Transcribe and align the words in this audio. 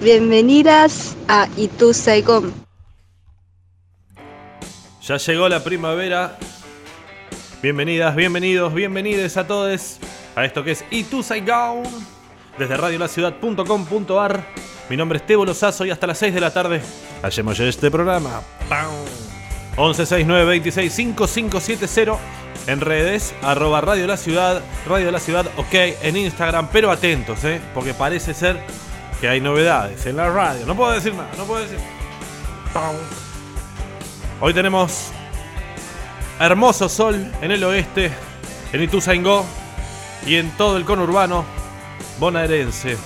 Bienvenidas 0.00 1.16
a 1.26 1.48
Itu 1.56 1.94
Saigon. 1.94 2.52
Ya 5.02 5.16
llegó 5.16 5.48
la 5.48 5.64
primavera. 5.64 6.36
Bienvenidas, 7.62 8.14
bienvenidos, 8.14 8.74
bienvenides 8.74 9.38
a 9.38 9.46
todos 9.46 9.98
a 10.34 10.44
esto 10.44 10.62
que 10.62 10.72
es 10.72 10.84
Itu 10.90 11.22
Saigon 11.22 11.84
desde 12.58 12.76
radiolaciudad.com.ar. 12.76 14.44
Mi 14.90 14.98
nombre 14.98 15.16
es 15.16 15.26
Tebo 15.26 15.46
Lozazo 15.46 15.86
y 15.86 15.90
hasta 15.90 16.06
las 16.06 16.18
6 16.18 16.34
de 16.34 16.40
la 16.40 16.52
tarde 16.52 16.82
hacemos 17.22 17.58
este 17.58 17.90
programa. 17.90 18.42
1169 19.78 20.44
26 20.44 20.92
5570 20.92 22.18
en 22.66 22.80
redes, 22.80 23.34
arroba 23.42 23.80
Radio 23.80 24.06
La 24.06 24.16
Ciudad, 24.16 24.60
Radio 24.86 25.10
La 25.10 25.20
Ciudad, 25.20 25.46
ok, 25.56 25.74
en 26.02 26.16
Instagram, 26.16 26.68
pero 26.72 26.90
atentos, 26.90 27.44
¿eh? 27.44 27.60
porque 27.72 27.94
parece 27.94 28.34
ser 28.34 28.60
que 29.20 29.28
hay 29.28 29.40
novedades 29.40 30.04
en 30.06 30.16
la 30.16 30.30
radio. 30.30 30.66
No 30.66 30.76
puedo 30.76 30.92
decir 30.92 31.14
nada, 31.14 31.30
no 31.36 31.44
puedo 31.44 31.62
decir. 31.62 31.78
Hoy 34.40 34.52
tenemos 34.52 35.10
hermoso 36.38 36.88
sol 36.88 37.32
en 37.40 37.50
el 37.50 37.64
oeste, 37.64 38.12
en 38.72 38.82
Ituzaingó 38.82 39.44
y 40.26 40.36
en 40.36 40.50
todo 40.56 40.76
el 40.76 40.84
conurbano 40.84 41.44
bonaerense. 42.18 42.96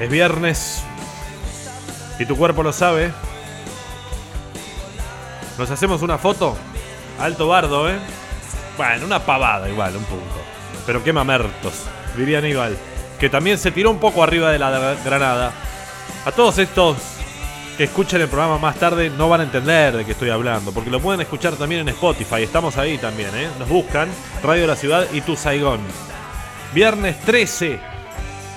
Es 0.00 0.10
viernes 0.10 0.82
y 2.18 2.26
tu 2.26 2.36
cuerpo 2.36 2.62
lo 2.62 2.72
sabe. 2.72 3.12
Nos 5.58 5.70
hacemos 5.70 6.02
una 6.02 6.18
foto 6.18 6.56
Alto 7.18 7.46
bardo, 7.46 7.88
¿eh? 7.88 7.98
Bueno, 8.76 9.06
una 9.06 9.20
pavada 9.20 9.68
igual, 9.68 9.96
un 9.96 10.04
punto. 10.04 10.34
Pero 10.86 11.04
qué 11.04 11.12
mamertos, 11.12 11.84
diría 12.16 12.38
Aníbal. 12.38 12.76
Que 13.22 13.30
también 13.30 13.56
se 13.56 13.70
tiró 13.70 13.88
un 13.92 14.00
poco 14.00 14.24
arriba 14.24 14.50
de 14.50 14.58
la 14.58 14.96
granada. 15.04 15.52
A 16.26 16.32
todos 16.32 16.58
estos 16.58 16.96
que 17.76 17.84
escuchen 17.84 18.20
el 18.20 18.26
programa 18.26 18.58
más 18.58 18.74
tarde 18.74 19.10
no 19.10 19.28
van 19.28 19.42
a 19.42 19.44
entender 19.44 19.96
de 19.96 20.04
qué 20.04 20.10
estoy 20.10 20.30
hablando, 20.30 20.72
porque 20.72 20.90
lo 20.90 20.98
pueden 20.98 21.20
escuchar 21.20 21.54
también 21.54 21.82
en 21.82 21.90
Spotify. 21.90 22.42
Estamos 22.42 22.78
ahí 22.78 22.98
también, 22.98 23.30
¿eh? 23.36 23.48
Nos 23.60 23.68
buscan 23.68 24.08
Radio 24.42 24.62
de 24.62 24.66
la 24.66 24.74
Ciudad 24.74 25.06
y 25.12 25.20
Tu 25.20 25.36
Saigón. 25.36 25.78
Viernes 26.74 27.20
13 27.20 27.78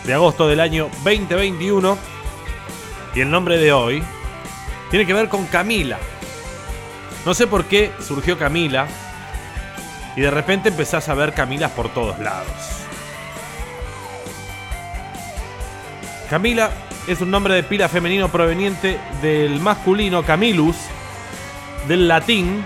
de 0.03 0.13
agosto 0.15 0.47
del 0.47 0.59
año 0.59 0.89
2021. 1.03 1.95
Y 3.13 3.21
el 3.21 3.29
nombre 3.29 3.59
de 3.59 3.71
hoy 3.71 4.01
tiene 4.89 5.05
que 5.05 5.13
ver 5.13 5.29
con 5.29 5.45
Camila. 5.45 5.99
No 7.23 7.35
sé 7.35 7.45
por 7.45 7.65
qué 7.65 7.91
surgió 7.99 8.39
Camila 8.39 8.87
y 10.15 10.21
de 10.21 10.31
repente 10.31 10.69
empezás 10.69 11.07
a 11.07 11.13
ver 11.13 11.35
Camilas 11.35 11.69
por 11.69 11.89
todos 11.89 12.17
lados. 12.17 12.74
Camila 16.29 16.71
es 17.07 17.21
un 17.21 17.29
nombre 17.29 17.53
de 17.53 17.63
pila 17.63 17.87
femenino 17.87 18.29
proveniente 18.29 18.99
del 19.21 19.59
masculino 19.59 20.23
Camilus, 20.23 20.75
del 21.87 22.07
latín, 22.07 22.63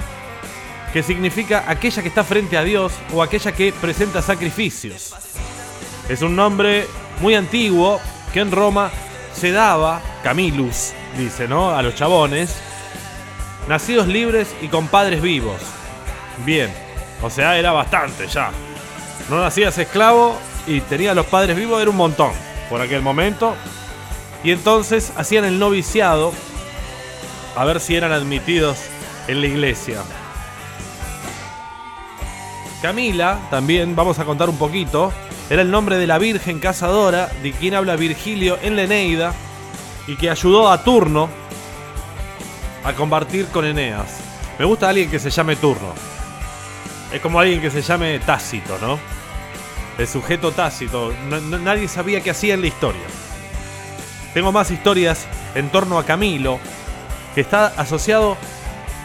que 0.93 1.03
significa 1.03 1.65
aquella 1.67 2.01
que 2.01 2.07
está 2.07 2.23
frente 2.23 2.57
a 2.57 2.63
Dios 2.63 2.93
o 3.13 3.21
aquella 3.21 3.51
que 3.51 3.73
presenta 3.73 4.21
sacrificios. 4.21 5.13
Es 6.07 6.21
un 6.21 6.35
nombre 6.35 6.87
muy 7.21 7.35
antiguo 7.35 7.99
que 8.33 8.39
en 8.39 8.51
Roma 8.51 8.91
se 9.33 9.51
daba, 9.51 10.01
Camilus, 10.23 10.93
dice, 11.17 11.47
¿no? 11.47 11.71
A 11.71 11.81
los 11.81 11.95
chabones, 11.95 12.55
Nacidos 13.67 14.07
libres 14.07 14.47
y 14.63 14.67
con 14.67 14.87
padres 14.87 15.21
vivos. 15.21 15.61
Bien, 16.43 16.71
o 17.21 17.29
sea, 17.29 17.55
era 17.55 17.71
bastante 17.71 18.25
ya. 18.25 18.49
No 19.29 19.39
nacías 19.39 19.77
esclavo 19.77 20.39
y 20.65 20.81
tenías 20.81 21.15
los 21.15 21.27
padres 21.27 21.55
vivos, 21.55 21.79
era 21.79 21.91
un 21.91 21.97
montón 21.97 22.48
por 22.69 22.81
aquel 22.81 23.01
momento. 23.01 23.55
Y 24.43 24.51
entonces 24.51 25.11
hacían 25.17 25.45
el 25.45 25.59
noviciado 25.59 26.31
a 27.55 27.65
ver 27.65 27.79
si 27.79 27.95
eran 27.95 28.11
admitidos 28.11 28.77
en 29.27 29.41
la 29.41 29.47
iglesia. 29.47 30.01
Camila, 32.81 33.39
también 33.49 33.95
vamos 33.95 34.19
a 34.19 34.25
contar 34.25 34.49
un 34.49 34.57
poquito, 34.57 35.11
era 35.49 35.61
el 35.61 35.71
nombre 35.71 35.97
de 35.97 36.07
la 36.07 36.17
Virgen 36.17 36.59
cazadora 36.59 37.29
de 37.43 37.51
quien 37.51 37.73
habla 37.73 37.97
Virgilio 37.97 38.57
en 38.61 38.77
la 38.77 38.83
Eneida 38.83 39.33
y 40.07 40.15
que 40.15 40.29
ayudó 40.29 40.71
a 40.71 40.83
Turno 40.83 41.27
a 42.85 42.93
compartir 42.93 43.47
con 43.47 43.65
Eneas. 43.65 44.19
Me 44.57 44.65
gusta 44.65 44.87
alguien 44.87 45.11
que 45.11 45.19
se 45.19 45.29
llame 45.29 45.57
Turno. 45.57 45.93
Es 47.11 47.19
como 47.19 47.39
alguien 47.39 47.59
que 47.59 47.71
se 47.71 47.81
llame 47.81 48.19
Tácito, 48.19 48.77
¿no? 48.79 48.97
El 49.99 50.07
sujeto 50.07 50.53
Tácito. 50.53 51.13
nadie 51.29 51.89
sabía 51.89 52.21
qué 52.21 52.31
hacía 52.31 52.53
en 52.53 52.61
la 52.61 52.67
historia. 52.67 53.01
Tengo 54.33 54.53
más 54.53 54.71
historias 54.71 55.27
en 55.55 55.69
torno 55.69 55.99
a 55.99 56.05
Camilo, 56.05 56.57
que 57.35 57.41
está 57.41 57.67
asociado 57.75 58.37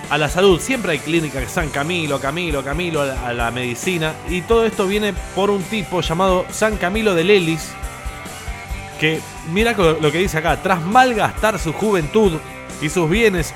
a 0.09 0.19
la 0.19 0.29
salud. 0.29 0.61
Siempre 0.61 0.93
hay 0.93 1.01
clínicas 1.01 1.43
que 1.43 1.49
San 1.49 1.71
Camilo, 1.71 2.21
Camilo, 2.21 2.63
Camilo, 2.63 3.03
a 3.03 3.33
la, 3.33 3.51
medicina. 3.51 4.15
Y 4.29 4.43
todo 4.43 4.65
esto 4.65 4.87
viene 4.87 5.15
por 5.35 5.51
un 5.51 5.65
tipo 5.65 6.01
llamado 6.01 6.47
San 6.53 6.77
Camilo 6.77 7.17
de 7.17 7.25
Lelis, 7.25 7.73
que 9.01 9.21
mira 9.51 9.73
lo 9.73 10.13
que 10.13 10.19
dice 10.19 10.39
acá, 10.39 10.63
tras 10.63 10.81
malgastar 10.81 11.59
su 11.59 11.73
juventud 11.73 12.39
y 12.81 12.89
sus 12.89 13.11
bienes 13.11 13.53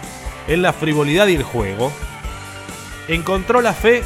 en 0.49 0.61
la 0.61 0.73
frivolidad 0.73 1.29
y 1.29 1.37
el 1.37 1.45
juego, 1.45 1.93
encontró 3.07 3.61
la 3.61 3.75
fe 3.75 4.03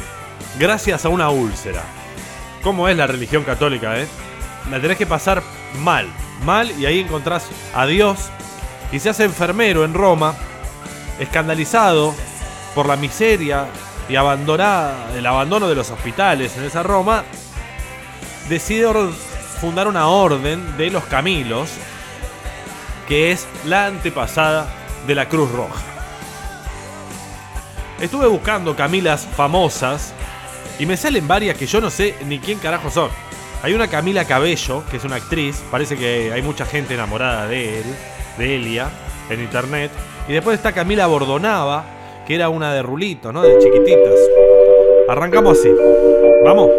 gracias 0.59 1.03
a 1.03 1.09
una 1.09 1.31
úlcera. 1.31 1.83
¿Cómo 2.63 2.87
es 2.87 2.95
la 2.95 3.07
religión 3.07 3.43
católica, 3.43 3.99
eh? 3.99 4.07
La 4.71 4.79
tenés 4.79 4.97
que 4.97 5.05
pasar 5.05 5.43
mal, 5.79 6.07
mal, 6.45 6.71
y 6.79 6.85
ahí 6.85 6.99
encontrás 6.99 7.47
a 7.75 7.85
Dios. 7.85 8.29
Y 8.93 8.99
se 8.99 9.09
hace 9.09 9.25
enfermero 9.25 9.83
en 9.83 9.93
Roma, 9.93 10.33
escandalizado 11.19 12.15
por 12.73 12.87
la 12.87 12.95
miseria 12.95 13.65
y 14.07 14.15
abandonada, 14.15 15.11
el 15.15 15.25
abandono 15.25 15.67
de 15.67 15.75
los 15.75 15.89
hospitales 15.89 16.55
en 16.57 16.63
esa 16.63 16.83
Roma, 16.83 17.25
decide 18.47 18.87
fundar 19.59 19.87
una 19.87 20.07
orden 20.07 20.77
de 20.77 20.89
los 20.89 21.03
Camilos, 21.05 21.69
que 23.07 23.31
es 23.31 23.45
la 23.65 23.87
antepasada 23.87 24.67
de 25.05 25.15
la 25.15 25.27
Cruz 25.27 25.51
Roja. 25.51 25.81
Estuve 27.99 28.27
buscando 28.27 28.75
Camilas 28.75 29.27
famosas 29.35 30.13
y 30.79 30.85
me 30.85 30.97
salen 30.97 31.27
varias 31.27 31.57
que 31.57 31.65
yo 31.65 31.81
no 31.81 31.89
sé 31.89 32.15
ni 32.27 32.39
quién 32.39 32.59
carajo 32.59 32.89
son. 32.89 33.09
Hay 33.61 33.73
una 33.73 33.87
Camila 33.87 34.25
Cabello, 34.25 34.83
que 34.89 34.97
es 34.97 35.05
una 35.05 35.15
actriz, 35.15 35.63
parece 35.71 35.95
que 35.95 36.31
hay 36.33 36.41
mucha 36.41 36.65
gente 36.65 36.95
enamorada 36.95 37.47
de 37.47 37.79
él, 37.79 37.85
de 38.37 38.55
Elia, 38.57 38.89
en 39.29 39.41
internet. 39.41 39.91
Y 40.27 40.33
después 40.33 40.57
está 40.57 40.73
Camila 40.73 41.07
Bordonava, 41.07 41.85
que 42.27 42.35
era 42.35 42.49
una 42.49 42.73
de 42.73 42.81
Rulito, 42.81 43.31
¿no? 43.31 43.41
De 43.41 43.57
chiquititas. 43.59 44.19
Arrancamos 45.07 45.59
así. 45.59 45.71
Vamos. 46.43 46.69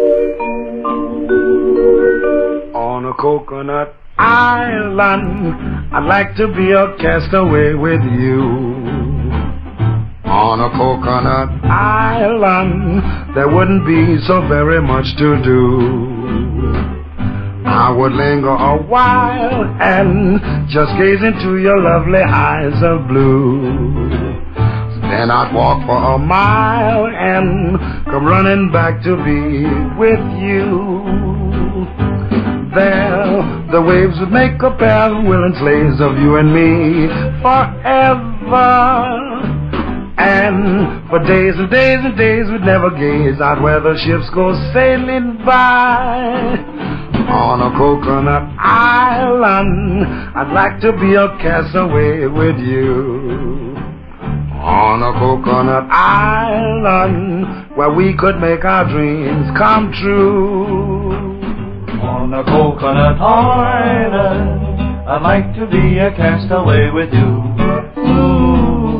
On 2.73 3.05
a 3.05 3.13
coconut 3.17 3.89
island. 4.17 5.91
I'd 5.91 6.05
like 6.05 6.35
to 6.35 6.47
be 6.47 6.73
a 6.73 6.95
castaway 6.97 7.73
with 7.73 8.01
you. 8.03 9.14
On 10.35 10.59
a 10.59 10.69
coconut 10.75 11.63
island, 11.63 13.01
there 13.35 13.47
wouldn't 13.47 13.85
be 13.87 14.19
so 14.27 14.45
very 14.49 14.81
much 14.81 15.15
to 15.15 15.41
do. 15.41 15.79
I 17.65 17.89
would 17.89 18.11
linger 18.11 18.49
a 18.49 18.75
while 18.83 19.63
and 19.79 20.69
just 20.69 20.91
gaze 20.97 21.23
into 21.23 21.57
your 21.59 21.79
lovely 21.81 22.19
eyes 22.19 22.75
of 22.83 23.07
blue. 23.07 24.11
Then 25.07 25.31
I'd 25.31 25.53
walk 25.55 25.85
for 25.87 26.15
a 26.15 26.17
mile 26.17 27.07
and 27.07 27.79
come 28.05 28.25
running 28.25 28.73
back 28.73 29.01
to 29.03 29.15
be 29.15 29.63
with 29.95 30.19
you. 30.43 30.83
There, 32.75 33.71
the 33.71 33.81
waves 33.81 34.19
would 34.19 34.31
make 34.31 34.61
a 34.61 34.71
pair 34.77 35.15
of 35.15 35.23
willing 35.23 35.55
slaves 35.59 36.01
of 36.01 36.17
you 36.17 36.35
and 36.35 36.53
me 36.53 37.07
forever. 37.41 39.34
And 40.25 41.07
for 41.07 41.19
days 41.19 41.53
and 41.55 41.69
days 41.69 41.99
and 42.01 42.17
days 42.17 42.49
we'd 42.49 42.61
never 42.61 42.89
gaze 42.89 43.39
out 43.39 43.61
where 43.61 43.79
the 43.79 43.95
ships 43.97 44.27
go 44.33 44.53
sailing 44.73 45.37
by. 45.45 46.57
On 47.29 47.61
a 47.61 47.69
coconut 47.77 48.49
island, 48.57 50.03
I'd 50.35 50.51
like 50.51 50.81
to 50.81 50.93
be 50.93 51.13
a 51.13 51.29
castaway 51.37 52.25
with 52.25 52.57
you. 52.57 53.75
On 54.65 55.03
a 55.03 55.13
coconut 55.19 55.85
island, 55.91 57.77
where 57.77 57.91
we 57.93 58.17
could 58.17 58.39
make 58.39 58.65
our 58.65 58.89
dreams 58.89 59.51
come 59.55 59.91
true. 60.01 61.13
On 62.01 62.33
a 62.33 62.43
coconut 62.43 63.21
island, 63.21 65.07
I'd 65.07 65.21
like 65.21 65.53
to 65.59 65.67
be 65.67 65.99
a 65.99 66.09
castaway 66.15 66.89
with 66.89 67.13
you. 67.13 67.43
Ooh, 68.01 68.94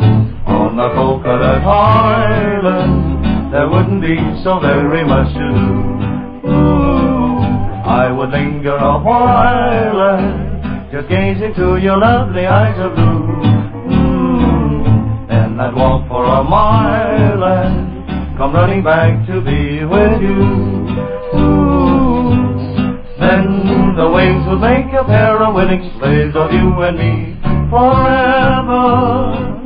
on 0.75 0.83
the 0.83 0.89
coconut 0.95 1.63
island, 1.63 3.53
there 3.53 3.69
wouldn't 3.69 4.01
be 4.01 4.17
so 4.43 4.59
very 4.59 5.05
much 5.05 5.31
to 5.33 5.39
do. 5.39 6.49
Ooh, 6.51 7.39
I 7.85 8.11
would 8.11 8.29
linger 8.31 8.75
a 8.75 8.99
while 8.99 10.51
just 10.91 11.07
gaze 11.09 11.41
into 11.41 11.77
your 11.77 11.97
lovely 11.97 12.45
eyes 12.45 12.77
of 12.79 12.93
blue. 12.95 13.23
Mm, 13.87 15.27
then 15.29 15.59
I'd 15.59 15.75
walk 15.75 16.07
for 16.09 16.25
a 16.25 16.43
mile 16.43 17.43
and 17.43 18.37
come 18.37 18.53
running 18.53 18.83
back 18.83 19.25
to 19.27 19.41
be 19.41 19.85
with 19.85 20.21
you. 20.21 20.39
Then 23.19 23.95
the 23.95 24.09
waves 24.09 24.45
would 24.47 24.59
make 24.59 24.93
a 24.93 25.03
pair 25.05 25.41
of 25.41 25.55
willing 25.55 25.89
slaves 25.99 26.35
of 26.35 26.51
you 26.51 26.81
and 26.83 26.97
me 26.97 27.37
forever. 27.69 29.64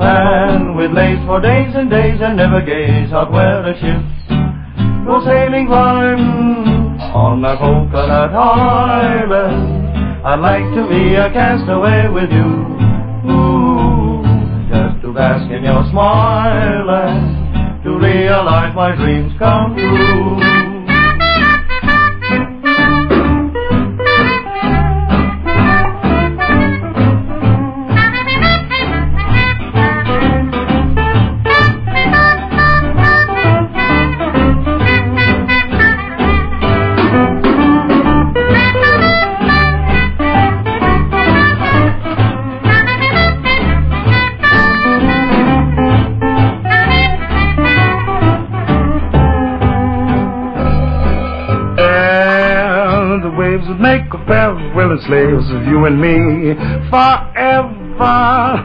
And 0.00 0.76
we'd 0.76 0.92
lace 0.92 1.20
for 1.26 1.40
days 1.40 1.74
and 1.74 1.90
days 1.90 2.18
and 2.22 2.36
never 2.36 2.62
gaze 2.62 3.12
out 3.12 3.30
where 3.30 3.62
the 3.62 3.74
ships 3.74 4.30
go 5.04 5.20
sailing 5.24 5.68
by 5.68 6.14
on 7.12 7.44
a 7.44 7.56
coconut 7.58 8.32
island. 8.32 10.24
I'd 10.24 10.40
like 10.40 10.64
to 10.74 10.88
be 10.88 11.16
a 11.16 11.30
castaway 11.32 12.08
with 12.08 12.30
you, 12.32 12.48
Ooh, 13.28 14.22
just 14.72 15.02
to 15.02 15.12
bask 15.12 15.50
in 15.52 15.64
your 15.64 15.84
smile 15.90 16.88
and 16.88 17.84
to 17.84 17.90
realize 17.98 18.74
my 18.74 18.96
dreams 18.96 19.32
come 19.38 19.74
true. 19.76 20.39
Pair 54.30 54.54
willing 54.76 55.00
slaves 55.08 55.50
of 55.50 55.66
you 55.66 55.84
and 55.86 56.00
me 56.00 56.54
forever. 56.88 58.64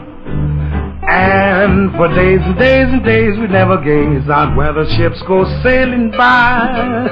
And 1.08 1.92
for 1.96 2.08
days 2.14 2.42
and 2.44 2.56
days 2.60 2.88
and 2.88 3.04
days 3.04 3.40
we'd 3.40 3.50
never 3.50 3.78
gaze 3.82 4.30
out 4.30 4.56
where 4.56 4.74
the 4.74 4.86
ships 4.96 5.20
go 5.28 5.44
sailing 5.64 6.12
by. 6.12 7.08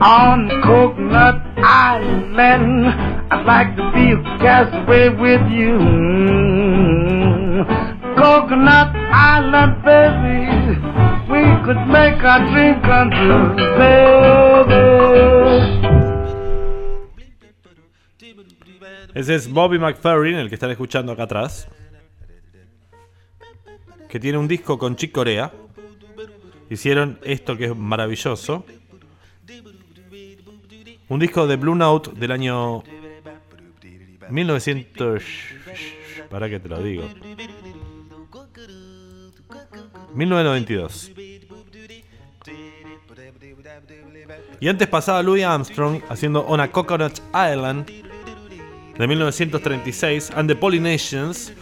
On 0.00 0.48
Coconut 0.62 1.42
Island, 1.58 2.86
I'd 3.32 3.44
like 3.44 3.74
to 3.76 3.90
be 3.94 4.12
a 4.12 4.22
castaway 4.38 5.08
with 5.08 5.50
you. 5.50 5.78
Coconut 8.16 8.94
Island, 9.10 9.82
baby, 9.82 10.46
we 11.30 11.42
could 11.66 11.84
make 11.88 12.22
our 12.22 12.44
dream 12.46 12.80
come 12.82 13.10
true, 13.10 13.56
baby. 13.76 15.75
Ese 19.16 19.34
es 19.34 19.50
Bobby 19.50 19.78
McFerrin, 19.78 20.34
el 20.34 20.50
que 20.50 20.56
están 20.56 20.70
escuchando 20.70 21.10
acá 21.10 21.22
atrás. 21.22 21.68
Que 24.10 24.20
tiene 24.20 24.36
un 24.36 24.46
disco 24.46 24.78
con 24.78 24.94
Chick 24.94 25.10
Corea. 25.10 25.50
Hicieron 26.68 27.18
esto 27.22 27.56
que 27.56 27.64
es 27.64 27.74
maravilloso. 27.74 28.66
Un 31.08 31.18
disco 31.18 31.46
de 31.46 31.56
Blue 31.56 31.74
Note 31.74 32.10
del 32.14 32.30
año 32.30 32.82
1900. 34.28 35.24
Para 36.28 36.50
que 36.50 36.60
te 36.60 36.68
lo 36.68 36.82
digo. 36.82 37.08
1992. 40.12 41.12
Y 44.60 44.68
antes 44.68 44.86
pasaba 44.88 45.22
Louis 45.22 45.42
Armstrong 45.42 46.02
haciendo 46.10 46.42
On 46.46 46.60
a 46.60 46.70
Coconut 46.70 47.18
Island 47.30 48.05
de 48.98 49.06
1936, 49.06 50.30
and 50.34 50.48
the 50.48 50.56
Polynesians, 50.56 51.52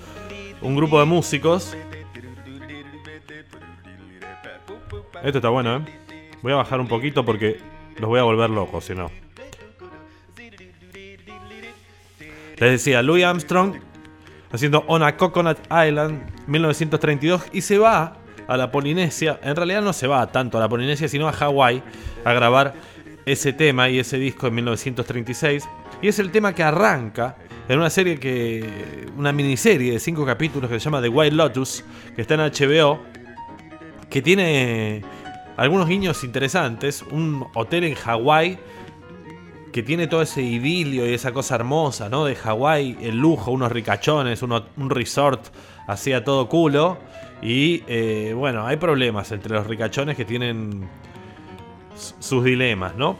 un 0.60 0.76
grupo 0.76 1.00
de 1.00 1.06
músicos. 1.06 1.76
Esto 5.22 5.38
está 5.38 5.48
bueno, 5.48 5.76
¿eh? 5.76 5.84
Voy 6.42 6.52
a 6.52 6.56
bajar 6.56 6.81
un 6.81 6.88
poquito 6.88 7.25
porque 7.25 7.58
los 7.98 8.08
voy 8.08 8.20
a 8.20 8.22
volver 8.22 8.50
locos, 8.50 8.84
si 8.84 8.94
no. 8.94 9.10
Les 12.56 12.70
decía, 12.70 13.02
Louis 13.02 13.25
Armstrong 13.25 13.75
haciendo 14.52 14.84
On 14.86 15.02
a 15.02 15.16
Coconut 15.16 15.58
Island 15.66 16.31
1932 16.46 17.46
y 17.52 17.62
se 17.62 17.78
va 17.78 18.19
a 18.46 18.56
la 18.56 18.70
Polinesia. 18.70 19.40
En 19.42 19.56
realidad 19.56 19.82
no 19.82 19.92
se 19.92 20.06
va 20.06 20.31
tanto 20.31 20.58
a 20.58 20.60
la 20.60 20.69
Polinesia, 20.69 21.08
sino 21.08 21.26
a 21.26 21.32
Hawái 21.32 21.82
a 22.25 22.32
grabar 22.32 22.75
ese 23.26 23.52
tema 23.52 23.88
y 23.88 23.98
ese 23.98 24.19
disco 24.19 24.46
en 24.46 24.54
1936. 24.54 25.64
Y 26.02 26.08
es 26.08 26.19
el 26.19 26.31
tema 26.31 26.55
que 26.55 26.62
arranca 26.62 27.37
en 27.69 27.79
una 27.79 27.91
serie 27.91 28.19
que. 28.19 29.08
una 29.17 29.32
miniserie 29.32 29.93
de 29.93 29.99
cinco 29.99 30.26
capítulos 30.26 30.70
que 30.70 30.79
se 30.79 30.85
llama 30.85 31.00
The 31.00 31.08
White 31.08 31.35
Lotus, 31.35 31.85
que 32.14 32.23
está 32.23 32.35
en 32.35 32.41
HBO, 32.41 33.00
que 34.11 34.23
tiene 34.23 35.02
algunos 35.56 35.88
guiños 35.88 36.25
interesantes. 36.25 37.02
Un 37.02 37.46
hotel 37.55 37.85
en 37.85 37.94
Hawái 37.94 38.58
que 39.73 39.82
tiene 39.82 40.06
todo 40.06 40.23
ese 40.23 40.41
idilio 40.41 41.05
y 41.05 41.14
esa 41.14 41.32
cosa 41.32 41.56
hermosa, 41.56 42.08
¿no? 42.08 42.25
De 42.25 42.37
Hawái, 42.37 42.96
el 43.00 43.19
lujo, 43.19 43.50
unos 43.50 43.73
ricachones, 43.73 44.41
un 44.43 44.91
resort 44.91 45.46
así 45.88 46.12
a 46.12 46.23
todo 46.23 46.49
culo. 46.49 46.99
Y 47.43 47.82
eh, 47.88 48.32
bueno, 48.37 48.67
hay 48.67 48.76
problemas 48.76 49.32
entre 49.32 49.55
los 49.55 49.67
ricachones 49.67 50.17
que 50.17 50.25
tienen 50.25 50.88
sus 51.96 52.44
dilemas, 52.44 52.94
¿no? 52.96 53.19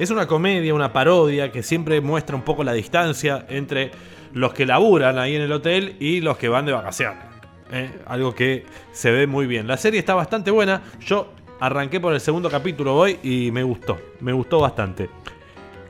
Es 0.00 0.10
una 0.10 0.26
comedia, 0.26 0.72
una 0.72 0.94
parodia 0.94 1.52
que 1.52 1.62
siempre 1.62 2.00
muestra 2.00 2.34
un 2.34 2.40
poco 2.40 2.64
la 2.64 2.72
distancia 2.72 3.44
entre 3.50 3.90
los 4.32 4.54
que 4.54 4.64
laburan 4.64 5.18
ahí 5.18 5.36
en 5.36 5.42
el 5.42 5.52
hotel 5.52 5.96
y 6.00 6.22
los 6.22 6.38
que 6.38 6.48
van 6.48 6.64
de 6.64 6.72
vacaciones. 6.72 7.22
¿eh? 7.70 7.90
Algo 8.06 8.34
que 8.34 8.64
se 8.92 9.10
ve 9.10 9.26
muy 9.26 9.46
bien. 9.46 9.66
La 9.66 9.76
serie 9.76 10.00
está 10.00 10.14
bastante 10.14 10.50
buena. 10.50 10.80
Yo 11.00 11.34
arranqué 11.60 12.00
por 12.00 12.14
el 12.14 12.20
segundo 12.22 12.48
capítulo 12.48 12.96
hoy 12.96 13.18
y 13.22 13.50
me 13.50 13.62
gustó. 13.62 13.98
Me 14.20 14.32
gustó 14.32 14.58
bastante. 14.58 15.10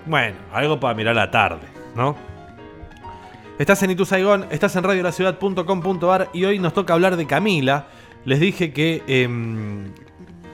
Bueno, 0.06 0.38
algo 0.52 0.80
para 0.80 0.92
mirar 0.92 1.16
a 1.16 1.26
la 1.26 1.30
tarde, 1.30 1.68
¿no? 1.94 2.16
Estás 3.60 3.80
en 3.84 3.92
Itu 3.92 4.04
Saigón, 4.04 4.44
estás 4.50 4.74
en 4.74 4.82
radiolaciudad.com.ar 4.82 6.30
y 6.32 6.46
hoy 6.46 6.58
nos 6.58 6.74
toca 6.74 6.94
hablar 6.94 7.16
de 7.16 7.28
Camila. 7.28 7.86
Les 8.24 8.40
dije 8.40 8.72
que 8.72 9.04
em, 9.06 9.84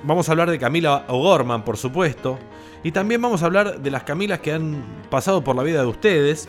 vamos 0.06 0.28
a 0.28 0.32
hablar 0.32 0.50
de 0.50 0.58
Camila 0.58 1.04
O'Gorman, 1.08 1.64
por 1.64 1.76
supuesto. 1.76 2.38
Y 2.82 2.92
también 2.92 3.20
vamos 3.20 3.42
a 3.42 3.46
hablar 3.46 3.80
de 3.80 3.90
las 3.90 4.04
Camilas 4.04 4.40
que 4.40 4.52
han 4.52 4.82
pasado 5.10 5.42
por 5.42 5.56
la 5.56 5.62
vida 5.62 5.80
de 5.80 5.86
ustedes. 5.86 6.48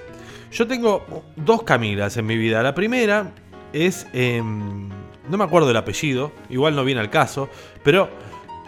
Yo 0.51 0.67
tengo 0.67 1.23
dos 1.35 1.63
Camilas 1.63 2.15
en 2.17 2.25
mi 2.25 2.37
vida. 2.37 2.63
La 2.63 2.75
primera 2.75 3.31
es... 3.73 4.07
em, 4.13 4.89
no 5.29 5.37
me 5.37 5.43
acuerdo 5.43 5.69
el 5.69 5.75
apellido, 5.75 6.31
igual 6.49 6.73
no 6.75 6.85
viene 6.85 7.01
al 7.01 7.09
caso, 7.09 7.49
pero 7.83 8.09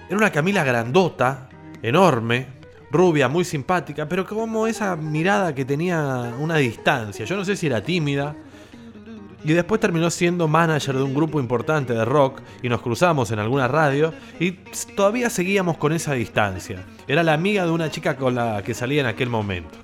era 0.09 0.17
una 0.17 0.29
Camila 0.29 0.63
grandota, 0.65 1.47
enorme, 1.81 2.47
rubia, 2.91 3.29
muy 3.29 3.45
simpática, 3.45 4.09
pero 4.09 4.25
como 4.25 4.67
esa 4.67 4.95
mirada 4.95 5.55
que 5.55 5.63
tenía 5.63 6.33
una 6.37 6.57
distancia. 6.57 7.25
Yo 7.25 7.37
no 7.37 7.45
sé 7.45 7.55
si 7.55 7.67
era 7.67 7.81
tímida. 7.81 8.35
Y 9.43 9.53
después 9.53 9.79
terminó 9.79 10.09
siendo 10.09 10.47
manager 10.47 10.95
de 10.97 11.03
un 11.03 11.13
grupo 11.13 11.39
importante 11.39 11.93
de 11.93 12.03
rock 12.03 12.41
y 12.61 12.67
nos 12.69 12.81
cruzamos 12.81 13.31
en 13.31 13.39
alguna 13.39 13.67
radio 13.69 14.13
y 14.39 14.51
todavía 14.95 15.29
seguíamos 15.29 15.77
con 15.77 15.93
esa 15.93 16.13
distancia. 16.13 16.83
Era 17.07 17.23
la 17.23 17.33
amiga 17.33 17.63
de 17.65 17.71
una 17.71 17.89
chica 17.89 18.17
con 18.17 18.35
la 18.35 18.61
que 18.63 18.73
salía 18.73 18.99
en 19.01 19.07
aquel 19.07 19.29
momento. 19.29 19.77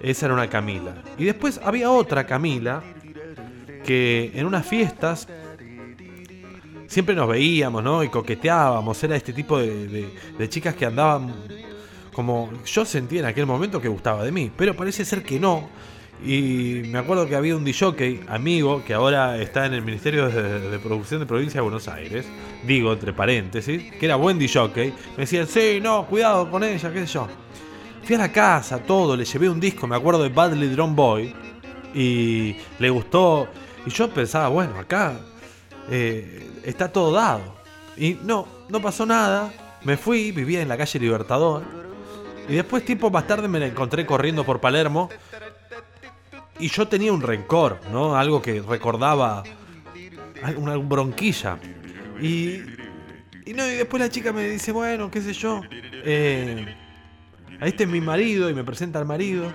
Esa 0.00 0.26
era 0.26 0.34
una 0.34 0.48
Camila. 0.50 0.94
Y 1.16 1.24
después 1.24 1.60
había 1.64 1.90
otra 1.90 2.26
Camila 2.26 2.82
que 3.84 4.32
en 4.34 4.44
unas 4.46 4.66
fiestas 4.66 5.28
siempre 6.86 7.14
nos 7.14 7.28
veíamos, 7.28 7.82
¿no? 7.82 8.02
Y 8.02 8.08
coqueteábamos. 8.08 9.02
Era 9.04 9.16
este 9.16 9.32
tipo 9.32 9.58
de, 9.58 10.08
de- 10.38 10.48
chicas 10.48 10.74
que 10.74 10.86
andaban 10.86 11.32
como 12.12 12.50
yo 12.64 12.84
sentía 12.84 13.20
en 13.20 13.26
aquel 13.26 13.46
momento 13.46 13.80
que 13.80 13.88
gustaba 13.88 14.24
de 14.24 14.32
mí. 14.32 14.50
Pero 14.56 14.74
parece 14.74 15.04
ser 15.04 15.22
que 15.22 15.38
no. 15.40 15.68
Y 16.24 16.84
me 16.86 16.98
acuerdo 16.98 17.28
que 17.28 17.36
había 17.36 17.54
un 17.54 17.64
DJ 17.64 18.22
amigo 18.28 18.82
que 18.82 18.94
ahora 18.94 19.36
está 19.38 19.66
en 19.66 19.74
el 19.74 19.82
Ministerio 19.82 20.30
de, 20.30 20.78
Producción 20.78 21.20
de 21.20 21.26
Provincia 21.26 21.58
de 21.58 21.62
Buenos 21.62 21.86
Aires, 21.86 22.24
digo 22.66 22.94
entre 22.94 23.12
paréntesis, 23.12 23.92
que 23.92 24.06
era 24.06 24.16
buen 24.16 24.38
DJ. 24.38 24.70
Me 24.74 24.92
decían, 25.18 25.46
sí, 25.46 25.80
no, 25.82 26.06
cuidado 26.06 26.50
con 26.50 26.64
ella, 26.64 26.90
qué 26.90 27.06
sé 27.06 27.12
yo. 27.12 27.28
Fui 28.04 28.14
a 28.14 28.18
la 28.18 28.32
casa, 28.32 28.78
todo, 28.78 29.16
le 29.16 29.26
llevé 29.26 29.50
un 29.50 29.60
disco, 29.60 29.86
me 29.86 29.96
acuerdo 29.96 30.22
de 30.22 30.30
Badly 30.30 30.68
Drum 30.68 30.96
Boy, 30.96 31.34
y 31.94 32.56
le 32.78 32.88
gustó. 32.88 33.46
Y 33.84 33.90
yo 33.90 34.08
pensaba, 34.08 34.48
bueno, 34.48 34.78
acá 34.78 35.20
eh, 35.90 36.50
está 36.64 36.90
todo 36.90 37.12
dado. 37.12 37.54
Y 37.98 38.16
no, 38.22 38.48
no 38.70 38.80
pasó 38.80 39.04
nada. 39.04 39.52
Me 39.82 39.98
fui, 39.98 40.32
vivía 40.32 40.62
en 40.62 40.68
la 40.68 40.78
calle 40.78 40.98
Libertador. 40.98 41.62
Y 42.48 42.54
después, 42.54 42.84
tiempo 42.84 43.10
más 43.10 43.26
tarde, 43.26 43.46
me 43.48 43.58
la 43.58 43.66
encontré 43.66 44.04
corriendo 44.06 44.44
por 44.44 44.60
Palermo 44.60 45.10
y 46.64 46.68
yo 46.68 46.88
tenía 46.88 47.12
un 47.12 47.20
rencor, 47.20 47.78
¿no? 47.92 48.16
Algo 48.16 48.40
que 48.40 48.62
recordaba 48.62 49.44
una 50.56 50.78
bronquilla. 50.78 51.58
Y, 52.22 52.62
y, 53.44 53.52
no, 53.54 53.70
y 53.70 53.74
después 53.74 54.00
la 54.02 54.08
chica 54.08 54.32
me 54.32 54.48
dice, 54.48 54.72
bueno, 54.72 55.10
qué 55.10 55.20
sé 55.20 55.34
yo. 55.34 55.60
Eh, 55.70 56.74
este 57.60 57.84
es 57.84 57.90
mi 57.90 58.00
marido 58.00 58.48
y 58.48 58.54
me 58.54 58.64
presenta 58.64 58.98
al 58.98 59.04
marido. 59.04 59.52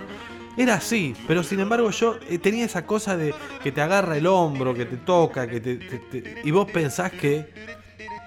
Era 0.55 0.75
así, 0.75 1.15
pero 1.27 1.41
sin 1.41 1.59
embargo 1.61 1.89
yo 1.89 2.19
eh, 2.29 2.37
tenía 2.37 2.65
esa 2.65 2.85
cosa 2.85 3.17
de 3.17 3.33
que 3.63 3.71
te 3.71 3.81
agarra 3.81 4.15
el 4.15 4.27
hombro, 4.27 4.75
que 4.75 4.85
te 4.85 4.97
toca, 4.97 5.47
que 5.49 5.59
te, 5.59 6.41
y 6.43 6.51
vos 6.51 6.69
pensás 6.69 7.11
que 7.11 7.51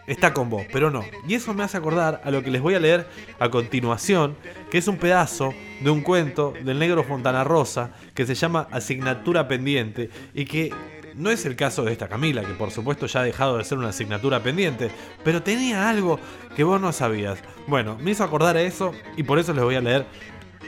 está 0.06 0.32
con 0.32 0.50
vos, 0.50 0.62
pero 0.72 0.90
no. 0.90 1.04
Y 1.26 1.34
eso 1.34 1.54
me 1.54 1.62
hace 1.62 1.76
acordar 1.76 2.20
a 2.24 2.30
lo 2.30 2.42
que 2.42 2.50
les 2.50 2.60
voy 2.60 2.74
a 2.74 2.80
leer 2.80 3.06
a 3.38 3.50
continuación, 3.50 4.36
que 4.70 4.78
es 4.78 4.88
un 4.88 4.96
pedazo 4.96 5.54
de 5.80 5.90
un 5.90 6.02
cuento 6.02 6.54
del 6.64 6.78
negro 6.78 7.04
Fontana 7.04 7.44
Rosa 7.44 7.92
que 8.14 8.26
se 8.26 8.34
llama 8.34 8.68
Asignatura 8.70 9.48
Pendiente 9.48 10.10
y 10.34 10.44
que 10.44 10.72
no 11.14 11.30
es 11.30 11.44
el 11.46 11.56
caso 11.56 11.84
de 11.84 11.92
esta 11.92 12.08
Camila, 12.08 12.42
que 12.42 12.54
por 12.54 12.70
supuesto 12.70 13.06
ya 13.06 13.20
ha 13.20 13.24
dejado 13.24 13.58
de 13.58 13.64
ser 13.64 13.78
una 13.78 13.88
asignatura 13.88 14.42
pendiente, 14.42 14.90
pero 15.24 15.42
tenía 15.42 15.88
algo 15.88 16.18
que 16.56 16.64
vos 16.64 16.80
no 16.80 16.92
sabías. 16.92 17.38
Bueno, 17.66 17.98
me 18.00 18.12
hizo 18.12 18.24
acordar 18.24 18.56
a 18.56 18.62
eso 18.62 18.92
y 19.16 19.22
por 19.22 19.38
eso 19.38 19.52
les 19.52 19.62
voy 19.62 19.74
a 19.74 19.80
leer 19.80 20.06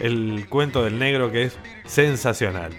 el 0.00 0.46
cuento 0.48 0.84
del 0.84 0.98
negro 0.98 1.30
que 1.30 1.44
es 1.44 1.58
sensacional. 1.86 2.72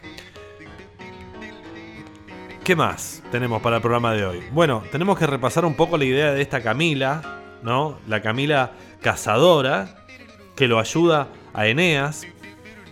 ¿Qué 2.66 2.76
más 2.76 3.22
tenemos 3.32 3.62
para 3.62 3.76
el 3.76 3.82
programa 3.84 4.14
de 4.14 4.26
hoy? 4.26 4.44
Bueno, 4.52 4.82
tenemos 4.92 5.20
que 5.20 5.28
repasar 5.28 5.66
un 5.66 5.76
poco 5.76 6.00
la 6.00 6.06
idea 6.06 6.32
de 6.32 6.42
esta 6.42 6.64
Camila, 6.64 7.44
¿no? 7.62 8.00
La 8.08 8.24
Camila 8.24 8.72
cazadora, 9.02 10.04
que 10.56 10.68
lo 10.68 10.80
ayuda 10.80 11.28
a 11.54 11.68
Eneas. 11.68 12.26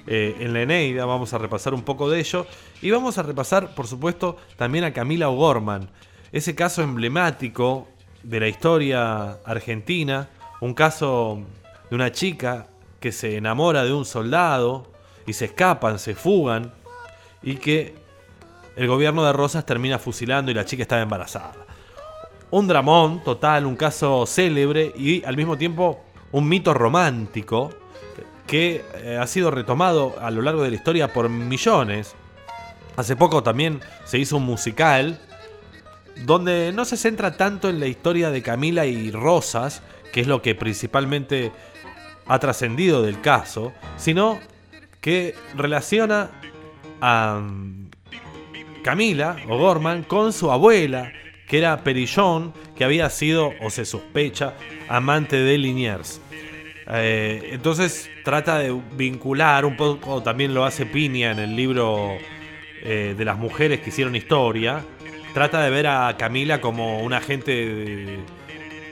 Eh, 0.05 0.35
en 0.41 0.53
la 0.53 0.61
Eneida 0.61 1.05
vamos 1.05 1.33
a 1.33 1.39
repasar 1.39 1.73
un 1.73 1.81
poco 1.81 2.07
de 2.07 2.19
ello. 2.19 2.45
Y 2.83 2.91
vamos 2.91 3.17
a 3.17 3.23
repasar, 3.23 3.73
por 3.73 3.87
supuesto, 3.87 4.37
también 4.57 4.83
a 4.83 4.93
Camila 4.93 5.29
O'Gorman. 5.29 5.89
Ese 6.31 6.53
caso 6.53 6.83
emblemático 6.83 7.87
de 8.21 8.41
la 8.41 8.49
historia 8.49 9.39
argentina. 9.43 10.29
Un 10.61 10.75
caso 10.75 11.41
de 11.89 11.95
una 11.95 12.11
chica 12.11 12.67
que 12.99 13.11
se 13.11 13.37
enamora 13.37 13.83
de 13.83 13.91
un 13.91 14.05
soldado 14.05 14.91
y 15.25 15.33
se 15.33 15.45
escapan, 15.45 15.97
se 15.97 16.13
fugan 16.13 16.71
y 17.41 17.55
que 17.55 18.02
el 18.75 18.87
gobierno 18.87 19.23
de 19.23 19.33
Rosas 19.33 19.65
termina 19.65 19.99
fusilando 19.99 20.51
y 20.51 20.53
la 20.53 20.65
chica 20.65 20.83
estaba 20.83 21.01
embarazada. 21.01 21.65
Un 22.51 22.67
dramón 22.67 23.23
total, 23.23 23.65
un 23.65 23.75
caso 23.75 24.25
célebre 24.25 24.91
y 24.95 25.23
al 25.23 25.37
mismo 25.37 25.57
tiempo 25.57 26.03
un 26.31 26.47
mito 26.47 26.73
romántico 26.73 27.71
que 28.47 28.83
eh, 28.95 29.17
ha 29.19 29.25
sido 29.27 29.51
retomado 29.51 30.15
a 30.19 30.29
lo 30.29 30.41
largo 30.41 30.63
de 30.63 30.69
la 30.69 30.75
historia 30.75 31.13
por 31.13 31.29
millones. 31.29 32.15
Hace 32.95 33.15
poco 33.15 33.41
también 33.41 33.79
se 34.05 34.19
hizo 34.19 34.37
un 34.37 34.43
musical 34.43 35.19
donde 36.25 36.71
no 36.73 36.85
se 36.85 36.97
centra 36.97 37.37
tanto 37.37 37.69
en 37.69 37.79
la 37.79 37.87
historia 37.87 38.29
de 38.29 38.43
Camila 38.43 38.85
y 38.85 39.11
Rosas, 39.11 39.81
que 40.11 40.21
es 40.21 40.27
lo 40.27 40.41
que 40.41 40.53
principalmente 40.53 41.51
ha 42.27 42.39
trascendido 42.39 43.01
del 43.01 43.19
caso, 43.21 43.73
sino 43.97 44.39
que 45.01 45.35
relaciona 45.55 46.29
a 47.01 47.41
Camila 48.83 49.37
o 49.47 49.57
Gorman 49.57 50.03
con 50.03 50.33
su 50.33 50.51
abuela, 50.51 51.11
que 51.47 51.57
era 51.57 51.83
Perillón, 51.83 52.53
que 52.75 52.83
había 52.83 53.09
sido, 53.09 53.53
o 53.61 53.69
se 53.69 53.85
sospecha, 53.85 54.53
amante 54.87 55.37
de 55.37 55.57
Liniers. 55.57 56.21
Eh, 56.87 57.49
entonces 57.53 58.09
trata 58.23 58.59
de 58.59 58.77
vincular 58.95 59.65
un 59.65 59.77
poco, 59.77 60.21
también 60.21 60.53
lo 60.53 60.65
hace 60.65 60.85
Piña 60.85 61.31
en 61.31 61.39
el 61.39 61.55
libro 61.55 62.17
eh, 62.83 63.15
de 63.17 63.25
las 63.25 63.37
mujeres 63.37 63.79
que 63.79 63.89
hicieron 63.89 64.15
historia, 64.15 64.83
trata 65.33 65.63
de 65.63 65.69
ver 65.69 65.87
a 65.87 66.15
Camila 66.17 66.59
como 66.59 66.99
un 67.01 67.13
agente 67.13 67.51
de, 67.51 68.19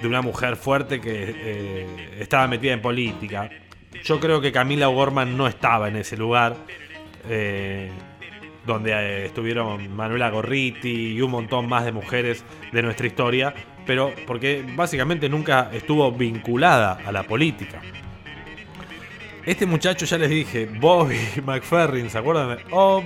de 0.01 0.07
una 0.07 0.21
mujer 0.21 0.55
fuerte 0.55 1.01
que 1.01 1.35
eh, 1.35 2.17
estaba 2.19 2.47
metida 2.47 2.73
en 2.73 2.81
política. 2.81 3.49
Yo 4.03 4.19
creo 4.19 4.39
que 4.39 4.51
Camila 4.51 4.89
O'Gorman 4.89 5.35
no 5.35 5.47
estaba 5.47 5.89
en 5.89 5.97
ese 5.97 6.15
lugar. 6.17 6.55
Donde 8.65 8.91
eh, 8.91 9.25
estuvieron 9.25 9.95
Manuela 9.95 10.29
Gorriti 10.29 11.13
y 11.13 11.21
un 11.21 11.31
montón 11.31 11.67
más 11.67 11.85
de 11.85 11.91
mujeres 11.91 12.43
de 12.71 12.81
nuestra 12.83 13.07
historia, 13.07 13.53
pero 13.85 14.13
porque 14.27 14.63
básicamente 14.75 15.27
nunca 15.29 15.69
estuvo 15.73 16.11
vinculada 16.11 16.99
a 17.05 17.11
la 17.11 17.23
política. 17.23 17.81
Este 19.45 19.65
muchacho, 19.65 20.05
ya 20.05 20.17
les 20.19 20.29
dije, 20.29 20.69
Bobby 20.79 21.17
McFerrin, 21.43 22.09
¿se 22.09 22.17
acuerdan 22.19 22.59
Oh, 22.69 23.03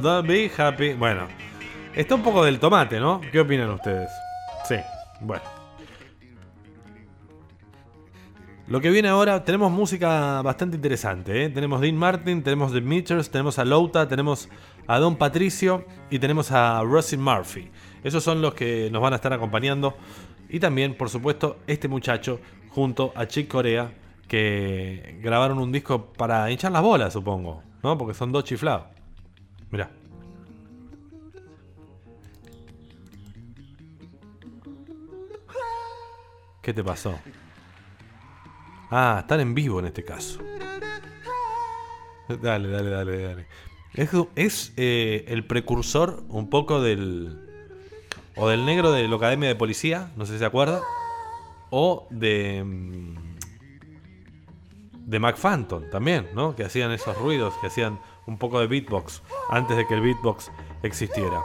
don't 0.00 0.26
be 0.26 0.50
happy? 0.56 0.94
Bueno, 0.94 1.28
está 1.94 2.16
un 2.16 2.22
poco 2.22 2.44
del 2.44 2.58
tomate, 2.58 2.98
¿no? 2.98 3.20
¿Qué 3.30 3.38
opinan 3.40 3.70
ustedes? 3.70 4.10
Sí, 4.68 4.76
bueno. 5.20 5.53
Lo 8.66 8.80
que 8.80 8.88
viene 8.88 9.08
ahora, 9.08 9.44
tenemos 9.44 9.70
música 9.70 10.40
bastante 10.40 10.76
interesante. 10.76 11.44
¿eh? 11.44 11.50
Tenemos 11.50 11.82
Dean 11.82 11.96
Martin, 11.96 12.42
tenemos 12.42 12.72
The 12.72 12.80
Meters, 12.80 13.30
tenemos 13.30 13.58
a 13.58 13.64
Louta, 13.64 14.08
tenemos 14.08 14.48
a 14.86 14.98
Don 14.98 15.16
Patricio 15.16 15.84
y 16.08 16.18
tenemos 16.18 16.50
a 16.50 16.82
Rosie 16.82 17.18
Murphy. 17.18 17.70
Esos 18.02 18.24
son 18.24 18.40
los 18.40 18.54
que 18.54 18.88
nos 18.90 19.02
van 19.02 19.12
a 19.12 19.16
estar 19.16 19.34
acompañando. 19.34 19.94
Y 20.48 20.60
también, 20.60 20.96
por 20.96 21.10
supuesto, 21.10 21.58
este 21.66 21.88
muchacho 21.88 22.40
junto 22.70 23.12
a 23.14 23.26
Chick 23.26 23.48
Corea, 23.48 23.92
que 24.28 25.18
grabaron 25.22 25.58
un 25.58 25.70
disco 25.70 26.06
para 26.12 26.50
hinchar 26.50 26.72
las 26.72 26.82
bolas, 26.82 27.12
supongo, 27.12 27.62
¿no? 27.82 27.98
Porque 27.98 28.14
son 28.14 28.32
dos 28.32 28.44
chiflados. 28.44 28.86
Mirá. 29.70 29.90
¿Qué 36.62 36.72
te 36.72 36.82
pasó? 36.82 37.14
Ah, 38.96 39.18
están 39.22 39.40
en 39.40 39.56
vivo 39.56 39.80
en 39.80 39.86
este 39.86 40.04
caso. 40.04 40.38
Dale, 42.28 42.68
dale, 42.68 42.90
dale, 42.90 43.22
dale. 43.22 43.46
Es, 44.36 44.72
eh, 44.76 45.24
el 45.26 45.44
precursor 45.44 46.22
un 46.28 46.48
poco 46.48 46.80
del. 46.80 47.40
O 48.36 48.48
del 48.48 48.64
negro 48.64 48.92
de 48.92 49.08
la 49.08 49.16
Academia 49.16 49.48
de 49.48 49.56
Policía, 49.56 50.12
no 50.14 50.26
sé 50.26 50.34
si 50.34 50.38
se 50.38 50.44
acuerda. 50.44 50.80
O 51.70 52.06
de. 52.10 52.62
Mm, 52.62 53.34
de 54.92 55.18
Mac 55.18 55.38
Phantom 55.38 55.90
también, 55.90 56.28
¿no? 56.32 56.54
Que 56.54 56.62
hacían 56.62 56.92
esos 56.92 57.18
ruidos, 57.18 57.52
que 57.60 57.66
hacían 57.66 57.98
un 58.26 58.38
poco 58.38 58.60
de 58.60 58.68
beatbox 58.68 59.22
antes 59.50 59.76
de 59.76 59.88
que 59.88 59.94
el 59.94 60.02
beatbox 60.02 60.52
existiera. 60.84 61.42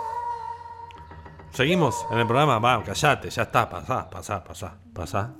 Seguimos 1.49 2.05
en 2.11 2.19
el 2.19 2.27
programa, 2.27 2.59
va, 2.59 2.83
callate, 2.83 3.31
ya 3.31 3.41
está, 3.41 3.67
pasá, 3.67 4.07
pasá, 4.07 4.43
pasá, 4.43 4.77
pasá. 4.93 5.33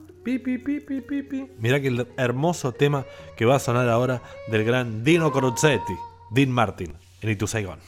Mira 1.60 1.80
que 1.80 2.06
hermoso 2.18 2.72
tema 2.72 3.06
que 3.36 3.46
va 3.46 3.56
a 3.56 3.60
sonar 3.60 3.90
ahora 3.90 4.22
del 4.48 4.64
gran 4.64 5.04
Dino 5.04 5.32
Coruzzetti, 5.32 5.94
Dean 6.32 6.52
Martin, 6.52 6.94
en 7.22 7.30
Itu 7.30 7.48
Saigon. 7.48 7.80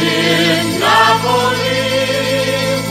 In 0.00 0.80
Napoli, 0.80 1.92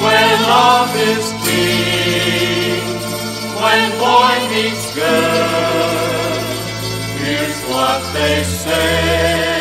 where 0.01 0.37
love 0.47 0.95
is 0.95 1.33
king, 1.43 2.81
when 3.61 3.91
boy 3.99 4.35
meets 4.49 4.95
girl, 4.95 6.39
here's 7.19 7.59
what 7.69 8.01
they 8.13 8.43
say. 8.43 9.60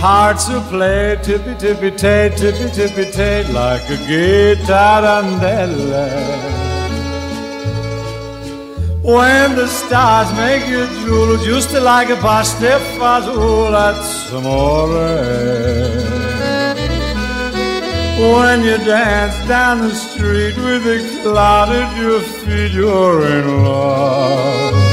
Hearts 0.00 0.48
will 0.48 0.62
play 0.62 1.18
tippy 1.22 1.54
tippy 1.56 1.90
tay, 1.90 2.32
tippy 2.34 2.70
tippy 2.70 3.10
tay, 3.12 3.44
like 3.52 3.82
a 3.90 3.98
guitar. 4.08 5.22
When 9.02 9.56
the 9.56 9.66
stars 9.66 10.32
make 10.38 10.66
you 10.68 10.86
drool, 11.02 11.36
just 11.44 11.74
like 11.74 12.08
a 12.08 12.16
pasta 12.16 12.80
fazool, 12.96 13.72
that's 13.72 14.32
amore. 14.32 14.88
When 18.32 18.62
you 18.62 18.78
dance 18.78 19.36
down 19.46 19.80
the 19.80 19.94
street 19.94 20.56
with 20.56 20.86
a 20.86 21.22
cloud 21.22 21.68
at 21.68 21.94
your 22.00 22.20
feet, 22.20 22.72
you're 22.72 23.26
in 23.26 23.64
love. 23.64 24.89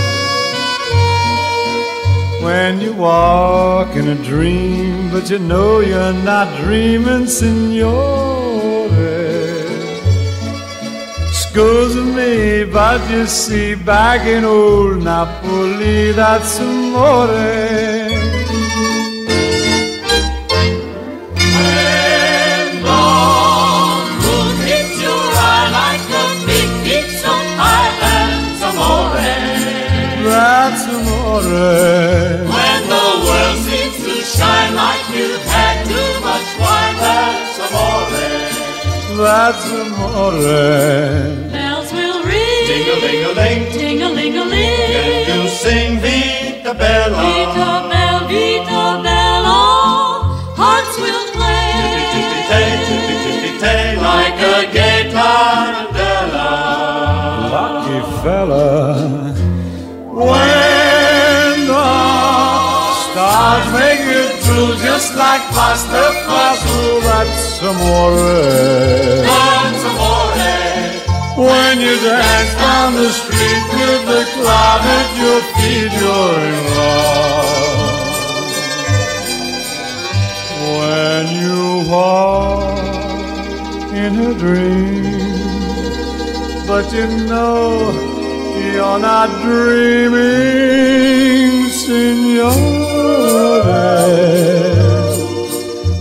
Walk 2.98 3.96
in 3.96 4.08
a 4.10 4.16
dream, 4.24 5.10
but 5.12 5.30
you 5.30 5.40
know 5.40 5.80
you're 5.80 6.14
not 6.14 6.48
dreaming, 6.62 7.28
signore. 7.28 8.58
Me, 12.16 12.66
but 12.66 13.02
you 13.10 13.26
see, 13.26 13.74
back 13.74 14.28
in 14.28 14.44
old 14.46 15.04
Napoli, 15.04 16.12
that's 16.12 16.60
amore. 16.60 17.87
Amore. 31.48 32.52
When 32.56 32.82
the 32.94 33.06
world 33.26 33.58
seems 33.68 33.98
to 34.06 34.16
shine 34.38 34.74
like 34.76 35.04
you've 35.16 35.46
had 35.56 35.86
too 35.86 36.12
much 36.28 36.48
wine, 36.62 36.96
that's 37.04 37.60
amore. 37.66 38.26
That's 39.18 39.66
amore. 39.82 41.52
Bells 41.52 41.90
will 41.94 42.20
ring, 42.24 42.68
Ding-a-ling-a-ling, 42.70 43.62
ting-a-ling-a-ling. 43.72 44.92
and 45.02 45.28
you 45.44 45.50
sing 45.50 46.00
Vita 46.00 46.74
Bella. 46.74 47.18
Vita 47.24 47.70
bella, 47.92 48.28
vita 48.28 48.84
bella, 49.06 49.60
hearts 50.60 50.96
will 51.00 51.26
play 51.36 51.72
Tippy-tippy-tay, 51.80 52.68
tippy-tippy-tay, 52.88 53.84
like 53.98 54.40
a 54.54 54.72
gay 54.74 55.02
tarantella. 55.14 56.48
lucky 57.54 58.00
fella. 58.22 59.27
Stars 63.48 63.72
make 63.72 64.04
it 64.04 64.32
through, 64.44 64.72
just 64.84 65.16
like 65.16 65.44
pasta 65.56 66.04
fasul, 66.28 67.02
that's 67.08 67.62
amore. 67.62 68.16
That's 69.30 69.84
amore. 69.90 70.26
When 71.48 71.74
you 71.86 71.96
dance 72.08 72.54
down 72.66 72.90
the 72.96 73.10
street 73.20 73.66
with 73.80 74.04
the 74.12 74.24
cloud 74.34 74.82
at 74.98 75.10
your 75.22 75.40
feet, 75.56 75.92
you're 76.02 76.40
in 76.52 76.60
love. 76.78 78.06
When 80.78 81.26
you 81.44 81.62
walk 81.94 82.80
in 84.04 84.12
a 84.30 84.32
dream, 84.44 85.36
but 86.68 86.86
you 86.98 87.08
know 87.32 87.64
you're 88.74 89.00
not 89.00 89.30
dreaming, 89.46 90.18
signore. 91.88 92.52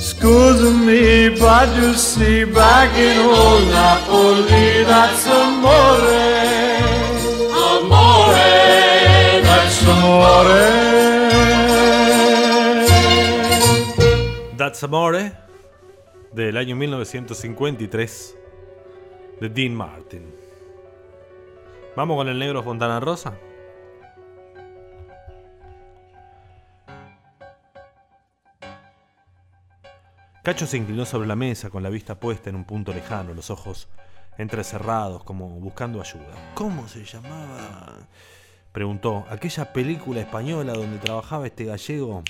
Scusa 0.01 0.71
me, 0.87 1.31
but 1.39 1.69
you 1.77 1.95
see, 1.95 2.45
back 2.45 2.91
in 2.99 3.19
old 3.19 3.69
Napoli, 3.71 4.85
that's 4.85 5.27
amore. 5.27 6.25
amore. 7.71 8.53
That's 9.49 9.79
amore. 9.95 10.65
That's 14.57 14.83
Amore, 14.83 15.33
del 16.33 16.57
año 16.57 16.75
1953, 16.75 18.35
de 19.41 19.49
Dean 19.49 19.75
Martin. 19.75 20.35
¿Vamos 21.95 22.17
con 22.17 22.29
el 22.29 22.39
negro 22.39 22.63
Fontana 22.63 22.99
Rosa? 22.99 23.35
Cacho 30.47 30.65
se 30.65 30.77
inclinó 30.77 31.05
sobre 31.05 31.27
la 31.27 31.35
mesa 31.35 31.71
con 31.71 31.83
la 31.83 31.91
vista 31.91 32.21
puesta 32.21 32.51
en 32.51 32.55
un 32.55 32.63
punto 32.63 32.95
lejano, 32.95 33.35
los 33.35 33.51
ojos 33.51 33.89
entrecerrados, 34.39 35.25
como 35.25 35.49
buscando 35.49 36.01
ayuda. 36.01 36.53
¿Cómo 36.55 36.87
se 36.87 37.05
llamaba? 37.05 38.07
Preguntó. 38.71 39.25
Aquella 39.29 39.73
película 39.73 40.21
española 40.21 40.75
donde 40.75 40.99
trabajaba 40.99 41.49
este 41.49 41.65
gallego. 41.65 42.23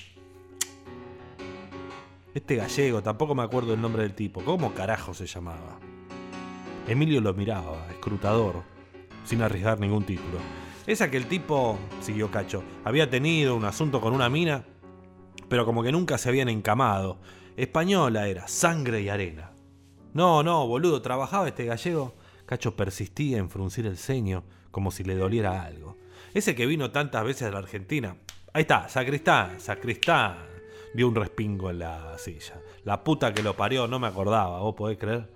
Este 2.32 2.56
gallego, 2.56 3.02
tampoco 3.02 3.34
me 3.34 3.42
acuerdo 3.42 3.74
el 3.74 3.82
nombre 3.82 4.04
del 4.04 4.14
tipo. 4.14 4.42
¿Cómo 4.42 4.72
carajo 4.72 5.12
se 5.12 5.26
llamaba? 5.26 5.78
Emilio 6.88 7.20
lo 7.20 7.34
miraba, 7.34 7.86
escrutador, 7.90 8.62
sin 9.24 9.42
arriesgar 9.42 9.78
ningún 9.78 10.06
título. 10.06 10.38
Es 10.86 11.02
aquel 11.02 11.26
tipo, 11.26 11.78
siguió 12.00 12.30
Cacho, 12.30 12.64
había 12.82 13.10
tenido 13.10 13.54
un 13.54 13.66
asunto 13.66 14.00
con 14.00 14.14
una 14.14 14.30
mina, 14.30 14.64
pero 15.50 15.66
como 15.66 15.82
que 15.82 15.92
nunca 15.92 16.16
se 16.16 16.30
habían 16.30 16.48
encamado. 16.48 17.18
Española 17.56 18.28
era, 18.28 18.46
sangre 18.48 19.00
y 19.00 19.08
arena. 19.08 19.52
No, 20.12 20.42
no, 20.42 20.66
boludo, 20.66 21.00
trabajaba 21.00 21.48
este 21.48 21.64
gallego. 21.64 22.14
Cacho 22.44 22.76
persistía 22.76 23.38
en 23.38 23.48
fruncir 23.48 23.86
el 23.86 23.96
ceño, 23.96 24.44
como 24.70 24.90
si 24.90 25.04
le 25.04 25.14
doliera 25.14 25.62
algo. 25.62 25.96
Ese 26.34 26.54
que 26.54 26.66
vino 26.66 26.90
tantas 26.90 27.24
veces 27.24 27.48
a 27.48 27.50
la 27.50 27.58
Argentina. 27.58 28.18
Ahí 28.52 28.62
está, 28.62 28.88
sacristán, 28.88 29.58
sacristán. 29.58 30.36
Dio 30.94 31.08
un 31.08 31.14
respingo 31.14 31.70
en 31.70 31.78
la 31.78 32.16
silla. 32.18 32.60
La 32.84 33.02
puta 33.02 33.32
que 33.32 33.42
lo 33.42 33.56
parió, 33.56 33.88
no 33.88 33.98
me 33.98 34.06
acordaba, 34.06 34.60
vos 34.60 34.74
podés 34.74 34.98
creer. 34.98 35.30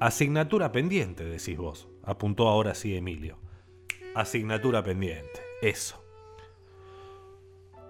Asignatura 0.00 0.72
pendiente, 0.72 1.24
decís 1.24 1.56
vos, 1.56 1.88
apuntó 2.02 2.48
ahora 2.48 2.74
sí 2.74 2.96
Emilio. 2.96 3.38
Asignatura 4.16 4.82
pendiente, 4.82 5.40
eso. 5.62 6.02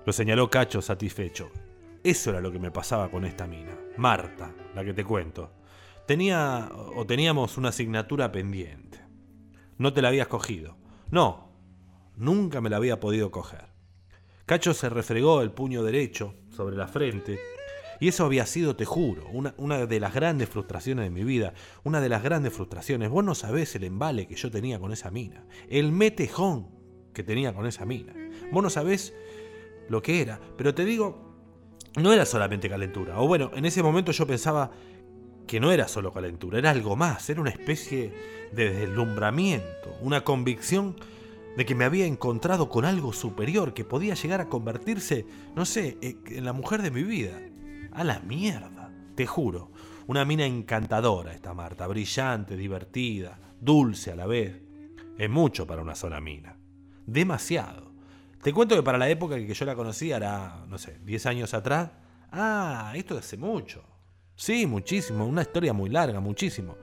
Lo 0.05 0.13
señaló 0.13 0.51
Cacho 0.51 0.83
satisfecho. 0.83 1.51
Eso 2.05 2.31
era 2.31 2.41
lo 2.41 2.51
que 2.51 2.59
me 2.59 2.71
pasaba 2.71 3.11
con 3.11 3.25
esta 3.25 3.47
mina. 3.47 3.77
Marta, 3.97 4.55
la 4.75 4.85
que 4.85 4.95
te 4.95 5.05
cuento. 5.05 5.53
Tenía 6.07 6.71
o 6.97 7.07
teníamos 7.07 7.57
una 7.59 7.69
asignatura 7.69 8.33
pendiente. 8.33 9.01
No 9.79 9.93
te 9.93 10.03
la 10.03 10.09
habías 10.09 10.27
cogido. 10.27 10.77
No, 11.11 11.53
nunca 12.17 12.61
me 12.61 12.71
la 12.71 12.77
había 12.77 12.99
podido 12.99 13.31
coger. 13.31 13.67
Cacho 14.47 14.75
se 14.75 14.89
refregó 14.89 15.43
el 15.43 15.53
puño 15.53 15.85
derecho 15.85 16.35
sobre 16.51 16.77
la 16.77 16.89
frente 16.89 17.39
y 18.03 18.09
eso 18.09 18.25
había 18.25 18.47
sido, 18.47 18.75
te 18.75 18.85
juro, 18.85 19.29
una, 19.29 19.87
de 19.87 20.01
las 20.01 20.13
grandes 20.13 20.49
frustraciones 20.49 21.05
de 21.05 21.11
mi 21.11 21.23
vida. 21.23 21.55
Una 21.85 22.01
de 22.01 22.09
las 22.09 22.25
grandes 22.25 22.53
frustraciones. 22.53 23.09
Vos 23.11 23.23
no 23.23 23.37
sabés 23.37 23.77
el 23.77 23.85
embale 23.85 24.27
que 24.27 24.35
yo 24.35 24.51
tenía 24.51 24.81
con 24.81 24.93
esa 24.93 25.13
mina. 25.13 25.47
El 25.69 25.93
metejón 25.93 26.67
que 27.15 27.23
tenía 27.23 27.55
con 27.55 27.65
esa 27.65 27.87
mina. 27.87 28.13
Vos 28.51 28.61
no 28.61 28.71
sabés 28.71 29.15
lo 29.89 30.03
que 30.03 30.21
era. 30.21 30.41
Pero 30.59 30.75
te 30.75 30.85
digo, 30.85 31.32
no 31.97 32.13
era 32.13 32.25
solamente 32.25 32.69
calentura. 32.69 33.21
O 33.21 33.27
bueno, 33.27 33.51
en 33.55 33.65
ese 33.65 33.83
momento 33.83 34.13
yo 34.13 34.27
pensaba 34.27 34.71
que 35.47 35.61
no 35.61 35.73
era 35.73 35.89
solo 35.89 36.13
calentura, 36.13 36.59
era 36.59 36.71
algo 36.71 36.97
más. 36.97 37.29
Era 37.29 37.41
una 37.41 37.51
especie 37.51 38.13
de 38.53 38.71
deslumbramiento. 38.73 39.95
Una 40.01 40.23
convicción 40.23 40.97
de 41.57 41.67
que 41.67 41.75
me 41.75 41.85
había 41.85 42.07
encontrado 42.07 42.69
con 42.69 42.85
algo 42.85 43.13
superior 43.13 43.75
que 43.75 43.85
podía 43.85 44.15
llegar 44.15 44.41
a 44.41 44.49
convertirse, 44.49 45.27
no 45.55 45.67
sé, 45.67 45.99
en 46.01 46.45
la 46.45 46.53
mujer 46.53 46.83
de 46.83 46.91
mi 46.91 47.03
vida. 47.03 47.39
A 47.93 48.05
la 48.05 48.21
mierda, 48.21 48.91
te 49.15 49.27
juro. 49.27 49.71
Una 50.07 50.25
mina 50.25 50.47
encantadora 50.47 51.33
esta 51.35 51.55
Marta, 51.55 51.87
brillante, 51.87 52.57
divertida, 52.57 53.39
dulce 53.61 54.13
a 54.13 54.17
la 54.17 54.27
vez. 54.27 54.63
Es 55.19 55.29
mucho 55.29 55.67
para 55.67 55.83
una 55.83 55.95
sola 55.95 56.21
mina. 56.21 56.57
Demasiado. 57.07 57.92
Te 58.43 58.53
cuento 58.53 58.75
que 58.75 58.83
para 58.83 58.99
la 58.99 59.09
época 59.09 59.37
que 59.37 59.55
yo 59.55 59.65
la 59.65 59.77
conocía 59.77 60.17
era, 60.17 60.65
no 60.67 60.77
sé, 60.77 60.99
10 61.05 61.27
años 61.27 61.55
atrás. 61.55 61.91
Ah, 62.33 62.93
esto 62.97 63.17
hace 63.17 63.37
mucho. 63.37 63.85
Sí, 64.35 64.67
muchísimo. 64.67 65.25
Una 65.25 65.43
historia 65.43 65.73
muy 65.73 65.89
larga, 65.89 66.19
muchísimo. 66.19 66.77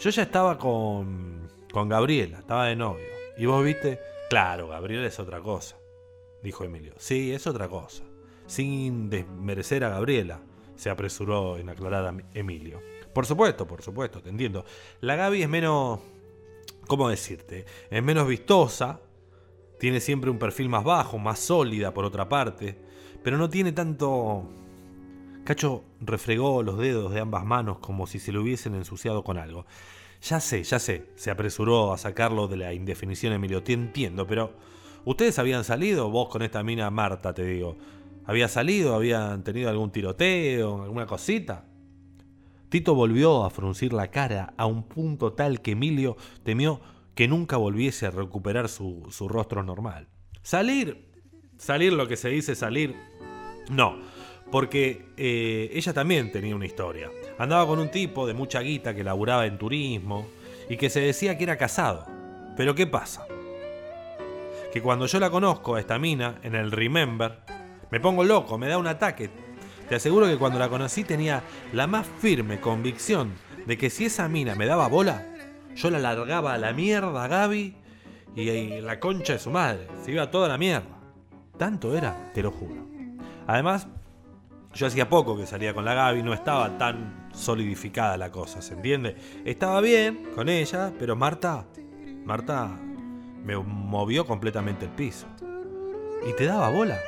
Yo 0.00 0.08
ya 0.08 0.22
estaba 0.22 0.56
con, 0.56 1.46
con 1.70 1.90
Gabriela, 1.90 2.38
estaba 2.38 2.66
de 2.66 2.76
novio. 2.76 3.04
Y 3.36 3.44
vos 3.44 3.62
viste, 3.62 4.00
claro, 4.30 4.68
Gabriela 4.68 5.06
es 5.06 5.18
otra 5.18 5.40
cosa, 5.40 5.76
dijo 6.42 6.64
Emilio. 6.64 6.94
Sí, 6.96 7.34
es 7.34 7.46
otra 7.46 7.68
cosa. 7.68 8.02
Sin 8.46 9.10
desmerecer 9.10 9.84
a 9.84 9.90
Gabriela, 9.90 10.40
se 10.74 10.88
apresuró 10.88 11.58
en 11.58 11.68
aclarar 11.68 12.06
a 12.06 12.16
Emilio. 12.32 12.80
Por 13.12 13.26
supuesto, 13.26 13.66
por 13.66 13.82
supuesto, 13.82 14.22
te 14.22 14.30
entiendo. 14.30 14.64
La 15.02 15.16
Gaby 15.16 15.42
es 15.42 15.48
menos, 15.50 16.00
¿cómo 16.86 17.10
decirte? 17.10 17.66
Es 17.90 18.02
menos 18.02 18.26
vistosa, 18.26 19.00
tiene 19.84 20.00
siempre 20.00 20.30
un 20.30 20.38
perfil 20.38 20.70
más 20.70 20.82
bajo, 20.82 21.18
más 21.18 21.38
sólida 21.38 21.92
por 21.92 22.06
otra 22.06 22.26
parte, 22.26 22.74
pero 23.22 23.36
no 23.36 23.50
tiene 23.50 23.70
tanto... 23.72 24.48
Cacho 25.44 25.84
refregó 26.00 26.62
los 26.62 26.78
dedos 26.78 27.12
de 27.12 27.20
ambas 27.20 27.44
manos 27.44 27.80
como 27.80 28.06
si 28.06 28.18
se 28.18 28.32
lo 28.32 28.40
hubiesen 28.40 28.74
ensuciado 28.74 29.22
con 29.22 29.36
algo. 29.36 29.66
Ya 30.22 30.40
sé, 30.40 30.62
ya 30.62 30.78
sé, 30.78 31.10
se 31.16 31.30
apresuró 31.30 31.92
a 31.92 31.98
sacarlo 31.98 32.48
de 32.48 32.56
la 32.56 32.72
indefinición 32.72 33.34
Emilio, 33.34 33.62
te 33.62 33.74
entiendo, 33.74 34.26
pero 34.26 34.54
¿ustedes 35.04 35.38
habían 35.38 35.64
salido? 35.64 36.08
Vos 36.08 36.30
con 36.30 36.40
esta 36.40 36.62
mina 36.62 36.90
Marta, 36.90 37.34
te 37.34 37.44
digo. 37.44 37.76
¿Había 38.24 38.48
salido? 38.48 38.94
¿Habían 38.94 39.44
tenido 39.44 39.68
algún 39.68 39.90
tiroteo? 39.90 40.84
¿Alguna 40.84 41.04
cosita? 41.04 41.66
Tito 42.70 42.94
volvió 42.94 43.44
a 43.44 43.50
fruncir 43.50 43.92
la 43.92 44.10
cara 44.10 44.54
a 44.56 44.64
un 44.64 44.84
punto 44.84 45.34
tal 45.34 45.60
que 45.60 45.72
Emilio 45.72 46.16
temió 46.42 46.80
que 47.14 47.28
nunca 47.28 47.56
volviese 47.56 48.06
a 48.06 48.10
recuperar 48.10 48.68
su, 48.68 49.06
su 49.10 49.28
rostro 49.28 49.62
normal. 49.62 50.08
Salir, 50.42 51.10
salir 51.56 51.92
lo 51.92 52.08
que 52.08 52.16
se 52.16 52.28
dice 52.28 52.54
salir, 52.54 52.94
No, 53.70 53.96
porque 54.50 55.06
eh, 55.16 55.70
ella 55.72 55.92
también 55.92 56.30
tenía 56.30 56.54
una 56.54 56.66
historia. 56.66 57.10
Andaba 57.38 57.66
con 57.66 57.78
un 57.78 57.90
tipo 57.90 58.26
de 58.26 58.34
mucha 58.34 58.60
guita 58.60 58.94
que 58.94 59.04
laburaba 59.04 59.46
en 59.46 59.58
turismo 59.58 60.26
y 60.68 60.76
que 60.76 60.90
se 60.90 61.00
decía 61.00 61.38
que 61.38 61.44
era 61.44 61.56
casado. 61.56 62.06
Pero 62.56 62.74
¿qué 62.74 62.86
pasa? 62.86 63.26
Que 64.72 64.82
cuando 64.82 65.06
yo 65.06 65.18
la 65.18 65.30
conozco 65.30 65.74
a 65.74 65.80
esta 65.80 65.98
mina 65.98 66.38
en 66.42 66.54
el 66.54 66.70
Remember, 66.72 67.38
me 67.90 68.00
pongo 68.00 68.24
loco, 68.24 68.58
me 68.58 68.68
da 68.68 68.78
un 68.78 68.86
ataque. 68.86 69.30
Te 69.88 69.94
aseguro 69.94 70.26
que 70.26 70.36
cuando 70.36 70.58
la 70.58 70.68
conocí 70.68 71.04
tenía 71.04 71.42
la 71.72 71.86
más 71.86 72.06
firme 72.06 72.60
convicción 72.60 73.32
de 73.66 73.78
que 73.78 73.90
si 73.90 74.06
esa 74.06 74.28
mina 74.28 74.54
me 74.54 74.66
daba 74.66 74.88
bola, 74.88 75.33
yo 75.74 75.90
la 75.90 75.98
largaba 75.98 76.54
a 76.54 76.58
la 76.58 76.72
mierda 76.72 77.24
a 77.24 77.28
Gaby 77.28 77.76
y, 78.36 78.40
y 78.50 78.80
la 78.80 79.00
concha 79.00 79.34
de 79.34 79.38
su 79.38 79.50
madre. 79.50 79.88
Se 80.04 80.12
iba 80.12 80.30
toda 80.30 80.48
la 80.48 80.58
mierda. 80.58 80.98
Tanto 81.58 81.96
era, 81.96 82.30
te 82.32 82.42
lo 82.42 82.50
juro. 82.50 82.84
Además, 83.46 83.86
yo 84.74 84.86
hacía 84.86 85.08
poco 85.08 85.36
que 85.36 85.46
salía 85.46 85.72
con 85.72 85.84
la 85.84 85.94
Gaby, 85.94 86.22
no 86.22 86.34
estaba 86.34 86.76
tan 86.78 87.28
solidificada 87.32 88.16
la 88.16 88.30
cosa, 88.30 88.60
¿se 88.60 88.74
entiende? 88.74 89.16
Estaba 89.44 89.80
bien 89.80 90.30
con 90.34 90.48
ella, 90.48 90.92
pero 90.98 91.14
Marta, 91.14 91.64
Marta 92.24 92.76
me 93.44 93.56
movió 93.56 94.26
completamente 94.26 94.86
el 94.86 94.90
piso. 94.90 95.26
Y 96.28 96.32
te 96.34 96.46
daba 96.46 96.70
bola. 96.70 96.98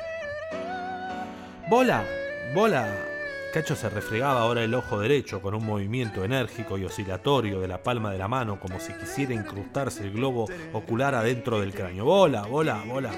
Bola, 1.69 2.05
bola. 2.53 3.06
Cacho 3.53 3.75
se 3.75 3.89
refregaba 3.89 4.41
ahora 4.41 4.63
el 4.63 4.73
ojo 4.73 4.99
derecho 4.99 5.41
con 5.41 5.55
un 5.55 5.65
movimiento 5.65 6.23
enérgico 6.23 6.77
y 6.77 6.83
oscilatorio 6.83 7.59
de 7.59 7.67
la 7.67 7.81
palma 7.81 8.11
de 8.11 8.17
la 8.17 8.27
mano 8.27 8.59
como 8.59 8.79
si 8.79 8.93
quisiera 8.93 9.33
incrustarse 9.33 10.03
el 10.03 10.11
globo 10.11 10.47
ocular 10.73 11.15
adentro 11.15 11.61
del 11.61 11.73
cráneo. 11.73 12.05
Bola, 12.05 12.43
bola, 12.43 12.83
bola. 12.85 13.11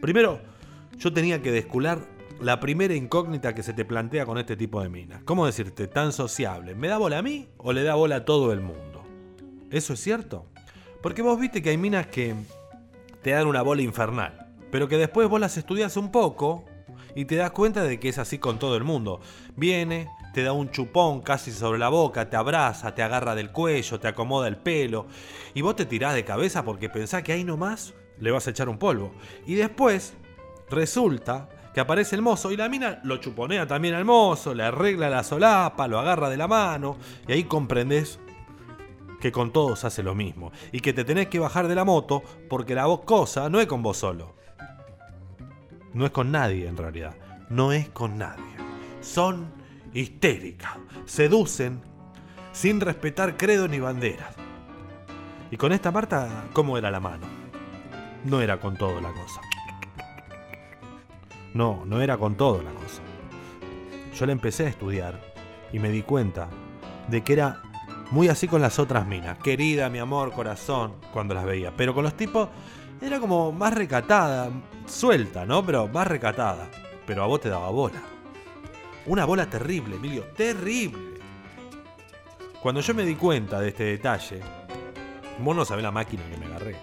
Primero, 0.00 0.40
yo 0.96 1.12
tenía 1.12 1.42
que 1.42 1.52
descular 1.52 1.98
la 2.40 2.58
primera 2.60 2.94
incógnita 2.94 3.54
que 3.54 3.62
se 3.62 3.74
te 3.74 3.84
plantea 3.84 4.24
con 4.24 4.38
este 4.38 4.56
tipo 4.56 4.82
de 4.82 4.88
minas. 4.88 5.22
¿Cómo 5.24 5.44
decirte 5.44 5.86
tan 5.86 6.12
sociable? 6.12 6.74
¿Me 6.74 6.88
da 6.88 6.96
bola 6.96 7.18
a 7.18 7.22
mí 7.22 7.50
o 7.58 7.72
le 7.72 7.82
da 7.82 7.94
bola 7.96 8.16
a 8.16 8.24
todo 8.24 8.52
el 8.52 8.60
mundo? 8.60 9.04
¿Eso 9.70 9.92
es 9.92 10.00
cierto? 10.00 10.46
Porque 11.02 11.20
vos 11.20 11.38
viste 11.38 11.62
que 11.62 11.70
hay 11.70 11.76
minas 11.76 12.06
que 12.06 12.34
te 13.22 13.30
dan 13.30 13.46
una 13.46 13.60
bola 13.60 13.82
infernal, 13.82 14.54
pero 14.70 14.88
que 14.88 14.96
después 14.96 15.28
vos 15.28 15.38
las 15.38 15.58
estudias 15.58 15.98
un 15.98 16.10
poco 16.10 16.64
y 17.14 17.24
te 17.24 17.36
das 17.36 17.50
cuenta 17.50 17.82
de 17.82 17.98
que 18.00 18.08
es 18.08 18.18
así 18.18 18.38
con 18.38 18.58
todo 18.58 18.76
el 18.76 18.84
mundo. 18.84 19.20
Viene, 19.56 20.10
te 20.32 20.42
da 20.42 20.52
un 20.52 20.70
chupón 20.70 21.20
casi 21.20 21.50
sobre 21.50 21.78
la 21.78 21.88
boca, 21.88 22.28
te 22.30 22.36
abraza, 22.36 22.94
te 22.94 23.02
agarra 23.02 23.34
del 23.34 23.50
cuello, 23.50 24.00
te 24.00 24.08
acomoda 24.08 24.48
el 24.48 24.56
pelo 24.56 25.06
y 25.54 25.62
vos 25.62 25.76
te 25.76 25.86
tirás 25.86 26.14
de 26.14 26.24
cabeza 26.24 26.64
porque 26.64 26.88
pensás 26.88 27.22
que 27.22 27.32
ahí 27.32 27.44
nomás 27.44 27.94
le 28.18 28.30
vas 28.30 28.46
a 28.46 28.50
echar 28.50 28.68
un 28.68 28.78
polvo. 28.78 29.12
Y 29.46 29.54
después 29.54 30.14
resulta 30.70 31.48
que 31.74 31.80
aparece 31.80 32.16
el 32.16 32.22
mozo 32.22 32.50
y 32.50 32.56
la 32.56 32.68
mina 32.68 33.00
lo 33.04 33.18
chuponea 33.18 33.66
también 33.66 33.94
al 33.94 34.04
mozo, 34.04 34.54
le 34.54 34.64
arregla 34.64 35.08
la 35.08 35.22
solapa, 35.22 35.88
lo 35.88 35.98
agarra 35.98 36.28
de 36.28 36.36
la 36.36 36.48
mano 36.48 36.96
y 37.26 37.32
ahí 37.32 37.44
comprendes 37.44 38.18
que 39.20 39.32
con 39.32 39.52
todos 39.52 39.84
hace 39.84 40.02
lo 40.02 40.14
mismo 40.14 40.50
y 40.72 40.80
que 40.80 40.92
te 40.92 41.04
tenés 41.04 41.28
que 41.28 41.38
bajar 41.38 41.68
de 41.68 41.74
la 41.74 41.84
moto 41.84 42.22
porque 42.48 42.74
la 42.74 42.84
cosa 43.04 43.48
no 43.50 43.60
es 43.60 43.66
con 43.66 43.82
vos 43.82 43.98
solo. 43.98 44.39
No 45.92 46.06
es 46.06 46.12
con 46.12 46.30
nadie 46.30 46.68
en 46.68 46.76
realidad, 46.76 47.16
no 47.48 47.72
es 47.72 47.88
con 47.88 48.16
nadie. 48.16 48.44
Son 49.00 49.52
histéricas, 49.92 50.72
seducen 51.04 51.80
sin 52.52 52.80
respetar 52.80 53.36
credo 53.36 53.66
ni 53.66 53.80
banderas. 53.80 54.34
Y 55.50 55.56
con 55.56 55.72
esta 55.72 55.90
Marta, 55.90 56.44
¿cómo 56.52 56.78
era 56.78 56.90
la 56.90 57.00
mano? 57.00 57.26
No 58.24 58.40
era 58.40 58.60
con 58.60 58.76
todo 58.76 59.00
la 59.00 59.12
cosa. 59.12 59.40
No, 61.54 61.84
no 61.84 62.00
era 62.00 62.16
con 62.18 62.36
todo 62.36 62.62
la 62.62 62.70
cosa. 62.70 63.02
Yo 64.14 64.26
la 64.26 64.32
empecé 64.32 64.66
a 64.66 64.68
estudiar 64.68 65.20
y 65.72 65.80
me 65.80 65.90
di 65.90 66.02
cuenta 66.02 66.48
de 67.08 67.22
que 67.22 67.32
era 67.32 67.62
muy 68.12 68.28
así 68.28 68.46
con 68.46 68.60
las 68.60 68.78
otras 68.78 69.06
minas. 69.06 69.38
Querida, 69.38 69.88
mi 69.88 69.98
amor, 69.98 70.32
corazón, 70.32 70.94
cuando 71.12 71.34
las 71.34 71.44
veía. 71.44 71.72
Pero 71.76 71.94
con 71.94 72.04
los 72.04 72.14
tipos 72.14 72.48
era 73.00 73.18
como 73.18 73.50
más 73.50 73.74
recatada, 73.74 74.50
suelta, 74.90 75.46
¿no? 75.46 75.64
Pero 75.64 75.88
más 75.88 76.06
recatada. 76.06 76.68
Pero 77.06 77.22
a 77.22 77.26
vos 77.26 77.40
te 77.40 77.48
daba 77.48 77.70
bola. 77.70 78.02
Una 79.06 79.24
bola 79.24 79.48
terrible, 79.48 79.96
Emilio, 79.96 80.24
terrible. 80.36 81.18
Cuando 82.62 82.82
yo 82.82 82.94
me 82.94 83.04
di 83.04 83.14
cuenta 83.14 83.58
de 83.58 83.68
este 83.68 83.84
detalle, 83.84 84.40
vos 85.38 85.56
no 85.56 85.64
sabés 85.64 85.82
la 85.82 85.90
máquina 85.90 86.22
que 86.30 86.36
me 86.36 86.46
agarré. 86.46 86.76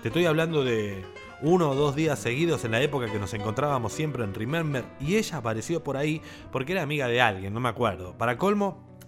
Te 0.00 0.08
estoy 0.08 0.26
hablando 0.26 0.62
de 0.62 1.04
uno 1.42 1.70
o 1.70 1.74
dos 1.74 1.96
días 1.96 2.20
seguidos 2.20 2.64
en 2.64 2.70
la 2.70 2.80
época 2.80 3.10
que 3.10 3.18
nos 3.18 3.34
encontrábamos 3.34 3.92
siempre 3.92 4.22
en 4.22 4.32
Remember 4.32 4.84
y 5.00 5.16
ella 5.16 5.38
apareció 5.38 5.82
por 5.82 5.96
ahí 5.96 6.22
porque 6.52 6.72
era 6.72 6.82
amiga 6.82 7.08
de 7.08 7.20
alguien, 7.20 7.52
no 7.52 7.60
me 7.60 7.68
acuerdo. 7.68 8.16
Para 8.16 8.38
colmo, 8.38 8.98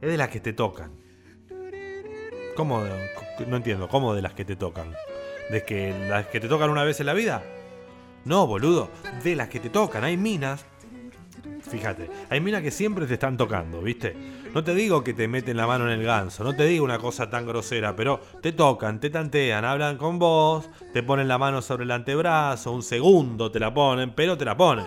es 0.00 0.10
de 0.10 0.16
las 0.16 0.28
que 0.28 0.40
te 0.40 0.52
tocan. 0.52 0.92
¿Cómo? 2.56 2.84
No 3.46 3.56
entiendo, 3.56 3.88
¿cómo 3.88 4.14
de 4.14 4.22
las 4.22 4.34
que 4.34 4.44
te 4.44 4.56
tocan? 4.56 4.92
¿De 5.50 5.64
que 5.64 5.96
las 6.08 6.26
que 6.26 6.40
te 6.40 6.48
tocan 6.48 6.70
una 6.70 6.82
vez 6.82 6.98
en 6.98 7.06
la 7.06 7.14
vida? 7.14 7.44
No, 8.28 8.46
boludo, 8.46 8.90
de 9.24 9.34
las 9.34 9.48
que 9.48 9.58
te 9.58 9.70
tocan. 9.70 10.04
Hay 10.04 10.16
minas 10.16 10.64
Fíjate, 11.70 12.10
hay 12.30 12.40
minas 12.40 12.62
que 12.62 12.70
siempre 12.70 13.06
te 13.06 13.14
están 13.14 13.36
tocando, 13.36 13.82
¿viste? 13.82 14.16
No 14.54 14.64
te 14.64 14.74
digo 14.74 15.04
que 15.04 15.12
te 15.12 15.28
meten 15.28 15.56
la 15.56 15.66
mano 15.66 15.84
en 15.84 16.00
el 16.00 16.06
ganso, 16.06 16.42
no 16.42 16.54
te 16.54 16.64
digo 16.64 16.82
una 16.82 16.98
cosa 16.98 17.28
tan 17.28 17.46
grosera, 17.46 17.94
pero 17.94 18.20
te 18.40 18.52
tocan, 18.52 19.00
te 19.00 19.10
tantean, 19.10 19.66
hablan 19.66 19.98
con 19.98 20.18
vos, 20.18 20.70
te 20.94 21.02
ponen 21.02 21.28
la 21.28 21.36
mano 21.36 21.60
sobre 21.60 21.84
el 21.84 21.90
antebrazo, 21.90 22.72
un 22.72 22.82
segundo 22.82 23.50
te 23.50 23.60
la 23.60 23.74
ponen, 23.74 24.14
pero 24.14 24.38
te 24.38 24.46
la 24.46 24.56
ponen, 24.56 24.86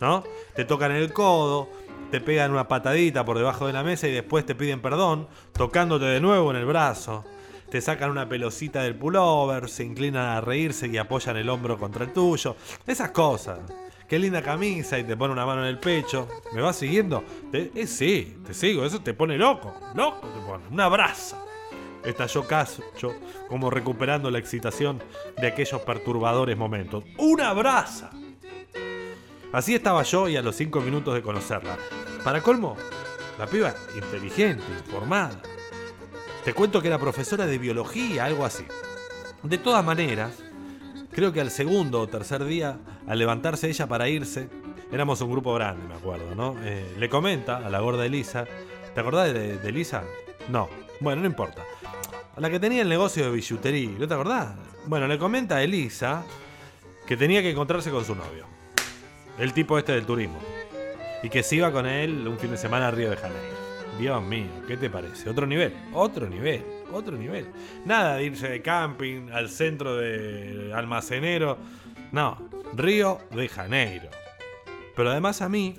¿no? 0.00 0.22
Te 0.54 0.66
tocan 0.66 0.92
el 0.92 1.12
codo, 1.14 1.70
te 2.10 2.20
pegan 2.20 2.50
una 2.50 2.68
patadita 2.68 3.24
por 3.24 3.38
debajo 3.38 3.66
de 3.66 3.72
la 3.72 3.82
mesa 3.82 4.06
y 4.06 4.12
después 4.12 4.44
te 4.44 4.54
piden 4.54 4.82
perdón, 4.82 5.28
tocándote 5.52 6.04
de 6.04 6.20
nuevo 6.20 6.50
en 6.50 6.58
el 6.58 6.66
brazo. 6.66 7.24
Te 7.70 7.80
sacan 7.80 8.10
una 8.10 8.28
pelocita 8.28 8.82
del 8.82 8.94
pullover, 8.96 9.68
se 9.68 9.84
inclinan 9.84 10.24
a 10.24 10.40
reírse 10.40 10.86
y 10.88 10.96
apoyan 10.96 11.36
el 11.36 11.48
hombro 11.50 11.78
contra 11.78 12.04
el 12.04 12.12
tuyo. 12.12 12.56
Esas 12.86 13.10
cosas. 13.10 13.60
Qué 14.08 14.18
linda 14.18 14.40
camisa 14.40 14.98
y 14.98 15.04
te 15.04 15.16
pone 15.18 15.34
una 15.34 15.44
mano 15.44 15.60
en 15.62 15.68
el 15.68 15.78
pecho. 15.78 16.28
¿Me 16.54 16.62
vas 16.62 16.76
siguiendo? 16.76 17.22
Te- 17.52 17.70
eh, 17.74 17.86
sí, 17.86 18.38
te 18.46 18.54
sigo. 18.54 18.86
Eso 18.86 19.00
te 19.02 19.12
pone 19.12 19.36
loco. 19.36 19.74
Loco 19.94 20.26
te 20.28 20.40
pone. 20.46 20.64
Un 20.70 20.80
abrazo. 20.80 21.44
Estalló 22.02 22.46
Cacho, 22.46 23.12
como 23.48 23.68
recuperando 23.70 24.30
la 24.30 24.38
excitación 24.38 25.02
de 25.36 25.48
aquellos 25.48 25.82
perturbadores 25.82 26.56
momentos. 26.56 27.04
¡Un 27.18 27.40
abrazo! 27.42 28.08
Así 29.52 29.74
estaba 29.74 30.02
yo 30.04 30.28
y 30.28 30.36
a 30.36 30.42
los 30.42 30.56
cinco 30.56 30.80
minutos 30.80 31.12
de 31.14 31.20
conocerla. 31.22 31.76
Para 32.24 32.40
colmo, 32.42 32.76
la 33.38 33.46
piba 33.46 33.74
inteligente, 33.94 34.62
informada. 34.86 35.40
Te 36.48 36.54
cuento 36.54 36.80
que 36.80 36.88
era 36.88 36.98
profesora 36.98 37.44
de 37.44 37.58
biología, 37.58 38.24
algo 38.24 38.46
así. 38.46 38.64
De 39.42 39.58
todas 39.58 39.84
maneras, 39.84 40.32
creo 41.12 41.30
que 41.30 41.42
al 41.42 41.50
segundo 41.50 42.00
o 42.00 42.06
tercer 42.06 42.42
día, 42.46 42.78
al 43.06 43.18
levantarse 43.18 43.68
ella 43.68 43.86
para 43.86 44.08
irse, 44.08 44.48
éramos 44.90 45.20
un 45.20 45.30
grupo 45.30 45.52
grande, 45.52 45.86
me 45.86 45.96
acuerdo, 45.96 46.34
¿no? 46.34 46.56
Eh, 46.62 46.94
le 46.98 47.10
comenta 47.10 47.58
a 47.58 47.68
la 47.68 47.80
gorda 47.80 48.06
Elisa, 48.06 48.46
¿te 48.94 48.98
acordás 48.98 49.34
de, 49.34 49.56
Elisa? 49.62 50.04
No, 50.48 50.70
bueno, 51.00 51.20
no 51.20 51.26
importa. 51.26 51.62
A 52.34 52.40
la 52.40 52.48
que 52.48 52.58
tenía 52.58 52.80
el 52.80 52.88
negocio 52.88 53.26
de 53.26 53.30
billutería, 53.30 53.98
¿no 53.98 54.08
te 54.08 54.14
acordás? 54.14 54.54
Bueno, 54.86 55.06
le 55.06 55.18
comenta 55.18 55.56
a 55.56 55.62
Elisa 55.62 56.24
que 57.06 57.18
tenía 57.18 57.42
que 57.42 57.50
encontrarse 57.50 57.90
con 57.90 58.06
su 58.06 58.14
novio, 58.14 58.46
el 59.38 59.52
tipo 59.52 59.76
este 59.76 59.92
del 59.92 60.06
turismo, 60.06 60.38
y 61.22 61.28
que 61.28 61.42
se 61.42 61.56
iba 61.56 61.70
con 61.70 61.84
él 61.84 62.26
un 62.26 62.38
fin 62.38 62.50
de 62.50 62.56
semana 62.56 62.88
a 62.88 62.90
Río 62.90 63.10
de 63.10 63.18
Janeiro. 63.18 63.67
Dios 63.98 64.22
mío, 64.22 64.46
¿qué 64.66 64.76
te 64.76 64.88
parece? 64.88 65.28
Otro 65.28 65.46
nivel, 65.46 65.74
otro 65.92 66.28
nivel, 66.28 66.64
otro 66.92 67.16
nivel. 67.16 67.48
Nada 67.84 68.16
de 68.16 68.24
irse 68.24 68.48
de 68.48 68.62
camping 68.62 69.30
al 69.30 69.48
centro 69.48 69.96
de 69.96 70.72
almacenero. 70.72 71.58
No, 72.12 72.48
Río 72.74 73.18
de 73.32 73.48
Janeiro. 73.48 74.08
Pero 74.94 75.10
además 75.10 75.42
a 75.42 75.48
mí, 75.48 75.74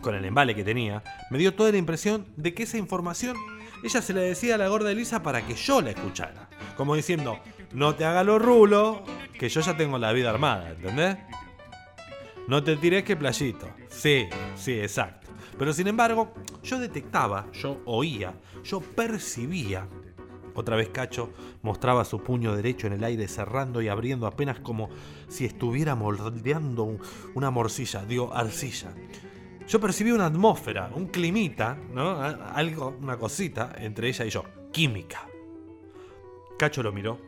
con 0.00 0.14
el 0.14 0.24
embale 0.24 0.54
que 0.54 0.64
tenía, 0.64 1.02
me 1.30 1.38
dio 1.38 1.54
toda 1.54 1.70
la 1.70 1.76
impresión 1.76 2.26
de 2.36 2.54
que 2.54 2.62
esa 2.62 2.78
información 2.78 3.36
ella 3.84 4.02
se 4.02 4.12
la 4.12 4.20
decía 4.20 4.54
a 4.54 4.58
la 4.58 4.68
gorda 4.68 4.90
Elisa 4.90 5.22
para 5.22 5.46
que 5.46 5.54
yo 5.54 5.80
la 5.80 5.90
escuchara. 5.90 6.48
Como 6.76 6.94
diciendo, 6.96 7.38
no 7.72 7.94
te 7.94 8.04
hagas 8.04 8.24
los 8.24 8.40
rulos, 8.40 8.98
que 9.38 9.48
yo 9.48 9.60
ya 9.60 9.76
tengo 9.76 9.98
la 9.98 10.12
vida 10.12 10.30
armada, 10.30 10.70
¿entendés? 10.70 11.18
No 12.46 12.64
te 12.64 12.76
tires 12.76 13.04
que 13.04 13.16
playito. 13.16 13.68
Sí, 13.88 14.28
sí, 14.56 14.80
exacto. 14.80 15.17
Pero 15.58 15.72
sin 15.72 15.88
embargo, 15.88 16.32
yo 16.62 16.78
detectaba, 16.78 17.50
yo 17.52 17.80
oía, 17.84 18.34
yo 18.64 18.80
percibía. 18.80 19.88
Otra 20.54 20.76
vez 20.76 20.88
Cacho 20.88 21.30
mostraba 21.62 22.04
su 22.04 22.20
puño 22.22 22.54
derecho 22.56 22.86
en 22.86 22.92
el 22.94 23.04
aire 23.04 23.28
cerrando 23.28 23.80
y 23.82 23.88
abriendo 23.88 24.26
apenas 24.26 24.60
como 24.60 24.88
si 25.28 25.44
estuviera 25.44 25.94
moldeando 25.94 26.82
un- 26.84 27.00
una 27.34 27.50
morcilla, 27.50 28.04
digo, 28.04 28.32
arcilla. 28.34 28.92
Yo 29.68 29.80
percibí 29.80 30.10
una 30.12 30.26
atmósfera, 30.26 30.90
un 30.94 31.08
climita, 31.08 31.76
¿no? 31.92 32.20
Algo, 32.20 32.96
una 33.00 33.18
cosita 33.18 33.72
entre 33.78 34.08
ella 34.08 34.24
y 34.24 34.30
yo. 34.30 34.44
Química. 34.72 35.28
Cacho 36.58 36.82
lo 36.82 36.90
miró 36.92 37.18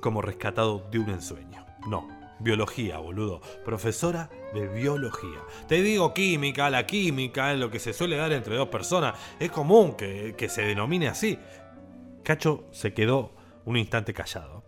como 0.00 0.22
rescatado 0.22 0.86
de 0.90 0.98
un 0.98 1.10
ensueño. 1.10 1.64
No, 1.88 2.06
biología, 2.38 2.98
boludo. 2.98 3.40
Profesora 3.64 4.30
de 4.54 4.68
biología. 4.68 5.40
Te 5.68 5.82
digo 5.82 6.14
química, 6.14 6.70
la 6.70 6.86
química 6.86 7.54
lo 7.54 7.70
que 7.70 7.78
se 7.78 7.92
suele 7.92 8.16
dar 8.16 8.32
entre 8.32 8.56
dos 8.56 8.68
personas. 8.68 9.14
Es 9.38 9.50
común 9.50 9.94
que, 9.94 10.34
que 10.36 10.48
se 10.48 10.62
denomine 10.62 11.08
así. 11.08 11.38
Cacho 12.22 12.64
se 12.70 12.92
quedó 12.94 13.32
un 13.64 13.76
instante 13.76 14.12
callado. 14.12 14.64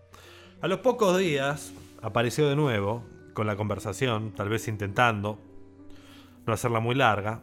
A 0.61 0.69
los 0.69 0.81
pocos 0.81 1.19
días 1.19 1.73
apareció 2.03 2.49
de 2.49 2.57
nuevo 2.57 3.05
con 3.35 3.47
la 3.47 3.57
conversación, 3.57 4.33
tal 4.33 4.49
vez 4.49 4.69
intentando 4.69 5.39
no 6.47 6.53
hacerla 6.53 6.81
muy 6.81 6.95
larga. 6.95 7.43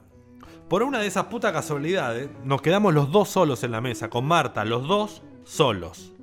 Por 0.69 0.83
una 0.83 0.99
de 0.99 1.07
esas 1.07 1.25
putas 1.25 1.51
casualidades, 1.51 2.29
nos 2.43 2.61
quedamos 2.61 2.93
los 2.93 3.11
dos 3.11 3.29
solos 3.29 3.63
en 3.63 3.71
la 3.71 3.81
mesa, 3.81 4.09
con 4.09 4.25
Marta, 4.25 4.63
los 4.63 4.87
dos 4.87 5.21
solos. 5.43 6.13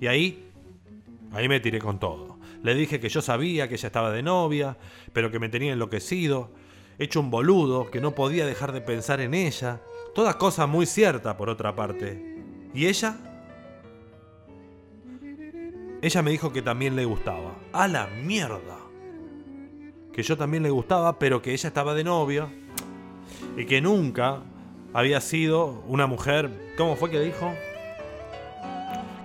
Y 0.00 0.06
ahí, 0.06 0.50
ahí 1.32 1.48
me 1.48 1.60
tiré 1.60 1.78
con 1.78 1.98
todo. 1.98 2.33
Le 2.64 2.74
dije 2.74 2.98
que 2.98 3.10
yo 3.10 3.20
sabía 3.20 3.68
que 3.68 3.74
ella 3.74 3.88
estaba 3.88 4.10
de 4.10 4.22
novia, 4.22 4.78
pero 5.12 5.30
que 5.30 5.38
me 5.38 5.50
tenía 5.50 5.74
enloquecido, 5.74 6.50
hecho 6.98 7.20
un 7.20 7.30
boludo, 7.30 7.90
que 7.90 8.00
no 8.00 8.14
podía 8.14 8.46
dejar 8.46 8.72
de 8.72 8.80
pensar 8.80 9.20
en 9.20 9.34
ella. 9.34 9.82
Todas 10.14 10.36
cosas 10.36 10.66
muy 10.66 10.86
ciertas, 10.86 11.34
por 11.34 11.50
otra 11.50 11.76
parte. 11.76 12.42
¿Y 12.72 12.86
ella? 12.86 13.18
Ella 16.00 16.22
me 16.22 16.30
dijo 16.30 16.54
que 16.54 16.62
también 16.62 16.96
le 16.96 17.04
gustaba. 17.04 17.54
¡A 17.70 17.86
la 17.86 18.06
mierda! 18.06 18.78
Que 20.10 20.22
yo 20.22 20.38
también 20.38 20.62
le 20.62 20.70
gustaba, 20.70 21.18
pero 21.18 21.42
que 21.42 21.52
ella 21.52 21.68
estaba 21.68 21.92
de 21.92 22.04
novia. 22.04 22.48
Y 23.58 23.66
que 23.66 23.82
nunca 23.82 24.42
había 24.94 25.20
sido 25.20 25.84
una 25.86 26.06
mujer. 26.06 26.72
¿Cómo 26.78 26.96
fue 26.96 27.10
que 27.10 27.20
dijo? 27.20 27.52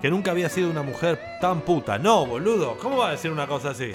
Que 0.01 0.09
nunca 0.09 0.31
había 0.31 0.49
sido 0.49 0.69
una 0.69 0.81
mujer 0.81 1.19
tan 1.41 1.61
puta. 1.61 1.99
No, 1.99 2.25
boludo. 2.25 2.77
¿Cómo 2.77 2.97
va 2.97 3.09
a 3.09 3.11
decir 3.11 3.31
una 3.31 3.47
cosa 3.47 3.71
así? 3.71 3.91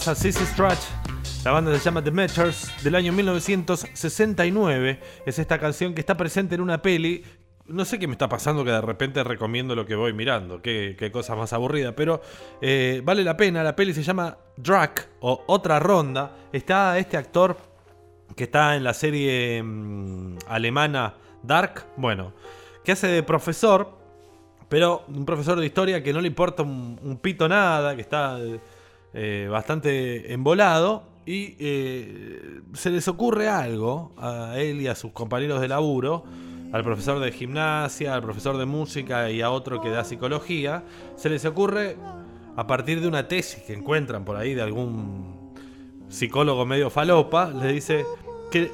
Pasa 0.00 0.14
Sissy 0.14 0.46
Stratch. 0.46 0.80
La 1.44 1.50
banda 1.50 1.76
se 1.76 1.84
llama 1.84 2.02
The 2.02 2.10
Meters 2.10 2.72
del 2.82 2.94
año 2.94 3.12
1969. 3.12 4.98
Es 5.26 5.38
esta 5.38 5.58
canción 5.58 5.92
que 5.92 6.00
está 6.00 6.16
presente 6.16 6.54
en 6.54 6.62
una 6.62 6.80
peli. 6.80 7.22
No 7.66 7.84
sé 7.84 7.98
qué 7.98 8.06
me 8.06 8.14
está 8.14 8.26
pasando 8.26 8.64
que 8.64 8.70
de 8.70 8.80
repente 8.80 9.22
recomiendo 9.22 9.74
lo 9.74 9.84
que 9.84 9.94
voy 9.94 10.14
mirando. 10.14 10.62
Qué, 10.62 10.96
qué 10.98 11.12
cosa 11.12 11.36
más 11.36 11.52
aburrida. 11.52 11.94
Pero 11.94 12.22
eh, 12.62 13.02
vale 13.04 13.22
la 13.22 13.36
pena. 13.36 13.62
La 13.62 13.76
peli 13.76 13.92
se 13.92 14.02
llama 14.02 14.38
Drac 14.56 15.06
o 15.20 15.44
Otra 15.48 15.78
Ronda. 15.78 16.34
Está 16.50 16.96
este 16.96 17.18
actor 17.18 17.58
que 18.34 18.44
está 18.44 18.76
en 18.76 18.84
la 18.84 18.94
serie 18.94 19.62
mm, 19.62 20.38
alemana 20.48 21.12
Dark. 21.42 21.84
Bueno, 21.98 22.32
que 22.82 22.92
hace 22.92 23.06
de 23.06 23.22
profesor. 23.22 23.98
Pero 24.70 25.04
un 25.08 25.26
profesor 25.26 25.60
de 25.60 25.66
historia 25.66 26.02
que 26.02 26.14
no 26.14 26.22
le 26.22 26.28
importa 26.28 26.62
un, 26.62 26.98
un 27.02 27.18
pito 27.18 27.46
nada. 27.46 27.94
Que 27.94 28.00
está 28.00 28.38
eh, 29.12 29.48
bastante 29.50 30.32
embolado 30.32 31.04
y 31.26 31.56
eh, 31.58 32.60
se 32.74 32.90
les 32.90 33.06
ocurre 33.08 33.48
algo 33.48 34.12
a 34.16 34.54
él 34.58 34.80
y 34.80 34.86
a 34.86 34.94
sus 34.94 35.12
compañeros 35.12 35.60
de 35.60 35.68
laburo, 35.68 36.24
al 36.72 36.84
profesor 36.84 37.18
de 37.18 37.32
gimnasia, 37.32 38.14
al 38.14 38.22
profesor 38.22 38.56
de 38.56 38.66
música 38.66 39.30
y 39.30 39.42
a 39.42 39.50
otro 39.50 39.80
que 39.80 39.90
da 39.90 40.04
psicología, 40.04 40.84
se 41.16 41.28
les 41.28 41.44
ocurre 41.44 41.96
a 42.56 42.66
partir 42.66 43.00
de 43.00 43.08
una 43.08 43.28
tesis 43.28 43.62
que 43.62 43.74
encuentran 43.74 44.24
por 44.24 44.36
ahí 44.36 44.54
de 44.54 44.62
algún 44.62 45.52
psicólogo 46.08 46.66
medio 46.66 46.90
falopa, 46.90 47.50
le 47.50 47.72
dice 47.72 48.04
que 48.50 48.70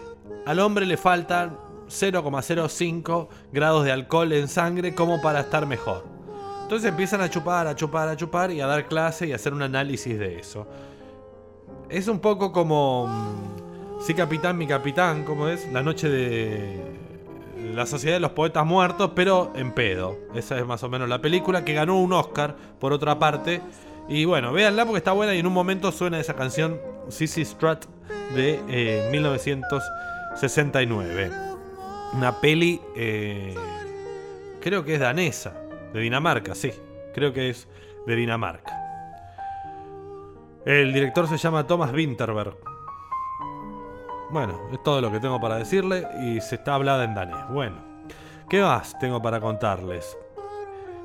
al 0.46 0.60
hombre 0.60 0.86
le 0.86 0.96
faltan 0.96 1.58
0,05 1.88 3.28
grados 3.52 3.84
de 3.84 3.92
alcohol 3.92 4.32
en 4.32 4.48
sangre 4.48 4.94
como 4.94 5.20
para 5.20 5.40
estar 5.40 5.66
mejor. 5.66 6.15
Entonces 6.66 6.90
empiezan 6.90 7.20
a 7.20 7.30
chupar, 7.30 7.68
a 7.68 7.76
chupar, 7.76 8.08
a 8.08 8.16
chupar 8.16 8.50
y 8.50 8.60
a 8.60 8.66
dar 8.66 8.88
clase 8.88 9.28
y 9.28 9.32
a 9.32 9.36
hacer 9.36 9.54
un 9.54 9.62
análisis 9.62 10.18
de 10.18 10.40
eso. 10.40 10.66
es 11.88 12.08
un 12.08 12.18
poco 12.18 12.50
como. 12.50 13.06
mm, 13.06 14.00
Sí, 14.00 14.14
capitán, 14.14 14.58
mi 14.58 14.66
capitán, 14.66 15.22
¿cómo 15.22 15.48
es? 15.48 15.70
La 15.72 15.84
noche 15.84 16.08
de. 16.08 16.82
La 17.72 17.86
Sociedad 17.86 18.16
de 18.16 18.20
los 18.20 18.32
Poetas 18.32 18.66
Muertos, 18.66 19.12
pero 19.14 19.52
en 19.54 19.74
pedo. 19.74 20.18
Esa 20.34 20.58
es 20.58 20.66
más 20.66 20.82
o 20.82 20.88
menos 20.88 21.08
la 21.08 21.20
película 21.20 21.64
que 21.64 21.72
ganó 21.72 22.00
un 22.00 22.12
Oscar, 22.12 22.56
por 22.80 22.92
otra 22.92 23.16
parte. 23.16 23.60
Y 24.08 24.24
bueno, 24.24 24.52
véanla 24.52 24.86
porque 24.86 24.98
está 24.98 25.12
buena 25.12 25.36
y 25.36 25.38
en 25.38 25.46
un 25.46 25.52
momento 25.52 25.92
suena 25.92 26.18
esa 26.18 26.34
canción 26.34 26.80
Sissy 27.08 27.44
Strut 27.44 27.84
de 28.34 28.60
eh, 28.68 29.08
1969. 29.12 31.30
Una 32.12 32.40
peli, 32.40 32.80
eh, 32.96 33.54
creo 34.60 34.84
que 34.84 34.94
es 34.94 35.00
danesa, 35.00 35.52
de 35.96 36.02
Dinamarca, 36.02 36.54
sí, 36.54 36.70
creo 37.14 37.32
que 37.32 37.48
es 37.48 37.66
de 38.06 38.16
Dinamarca. 38.16 38.70
El 40.66 40.92
director 40.92 41.26
se 41.26 41.38
llama 41.38 41.66
Thomas 41.66 41.90
Winterberg. 41.92 42.58
Bueno, 44.30 44.60
es 44.72 44.82
todo 44.82 45.00
lo 45.00 45.10
que 45.10 45.20
tengo 45.20 45.40
para 45.40 45.56
decirle 45.56 46.06
y 46.20 46.40
se 46.42 46.56
está 46.56 46.74
hablada 46.74 47.04
en 47.04 47.14
danés. 47.14 47.48
Bueno, 47.48 47.76
¿qué 48.50 48.60
más 48.60 48.98
tengo 48.98 49.22
para 49.22 49.40
contarles? 49.40 50.18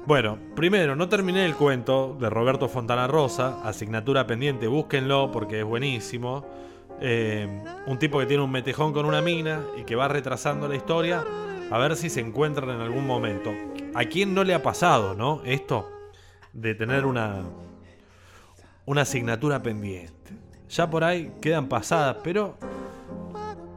Bueno, 0.05 0.37
primero, 0.55 0.95
no 0.97 1.07
terminé 1.07 1.45
el 1.45 1.55
cuento 1.55 2.17
de 2.19 2.29
Roberto 2.29 2.67
Fontana 2.67 3.07
Rosa, 3.07 3.61
asignatura 3.63 4.27
pendiente, 4.27 4.67
búsquenlo 4.67 5.31
porque 5.31 5.59
es 5.59 5.65
buenísimo. 5.65 6.45
Eh, 6.99 7.63
un 7.87 7.97
tipo 7.97 8.19
que 8.19 8.25
tiene 8.25 8.43
un 8.43 8.51
metejón 8.51 8.91
con 8.91 9.05
una 9.05 9.21
mina 9.21 9.61
y 9.77 9.83
que 9.83 9.95
va 9.95 10.09
retrasando 10.09 10.67
la 10.67 10.75
historia 10.75 11.23
a 11.71 11.77
ver 11.77 11.95
si 11.95 12.09
se 12.09 12.19
encuentran 12.19 12.69
en 12.71 12.81
algún 12.81 13.07
momento. 13.07 13.51
¿A 13.93 14.05
quién 14.05 14.33
no 14.33 14.43
le 14.43 14.53
ha 14.53 14.63
pasado, 14.63 15.13
no? 15.15 15.41
Esto 15.45 15.89
de 16.53 16.75
tener 16.75 17.05
una, 17.05 17.41
una 18.85 19.01
asignatura 19.01 19.61
pendiente. 19.61 20.13
Ya 20.69 20.89
por 20.89 21.03
ahí 21.03 21.31
quedan 21.41 21.67
pasadas, 21.67 22.17
pero 22.23 22.57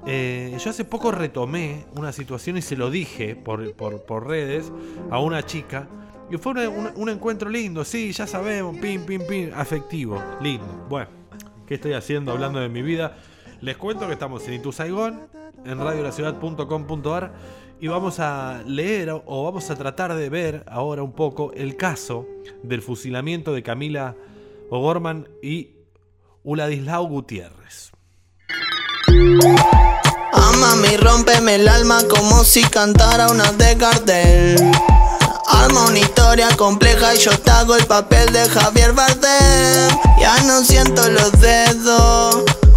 eh, 0.06 0.56
yo 0.62 0.70
hace 0.70 0.84
poco 0.84 1.10
retomé 1.10 1.84
una 1.96 2.12
situación 2.12 2.56
y 2.56 2.62
se 2.62 2.76
lo 2.76 2.90
dije 2.90 3.34
por, 3.34 3.72
por- 3.74 4.26
redes 4.26 4.70
a 5.10 5.18
una 5.18 5.44
chica. 5.44 5.88
Y 6.30 6.36
fue 6.38 6.68
un 6.68 7.08
encuentro 7.08 7.50
lindo, 7.50 7.84
sí, 7.84 8.12
ya 8.12 8.26
sabemos, 8.26 8.76
pim, 8.78 9.04
pim, 9.04 9.26
pim, 9.26 9.50
afectivo, 9.54 10.22
lindo. 10.40 10.86
Bueno, 10.88 11.08
¿qué 11.66 11.74
estoy 11.74 11.92
haciendo 11.92 12.32
hablando 12.32 12.60
de 12.60 12.68
mi 12.68 12.80
vida? 12.82 13.16
Les 13.60 13.76
cuento 13.76 14.06
que 14.06 14.14
estamos 14.14 14.46
en 14.48 14.54
Itu 14.54 14.72
Saigón, 14.72 15.26
en 15.64 15.78
radiolaciudad.com.ar 15.78 17.32
y 17.84 17.88
vamos 17.88 18.18
a 18.18 18.62
leer 18.66 19.10
o- 19.10 19.44
vamos 19.44 19.68
a 19.68 19.74
tratar 19.76 20.14
de 20.14 20.30
ver 20.30 20.64
ahora 20.66 21.02
un 21.02 21.12
poco 21.12 21.52
el 21.52 21.76
caso 21.76 22.26
del 22.62 22.80
fusilamiento 22.80 23.52
de 23.52 23.62
Camila 23.62 24.16
O'Gorman 24.70 25.28
y 25.42 25.68
Uladislau 26.44 27.06
Gutiérrez. 27.08 27.92
Amame 30.32 30.94
y 30.94 30.96
rómpeme 30.96 31.56
el 31.56 31.68
alma 31.68 31.98
como 32.08 32.42
si 32.42 32.62
cantara 32.62 33.28
una 33.28 33.52
de 33.52 33.74
Gardel. 33.74 34.72
Arma 35.46 35.84
una 35.86 35.98
historia 35.98 36.48
compleja 36.56 37.14
y 37.14 37.18
yo 37.18 37.38
te 37.38 37.50
hago 37.50 37.76
el 37.76 37.84
papel 37.84 38.32
de 38.32 38.48
Javier 38.48 38.94
Bardem. 38.94 39.90
Ya 40.18 40.42
no 40.44 40.62
siento 40.64 41.06
los 41.10 41.32
dedos 41.38 42.44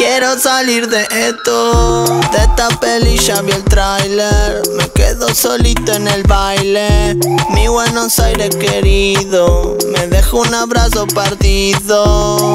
Quiero 0.00 0.38
salir 0.38 0.88
de 0.88 1.06
esto. 1.10 2.04
De 2.32 2.38
esta 2.38 2.68
peli 2.80 3.18
ya 3.18 3.42
vi 3.42 3.52
el 3.52 3.62
tráiler. 3.64 4.62
Me 4.74 4.88
quedo 4.88 5.34
solito 5.34 5.92
en 5.92 6.08
el 6.08 6.22
baile. 6.22 7.18
Mi 7.50 7.68
Buenos 7.68 8.18
Aires 8.18 8.56
querido. 8.56 9.76
Me 9.92 10.06
dejo 10.06 10.38
un 10.38 10.54
abrazo 10.54 11.06
partido. 11.06 12.50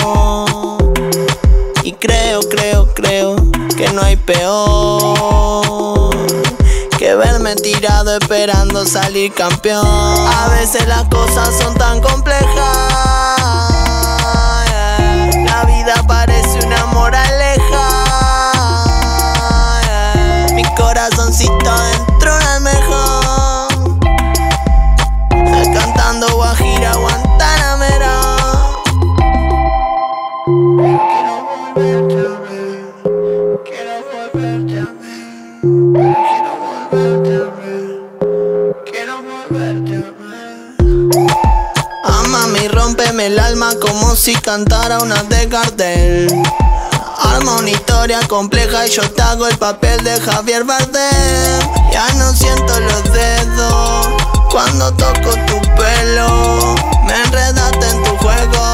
Y 1.84 1.92
creo, 1.92 2.40
creo, 2.50 2.92
creo 2.96 3.36
que 3.78 3.90
no 3.94 4.02
hay 4.02 4.16
peor 4.16 6.10
que 6.98 7.14
verme 7.14 7.56
tirado 7.58 8.18
esperando 8.18 8.88
salir 8.88 9.32
campeón. 9.36 9.86
A 9.86 10.48
veces 10.50 10.88
las 10.88 11.04
cosas 11.10 11.56
son 11.62 11.76
tan 11.76 12.02
complejas. 12.02 12.48
La 15.46 15.64
vida 15.68 15.94
parece 16.08 16.25
moraleja. 16.96 17.88
Mi 20.54 20.64
corazoncito 20.76 21.72
dentro 21.92 22.38
de 22.40 22.46
almeja. 22.46 23.68
Cantando 25.74 26.28
Guajira, 26.36 26.94
Guantanamera. 26.96 28.16
Quiero 30.46 31.36
volverte 31.52 32.16
a 32.16 32.34
ver. 32.46 32.80
Quiero 33.68 33.96
volverte 34.12 34.76
a 34.80 34.90
ver. 35.02 35.60
Quiero 38.90 39.16
volverte 39.30 39.96
a 39.96 40.00
ver. 40.22 40.46
Amame 42.06 42.60
y 42.64 42.68
rómpeme 42.70 43.26
el 43.28 43.40
alma 43.40 43.70
como 43.82 44.16
si 44.16 44.34
cantara 44.36 45.00
una 45.00 45.24
de 45.24 45.46
Gardel. 45.48 46.44
Una 47.38 47.70
historia 47.70 48.20
compleja 48.28 48.88
y 48.88 48.92
yo 48.92 49.02
te 49.12 49.22
hago 49.22 49.46
el 49.48 49.58
papel 49.58 50.02
de 50.06 50.20
Javier 50.22 50.64
Bardem. 50.64 51.60
Ya 51.92 52.08
no 52.14 52.32
siento 52.34 52.80
los 52.80 53.04
dedos 53.12 54.08
cuando 54.50 54.92
toco 54.94 55.32
tu 55.46 55.60
pelo. 55.76 56.76
Me 57.06 57.24
enredaste 57.24 57.90
en 57.90 58.04
tu 58.04 58.18
juego. 58.18 58.65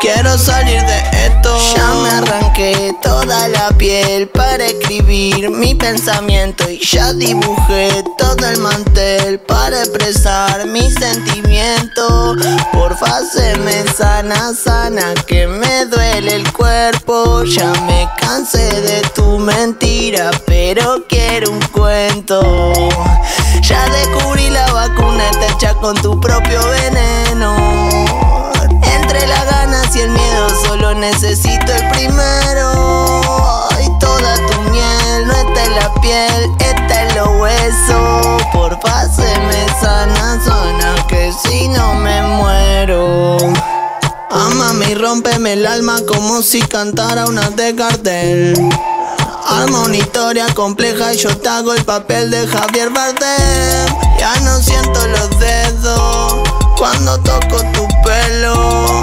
Quiero 0.00 0.38
salir 0.38 0.80
de 0.82 1.26
esto. 1.26 1.58
Ya 1.74 1.92
me 1.94 2.08
arranqué 2.10 2.94
toda 3.02 3.48
la 3.48 3.68
piel 3.70 4.28
para 4.28 4.66
escribir 4.66 5.50
mi 5.50 5.74
pensamiento 5.74 6.70
y 6.70 6.78
ya 6.78 7.12
dibujé 7.12 8.04
todo 8.16 8.48
el 8.48 8.58
mantel 8.58 9.40
para 9.40 9.80
expresar 9.80 10.66
mi 10.66 10.88
sentimiento. 10.88 12.36
Porfa, 12.72 13.24
se 13.24 13.56
me 13.58 13.84
sana, 13.92 14.54
sana, 14.54 15.14
que 15.26 15.48
me 15.48 15.86
duele 15.86 16.36
el 16.36 16.52
cuerpo. 16.52 17.42
Ya 17.42 17.72
me 17.86 18.08
cansé 18.20 18.80
de 18.80 19.00
tu 19.16 19.38
mentira, 19.38 20.30
pero 20.46 21.04
quiero 21.08 21.50
un 21.50 21.60
cuento. 21.72 22.40
Ya 23.62 23.84
descubrí 23.88 24.48
la 24.50 24.72
vacuna, 24.72 25.28
está 25.30 25.46
hecha 25.54 25.74
con 25.74 25.96
tu 25.96 26.20
propio 26.20 26.60
veneno. 26.68 27.56
Entre 28.82 29.26
ganas 29.26 29.57
y 29.98 30.00
el 30.00 30.10
miedo 30.10 30.48
solo 30.64 30.94
necesito 30.94 31.72
el 31.72 31.88
primero. 31.90 33.20
Y 33.82 33.98
toda 33.98 34.34
tu 34.46 34.60
miel 34.70 35.26
no 35.26 35.32
está 35.32 35.64
en 35.64 35.74
la 35.74 35.94
piel, 36.00 36.50
está 36.60 37.02
en 37.02 37.16
los 37.16 37.28
huesos. 37.40 38.42
Porfa, 38.52 39.08
se 39.08 39.38
me 39.40 39.66
sana, 39.80 40.40
sana, 40.44 41.06
que 41.08 41.32
si 41.42 41.68
no 41.68 41.94
me 41.94 42.22
muero. 42.22 43.38
Amame 44.30 44.90
y 44.90 44.94
rómpeme 44.94 45.54
el 45.54 45.66
alma 45.66 46.00
como 46.06 46.42
si 46.42 46.60
cantara 46.62 47.26
una 47.26 47.50
de 47.50 47.72
Gardel. 47.72 48.68
Arma 49.46 49.80
una 49.80 49.96
historia 49.96 50.46
compleja 50.54 51.14
y 51.14 51.16
yo 51.16 51.36
te 51.38 51.48
hago 51.48 51.72
el 51.74 51.84
papel 51.84 52.30
de 52.30 52.46
Javier 52.46 52.90
Bardem. 52.90 53.86
Ya 54.18 54.38
no 54.40 54.58
siento 54.58 55.06
los 55.08 55.38
dedos 55.40 56.34
cuando 56.76 57.18
toco 57.20 57.62
tu 57.72 57.88
pelo. 58.04 59.02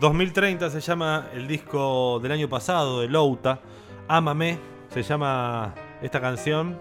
2030 0.00 0.70
se 0.70 0.80
llama 0.80 1.28
el 1.32 1.46
disco 1.48 2.20
del 2.20 2.32
año 2.32 2.48
pasado 2.48 3.00
de 3.00 3.08
Louta. 3.08 3.60
Ámame 4.08 4.58
se 4.88 5.02
llama 5.02 5.74
esta 6.02 6.20
canción. 6.20 6.78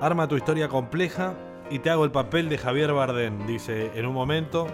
Arma 0.00 0.26
tu 0.28 0.36
historia 0.36 0.68
compleja 0.68 1.34
y 1.70 1.80
te 1.80 1.90
hago 1.90 2.04
el 2.04 2.10
papel 2.10 2.48
de 2.48 2.58
Javier 2.58 2.92
Bardem, 2.92 3.46
dice 3.46 3.90
en 3.94 4.06
un 4.06 4.14
momento. 4.14 4.66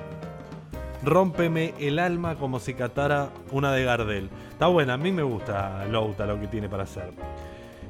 Rómpeme 1.03 1.75
el 1.79 1.99
alma 1.99 2.37
como 2.37 2.61
si 2.61 2.75
catara 2.75 3.31
una 3.51 3.73
de 3.73 3.85
Gardel. 3.85 4.31
Está 4.51 4.67
buena, 4.67 4.95
a 4.95 4.99
mí 4.99 5.11
me 5.13 5.23
gusta 5.23 5.85
Louta 5.87 6.27
lo 6.27 6.39
que 6.39 6.47
tiene 6.47 6.69
para 6.69 6.85
hacer. 6.85 7.13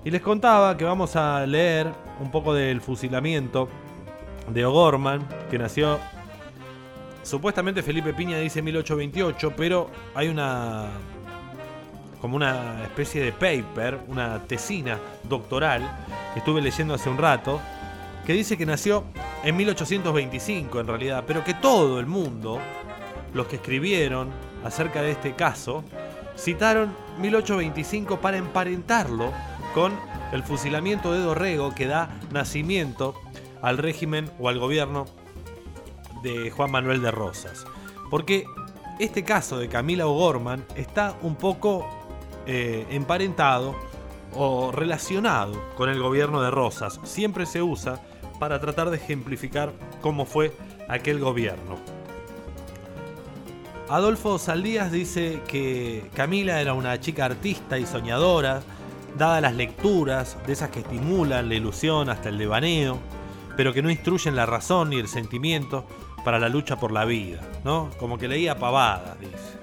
Y 0.05 0.11
les 0.11 0.22
contaba 0.22 0.76
que 0.76 0.84
vamos 0.84 1.14
a 1.16 1.44
leer 1.46 1.88
un 2.20 2.30
poco 2.30 2.55
del 2.55 2.80
fusilamiento 2.80 3.68
de 4.53 4.64
O'Gorman, 4.64 5.26
que 5.51 5.59
nació. 5.59 5.98
Supuestamente 7.22 7.82
Felipe 7.82 8.14
Piña 8.14 8.38
dice 8.38 8.62
1828, 8.62 9.53
pero 9.57 9.90
hay 10.14 10.28
una. 10.28 10.88
como 12.20 12.36
una 12.36 12.82
especie 12.84 13.22
de 13.22 13.32
paper, 13.32 14.01
una 14.09 14.42
tesina 14.44 14.98
doctoral, 15.24 15.82
que 16.32 16.40
estuve 16.40 16.61
leyendo 16.61 16.94
hace 16.94 17.09
un 17.09 17.18
rato, 17.18 17.61
que 18.26 18.32
dice 18.32 18.57
que 18.57 18.66
nació 18.66 19.05
en 19.44 19.57
1825 19.57 20.80
en 20.80 20.86
realidad, 20.86 21.24
pero 21.26 21.44
que 21.44 21.55
todo 21.55 22.01
el 22.01 22.07
mundo, 22.07 22.59
los 23.34 23.46
que 23.46 23.57
escribieron 23.57 24.28
acerca 24.64 25.03
de 25.03 25.12
este 25.12 25.34
caso, 25.34 25.84
citaron 26.36 26.94
1825 27.20 28.20
para 28.20 28.38
emparentarlo 28.38 29.32
con 29.74 29.92
el 30.32 30.42
fusilamiento 30.42 31.12
de 31.12 31.20
Dorrego 31.20 31.74
que 31.74 31.86
da 31.86 32.11
nacimiento 32.32 33.14
al 33.63 33.79
régimen 33.79 34.31
o 34.39 34.49
al 34.49 34.59
gobierno 34.59 35.07
de 36.23 36.51
Juan 36.51 36.71
Manuel 36.71 37.03
de 37.03 37.11
Rosas. 37.11 37.65
Porque 38.11 38.45
este 38.99 39.25
caso 39.25 39.59
de 39.59 39.69
Camila 39.69 40.07
O'Gorman 40.07 40.65
está 40.77 41.15
un 41.23 41.37
poco 41.37 41.89
eh, 42.47 42.87
emparentado 42.91 43.75
o 44.35 44.71
relacionado 44.73 45.61
con 45.77 45.89
el 45.89 46.01
gobierno 46.01 46.43
de 46.43 46.51
Rosas. 46.51 47.01
Siempre 47.05 47.47
se 47.47 47.63
usa 47.63 48.01
para 48.39 48.61
tratar 48.61 48.91
de 48.91 48.97
ejemplificar 48.97 49.73
cómo 50.01 50.25
fue 50.25 50.55
aquel 50.89 51.19
gobierno. 51.19 51.79
Adolfo 53.89 54.39
Saldías 54.39 54.93
dice 54.93 55.41
que 55.49 56.09
Camila 56.15 56.61
era 56.61 56.75
una 56.75 57.01
chica 57.01 57.25
artista 57.25 57.79
y 57.79 57.87
soñadora, 57.87 58.63
dada 59.19 59.41
las 59.41 59.55
lecturas, 59.55 60.37
de 60.47 60.53
esas 60.53 60.71
que 60.71 60.81
estimulan 60.81 61.49
la 61.49 61.57
ilusión 61.57 62.09
hasta 62.09 62.29
el 62.29 62.39
devaneo, 62.39 62.99
pero 63.57 63.72
que 63.72 63.82
no 63.82 63.90
instruyen 63.90 64.36
la 64.36 64.46
razón 64.46 64.90
ni 64.90 64.98
el 64.98 65.09
sentimiento 65.09 65.86
para 66.24 66.38
la 66.38 66.48
lucha 66.48 66.76
por 66.76 66.92
la 66.92 67.05
vida, 67.05 67.40
¿no? 67.64 67.90
Como 67.98 68.18
que 68.18 68.28
leía 68.28 68.59
pavadas, 68.59 69.18
dice. 69.20 69.59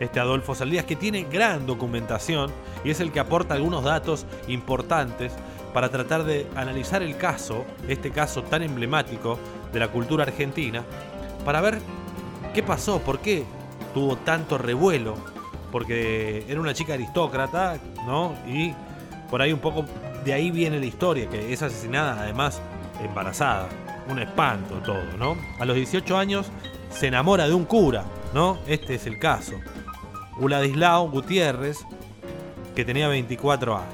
Este 0.00 0.20
Adolfo 0.20 0.54
Saldías 0.54 0.84
que 0.84 0.96
tiene 0.96 1.24
gran 1.24 1.66
documentación 1.66 2.50
y 2.84 2.90
es 2.90 3.00
el 3.00 3.12
que 3.12 3.20
aporta 3.20 3.54
algunos 3.54 3.84
datos 3.84 4.26
importantes 4.48 5.32
para 5.72 5.90
tratar 5.90 6.24
de 6.24 6.46
analizar 6.56 7.02
el 7.02 7.16
caso, 7.16 7.64
este 7.88 8.10
caso 8.10 8.42
tan 8.42 8.62
emblemático 8.62 9.38
de 9.72 9.80
la 9.80 9.88
cultura 9.88 10.24
argentina, 10.24 10.84
para 11.44 11.60
ver 11.60 11.78
qué 12.52 12.62
pasó, 12.62 13.00
por 13.00 13.20
qué 13.20 13.44
tuvo 13.94 14.16
tanto 14.16 14.58
revuelo, 14.58 15.14
porque 15.70 16.44
era 16.48 16.60
una 16.60 16.74
chica 16.74 16.94
aristócrata, 16.94 17.78
¿no? 18.06 18.34
Y 18.46 18.74
por 19.30 19.40
ahí 19.40 19.52
un 19.52 19.60
poco 19.60 19.84
de 20.24 20.32
ahí 20.32 20.50
viene 20.50 20.78
la 20.78 20.86
historia, 20.86 21.28
que 21.28 21.52
es 21.52 21.62
asesinada 21.62 22.20
además 22.20 22.60
embarazada. 23.04 23.68
Un 24.08 24.18
espanto 24.18 24.76
todo, 24.76 25.16
¿no? 25.18 25.36
A 25.60 25.64
los 25.64 25.76
18 25.76 26.16
años 26.16 26.50
se 26.90 27.06
enamora 27.06 27.46
de 27.46 27.54
un 27.54 27.64
cura, 27.64 28.04
¿no? 28.34 28.58
Este 28.66 28.94
es 28.94 29.06
el 29.06 29.18
caso. 29.18 29.52
Uladislao 30.38 31.10
Gutiérrez, 31.10 31.86
que 32.74 32.84
tenía 32.84 33.08
24 33.08 33.76
años. 33.76 33.92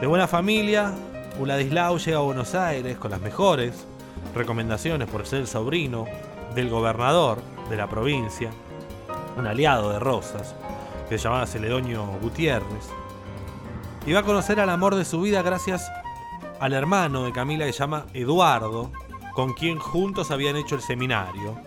De 0.00 0.06
buena 0.06 0.26
familia, 0.26 0.92
Uladislao 1.38 1.98
llega 1.98 2.18
a 2.18 2.22
Buenos 2.22 2.54
Aires 2.54 2.96
con 2.96 3.10
las 3.10 3.20
mejores 3.20 3.86
recomendaciones 4.34 5.08
por 5.08 5.26
ser 5.26 5.40
el 5.40 5.46
sobrino 5.46 6.06
del 6.54 6.70
gobernador 6.70 7.42
de 7.68 7.76
la 7.76 7.88
provincia, 7.88 8.50
un 9.36 9.46
aliado 9.46 9.90
de 9.90 9.98
Rosas, 9.98 10.54
que 11.08 11.18
se 11.18 11.24
llamaba 11.24 11.46
Celedonio 11.46 12.06
Gutiérrez 12.22 12.90
y 14.06 14.12
va 14.12 14.20
a 14.20 14.24
conocer 14.24 14.60
al 14.60 14.70
amor 14.70 14.94
de 14.94 15.04
su 15.04 15.20
vida 15.20 15.42
gracias 15.42 15.90
al 16.60 16.72
hermano 16.74 17.24
de 17.24 17.32
Camila 17.32 17.64
que 17.64 17.72
se 17.72 17.78
llama 17.80 18.06
Eduardo, 18.12 18.92
con 19.34 19.54
quien 19.54 19.78
juntos 19.78 20.30
habían 20.30 20.56
hecho 20.56 20.74
el 20.74 20.82
seminario. 20.82 21.58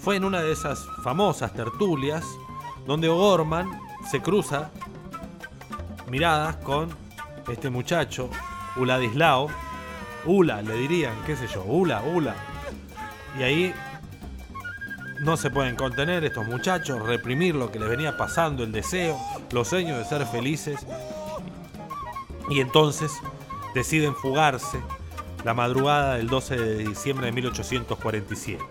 Fue 0.00 0.16
en 0.16 0.24
una 0.24 0.42
de 0.42 0.52
esas 0.52 0.86
famosas 1.02 1.52
tertulias 1.54 2.24
donde 2.86 3.08
O'Gorman 3.08 3.68
se 4.10 4.20
cruza 4.20 4.70
miradas 6.08 6.56
con 6.56 6.90
este 7.48 7.70
muchacho, 7.70 8.30
Uladislao. 8.76 9.48
Ula, 10.26 10.60
le 10.60 10.74
dirían, 10.74 11.14
qué 11.24 11.36
sé 11.36 11.46
yo, 11.46 11.62
Ula, 11.64 12.02
Ula. 12.02 12.34
Y 13.38 13.42
ahí 13.42 13.74
no 15.20 15.36
se 15.36 15.50
pueden 15.50 15.76
contener 15.76 16.24
estos 16.24 16.46
muchachos, 16.46 17.02
reprimir 17.02 17.54
lo 17.54 17.70
que 17.70 17.78
les 17.78 17.88
venía 17.88 18.16
pasando, 18.16 18.64
el 18.64 18.72
deseo, 18.72 19.18
los 19.50 19.68
sueños 19.68 19.98
de 19.98 20.04
ser 20.04 20.26
felices 20.26 20.86
y 22.48 22.60
entonces 22.60 23.12
deciden 23.76 24.14
fugarse 24.14 24.80
la 25.44 25.52
madrugada 25.52 26.14
del 26.14 26.28
12 26.28 26.56
de 26.56 26.78
diciembre 26.78 27.26
de 27.26 27.32
1847. 27.32 28.64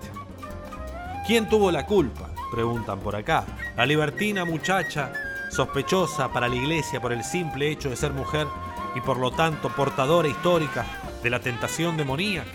¿Quién 1.28 1.47
tuvo 1.47 1.70
la 1.72 1.86
culpa? 1.86 2.32
Preguntan 2.51 2.99
por 2.99 3.16
acá. 3.16 3.45
La 3.78 3.86
libertina 3.86 4.45
muchacha, 4.45 5.14
sospechosa 5.51 6.34
para 6.34 6.47
la 6.47 6.56
iglesia 6.56 6.99
por 6.99 7.14
el 7.14 7.24
simple 7.24 7.70
hecho 7.70 7.91
de 7.91 7.95
ser 7.95 8.14
mujer 8.14 8.47
y 8.95 9.01
por 9.01 9.18
lo 9.18 9.30
tanto 9.30 9.70
portadora 9.70 10.28
histórica 10.28 10.86
de 11.22 11.30
la 11.30 11.39
tentación 11.39 11.97
demoníaca 11.97 12.49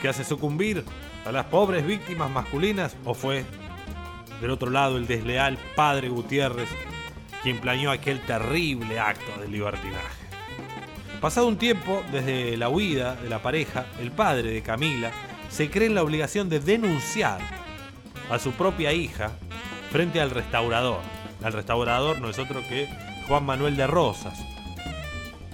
que 0.00 0.08
hace 0.08 0.24
sucumbir 0.24 0.84
a 1.26 1.32
las 1.32 1.44
pobres 1.46 1.86
víctimas 1.86 2.30
masculinas 2.30 2.96
o 3.04 3.12
fue 3.12 3.44
del 4.40 4.50
otro 4.50 4.70
lado 4.70 4.96
el 4.96 5.06
desleal 5.06 5.58
padre 5.76 6.08
Gutiérrez 6.08 6.70
quien 7.42 7.60
planeó 7.60 7.90
aquel 7.90 8.20
terrible 8.20 8.98
acto 8.98 9.38
de 9.38 9.48
libertinaje. 9.48 10.23
Pasado 11.24 11.46
un 11.46 11.56
tiempo 11.56 12.02
desde 12.12 12.54
la 12.58 12.68
huida 12.68 13.14
de 13.14 13.30
la 13.30 13.40
pareja, 13.40 13.86
el 13.98 14.12
padre 14.12 14.50
de 14.50 14.62
Camila 14.62 15.10
se 15.48 15.70
cree 15.70 15.86
en 15.88 15.94
la 15.94 16.02
obligación 16.02 16.50
de 16.50 16.60
denunciar 16.60 17.40
a 18.30 18.38
su 18.38 18.52
propia 18.52 18.92
hija 18.92 19.30
frente 19.90 20.20
al 20.20 20.30
restaurador. 20.30 21.00
El 21.42 21.54
restaurador 21.54 22.20
no 22.20 22.28
es 22.28 22.38
otro 22.38 22.60
que 22.68 22.90
Juan 23.26 23.46
Manuel 23.46 23.74
de 23.74 23.86
Rosas. 23.86 24.38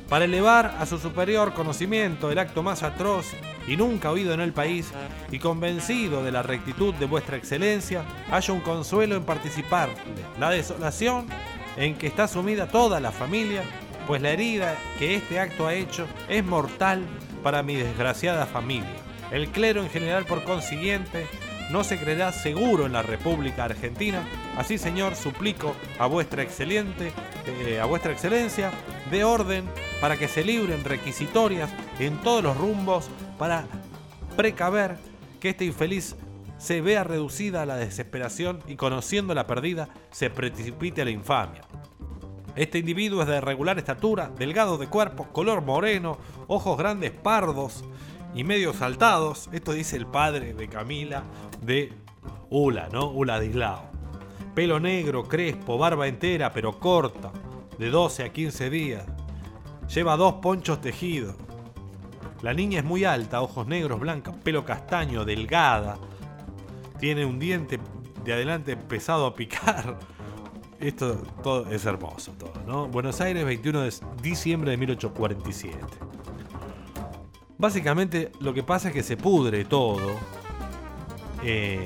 Para 0.08 0.24
elevar 0.24 0.74
a 0.80 0.86
su 0.86 0.98
superior 0.98 1.54
conocimiento 1.54 2.32
el 2.32 2.40
acto 2.40 2.64
más 2.64 2.82
atroz 2.82 3.26
y 3.68 3.76
nunca 3.76 4.10
oído 4.10 4.34
en 4.34 4.40
el 4.40 4.52
país, 4.52 4.90
y 5.30 5.38
convencido 5.38 6.24
de 6.24 6.32
la 6.32 6.42
rectitud 6.42 6.94
de 6.94 7.06
vuestra 7.06 7.36
excelencia, 7.36 8.02
haya 8.28 8.52
un 8.52 8.60
consuelo 8.60 9.14
en 9.14 9.22
participar 9.22 9.90
de 9.90 10.40
la 10.40 10.50
desolación 10.50 11.28
en 11.76 11.94
que 11.94 12.08
está 12.08 12.26
sumida 12.26 12.66
toda 12.66 12.98
la 12.98 13.12
familia 13.12 13.62
pues 14.10 14.22
la 14.22 14.32
herida 14.32 14.76
que 14.98 15.14
este 15.14 15.38
acto 15.38 15.68
ha 15.68 15.74
hecho 15.74 16.04
es 16.28 16.44
mortal 16.44 17.06
para 17.44 17.62
mi 17.62 17.76
desgraciada 17.76 18.44
familia. 18.44 18.96
El 19.30 19.50
clero 19.50 19.84
en 19.84 19.88
general, 19.88 20.24
por 20.24 20.42
consiguiente, 20.42 21.28
no 21.70 21.84
se 21.84 21.96
creerá 21.96 22.32
seguro 22.32 22.86
en 22.86 22.92
la 22.92 23.02
República 23.02 23.66
Argentina. 23.66 24.24
Así, 24.56 24.78
señor, 24.78 25.14
suplico 25.14 25.76
a 26.00 26.06
vuestra 26.06 26.42
excelente, 26.42 27.12
eh, 27.46 27.78
a 27.78 27.84
vuestra 27.84 28.10
excelencia, 28.10 28.72
de 29.12 29.22
orden 29.22 29.64
para 30.00 30.16
que 30.16 30.26
se 30.26 30.42
libren 30.42 30.82
requisitorias 30.82 31.70
en 32.00 32.16
todos 32.18 32.42
los 32.42 32.56
rumbos 32.56 33.08
para 33.38 33.64
precaver 34.36 34.96
que 35.38 35.50
este 35.50 35.66
infeliz 35.66 36.16
se 36.58 36.80
vea 36.80 37.04
reducida 37.04 37.62
a 37.62 37.66
la 37.66 37.76
desesperación 37.76 38.58
y 38.66 38.74
conociendo 38.74 39.36
la 39.36 39.46
perdida 39.46 39.88
se 40.10 40.30
precipite 40.30 41.02
a 41.02 41.04
la 41.04 41.12
infamia. 41.12 41.62
Este 42.56 42.78
individuo 42.78 43.22
es 43.22 43.28
de 43.28 43.40
regular 43.40 43.78
estatura, 43.78 44.30
delgado 44.36 44.76
de 44.76 44.88
cuerpo, 44.88 45.28
color 45.32 45.62
moreno, 45.62 46.18
ojos 46.48 46.76
grandes 46.76 47.12
pardos 47.12 47.84
y 48.34 48.44
medio 48.44 48.72
saltados. 48.72 49.48
Esto 49.52 49.72
dice 49.72 49.96
el 49.96 50.06
padre 50.06 50.54
de 50.54 50.68
Camila 50.68 51.22
de 51.62 51.92
Ula, 52.50 52.88
¿no? 52.92 53.10
Ula 53.10 53.38
Dislao. 53.38 53.90
Pelo 54.54 54.80
negro, 54.80 55.28
crespo, 55.28 55.78
barba 55.78 56.08
entera 56.08 56.52
pero 56.52 56.78
corta, 56.78 57.30
de 57.78 57.88
12 57.88 58.24
a 58.24 58.32
15 58.32 58.70
días. 58.70 59.04
Lleva 59.94 60.16
dos 60.16 60.34
ponchos 60.34 60.80
tejidos. 60.80 61.36
La 62.42 62.52
niña 62.52 62.80
es 62.80 62.84
muy 62.84 63.04
alta, 63.04 63.42
ojos 63.42 63.66
negros, 63.66 64.00
blancos, 64.00 64.34
pelo 64.42 64.64
castaño, 64.64 65.24
delgada. 65.24 65.98
Tiene 66.98 67.24
un 67.24 67.38
diente 67.38 67.78
de 68.24 68.32
adelante 68.32 68.72
empezado 68.72 69.26
a 69.26 69.34
picar 69.34 69.98
esto 70.80 71.16
todo 71.42 71.70
es 71.70 71.84
hermoso, 71.84 72.32
todo, 72.32 72.52
¿no? 72.66 72.88
Buenos 72.88 73.20
Aires, 73.20 73.44
21 73.44 73.80
de 73.82 73.92
diciembre 74.22 74.70
de 74.72 74.76
1847. 74.76 75.78
Básicamente 77.58 78.32
lo 78.40 78.54
que 78.54 78.62
pasa 78.62 78.88
es 78.88 78.94
que 78.94 79.02
se 79.02 79.16
pudre 79.16 79.64
todo. 79.64 80.16
Eh, 81.44 81.84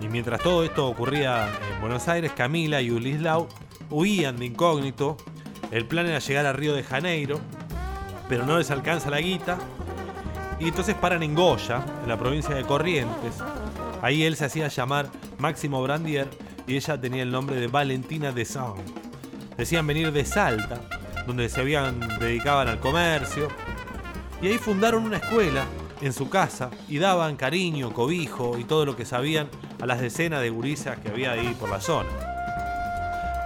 Y 0.00 0.08
mientras 0.08 0.40
todo 0.40 0.62
esto 0.64 0.86
ocurría 0.86 1.48
en 1.74 1.80
Buenos 1.80 2.06
Aires, 2.08 2.30
Camila 2.32 2.80
y 2.80 2.90
Ulislau 2.90 3.48
huían 3.90 4.36
de 4.36 4.46
incógnito. 4.46 5.16
El 5.70 5.86
plan 5.86 6.06
era 6.06 6.20
llegar 6.20 6.46
a 6.46 6.52
Río 6.52 6.72
de 6.72 6.84
Janeiro, 6.84 7.40
pero 8.28 8.46
no 8.46 8.58
les 8.58 8.70
alcanza 8.70 9.10
la 9.10 9.20
guita. 9.20 9.58
Y 10.60 10.68
entonces 10.68 10.94
paran 10.94 11.22
en 11.22 11.34
Goya, 11.34 11.84
en 12.02 12.08
la 12.08 12.16
provincia 12.16 12.54
de 12.54 12.62
Corrientes. 12.62 13.42
Ahí 14.00 14.22
él 14.22 14.36
se 14.36 14.44
hacía 14.44 14.68
llamar 14.68 15.10
Máximo 15.38 15.82
Brandier 15.82 16.28
y 16.68 16.76
ella 16.76 17.00
tenía 17.00 17.22
el 17.22 17.32
nombre 17.32 17.56
de 17.56 17.66
Valentina 17.66 18.30
de 18.30 18.44
Sang. 18.44 18.76
Decían 19.56 19.86
venir 19.86 20.12
de 20.12 20.24
Salta, 20.24 20.80
donde 21.26 21.48
se 21.48 21.60
habían 21.60 21.98
dedicaban 22.20 22.68
al 22.68 22.78
comercio. 22.78 23.48
Y 24.42 24.48
ahí 24.48 24.58
fundaron 24.58 25.04
una 25.04 25.16
escuela 25.16 25.64
en 26.02 26.12
su 26.12 26.28
casa 26.28 26.70
y 26.86 26.98
daban 26.98 27.36
cariño, 27.36 27.92
cobijo 27.92 28.58
y 28.58 28.64
todo 28.64 28.84
lo 28.84 28.96
que 28.96 29.06
sabían 29.06 29.48
a 29.80 29.86
las 29.86 30.00
decenas 30.00 30.42
de 30.42 30.50
gurisas 30.50 30.98
que 30.98 31.08
había 31.08 31.32
ahí 31.32 31.56
por 31.58 31.70
la 31.70 31.80
zona. 31.80 32.10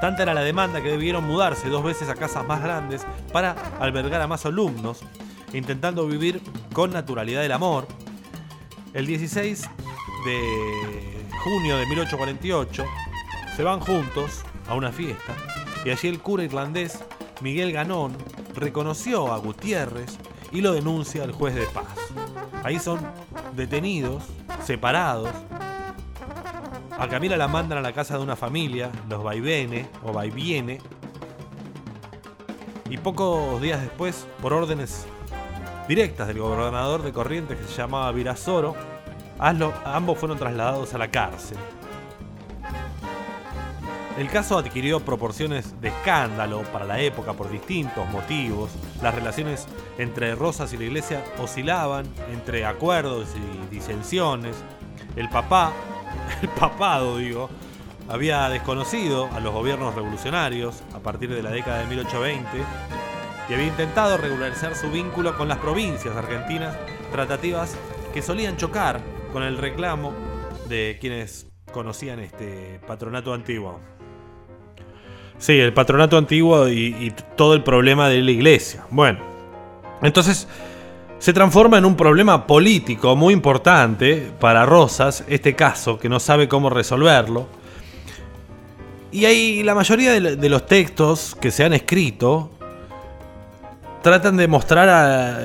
Tanta 0.01 0.25
era 0.25 0.35
la 0.35 0.43
demanda 0.43 0.83
que 0.83 0.89
debieron 0.89 1.25
mudarse 1.25 1.69
dos 1.69 1.85
veces 1.85 2.09
a 2.09 2.17
casas 2.17 2.45
más 2.45 2.61
grandes 2.61 3.07
para 3.33 3.53
albergar 3.79 4.21
a 4.21 4.27
más 4.27 4.45
alumnos, 4.47 4.99
intentando 5.53 6.09
vivir 6.09 6.43
con 6.73 6.91
naturalidad 6.91 7.45
el 7.45 7.53
amor. 7.53 7.87
El 8.93 9.07
16 9.07 9.71
de 10.27 11.25
junio 11.45 11.77
de 11.77 11.87
1848 11.87 12.85
se 13.57 13.63
van 13.63 13.81
juntos 13.81 14.43
a 14.69 14.75
una 14.75 14.93
fiesta 14.93 15.35
y 15.85 15.91
allí 15.91 16.09
el 16.09 16.21
cura 16.21 16.45
irlandés 16.45 17.03
Miguel 17.41 17.73
Ganón 17.73 18.17
reconoció 18.55 19.33
a 19.33 19.39
Gutiérrez 19.39 20.19
y 20.53 20.61
lo 20.61 20.73
denuncia 20.73 21.25
al 21.25 21.33
juez 21.33 21.55
de 21.55 21.67
paz. 21.67 21.87
Ahí 22.63 22.79
son 22.79 23.01
detenidos, 23.57 24.23
separados. 24.65 25.31
A 26.97 27.09
Camila 27.09 27.37
la 27.37 27.49
mandan 27.49 27.79
a 27.79 27.81
la 27.81 27.93
casa 27.93 28.17
de 28.17 28.23
una 28.23 28.37
familia, 28.37 28.93
los 29.09 29.25
Vaivene 29.25 29.89
o 30.05 30.13
Vaiviene. 30.13 30.79
Y 32.89 32.99
pocos 32.99 33.61
días 33.61 33.81
después, 33.81 34.27
por 34.41 34.53
órdenes 34.53 35.07
directas 35.89 36.29
del 36.29 36.39
gobernador 36.39 37.03
de 37.03 37.13
Corrientes 37.13 37.59
que 37.59 37.65
se 37.65 37.79
llamaba 37.79 38.13
Virasoro, 38.13 38.77
ambos 39.39 40.19
fueron 40.19 40.39
trasladados 40.39 40.95
a 40.95 40.99
la 40.99 41.11
cárcel. 41.11 41.59
El 44.19 44.29
caso 44.29 44.59
adquirió 44.59 45.01
proporciones 45.01 45.81
de 45.81 45.89
escándalo 45.89 46.63
para 46.65 46.85
la 46.85 47.01
época 47.01 47.33
por 47.33 47.51
distintos 47.51 48.07
motivos. 48.11 48.71
Las 49.01 49.15
relaciones 49.15 49.67
entre 49.97 50.35
Rosas 50.35 50.73
y 50.75 50.77
la 50.77 50.85
iglesia 50.85 51.25
oscilaban 51.39 52.07
entre 52.31 52.67
acuerdos 52.67 53.29
y 53.35 53.75
disensiones. 53.75 54.55
El 55.17 55.31
papá, 55.31 55.73
el 56.43 56.49
papado 56.51 57.17
digo, 57.17 57.49
había 58.09 58.51
desconocido 58.51 59.31
a 59.33 59.41
los 59.41 59.55
gobiernos 59.55 59.95
revolucionarios 59.95 60.83
a 60.95 60.99
partir 60.99 61.31
de 61.35 61.43
la 61.43 61.51
década 61.51 61.79
de 61.79 61.87
1820 61.87 62.49
y 63.49 63.55
había 63.55 63.67
intentado 63.67 64.19
regularizar 64.19 64.75
su 64.75 64.91
vínculo 64.91 65.37
con 65.39 65.49
las 65.49 65.59
provincias 65.59 66.15
argentinas, 66.15 66.77
tratativas 67.11 67.77
que 68.13 68.21
solían 68.21 68.59
chocar 68.59 69.01
con 69.33 69.43
el 69.43 69.57
reclamo 69.57 70.13
de 70.69 70.99
quienes 71.01 71.47
conocían 71.73 72.21
este 72.21 72.79
patronato 72.87 73.33
antiguo. 73.33 73.81
Sí, 75.43 75.59
el 75.59 75.73
patronato 75.73 76.17
antiguo 76.17 76.69
y, 76.69 77.13
todo 77.35 77.55
el 77.55 77.65
problema 77.65 78.09
de 78.09 78.23
la 78.23 78.31
iglesia. 78.31 78.85
Bueno, 78.91 79.19
entonces 80.01 80.47
se 81.19 81.33
transforma 81.33 81.79
en 81.79 81.85
un 81.85 81.97
problema 81.97 82.47
político 82.47 83.17
muy 83.17 83.35
importante 83.35 84.31
para 84.39 84.65
Rosas, 84.65 85.25
este 85.27 85.57
caso, 85.57 85.99
que 85.99 86.09
no 86.09 86.21
sabe 86.21 86.47
cómo 86.47 86.71
resolverlo. 86.71 87.49
Y 89.11 89.25
ahí 89.25 89.65
la 89.65 89.75
mayoría 89.75 90.13
de, 90.13 90.49
los 90.49 90.65
textos 90.65 91.37
que 91.41 91.51
se 91.51 91.65
han 91.65 91.73
escrito 91.73 92.53
tratan 94.01 94.37
de 94.37 94.47
mostrar 94.47 95.43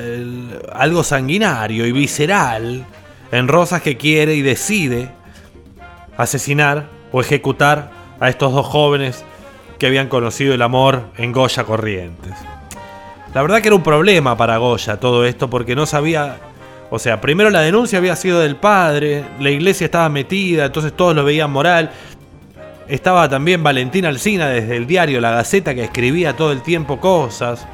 algo 0.74 1.02
sanguinario 1.02 1.84
y 1.84 1.90
visceral 1.90 2.86
en 3.32 3.48
Rosas 3.48 3.82
que 3.82 3.96
quiere 3.96 4.36
y 4.36 4.42
decide 4.42 5.10
asesinar 6.16 6.88
o 7.10 7.20
ejecutar 7.20 7.90
a 8.20 8.28
estos 8.28 8.52
dos 8.52 8.64
jóvenes 8.64 9.24
que 9.78 9.86
habían 9.86 10.08
conocido 10.08 10.54
el 10.54 10.62
amor 10.62 11.04
en 11.16 11.32
Goya 11.32 11.64
Corrientes. 11.64 12.34
La 13.34 13.42
verdad 13.42 13.60
que 13.60 13.68
era 13.68 13.76
un 13.76 13.82
problema 13.82 14.36
para 14.36 14.56
Goya 14.56 14.98
todo 14.98 15.24
esto 15.24 15.48
porque 15.48 15.76
no 15.76 15.86
sabía, 15.86 16.38
o 16.90 16.98
sea, 16.98 17.20
primero 17.20 17.50
la 17.50 17.60
denuncia 17.60 17.98
había 17.98 18.16
sido 18.16 18.40
del 18.40 18.56
padre, 18.56 19.24
la 19.38 19.50
iglesia 19.50 19.84
estaba 19.84 20.08
metida, 20.08 20.66
entonces 20.66 20.92
todos 20.94 21.14
lo 21.14 21.24
veían 21.24 21.50
moral. 21.50 21.90
Estaba 22.88 23.28
también 23.28 23.62
Valentín 23.62 24.06
Alsina 24.06 24.48
desde 24.48 24.76
el 24.76 24.86
diario 24.86 25.20
La 25.20 25.30
Gaceta 25.30 25.74
que 25.74 25.84
escribía 25.84 26.34
todo 26.34 26.52
el 26.52 26.62
tiempo 26.62 26.98
cosas. 26.98 27.66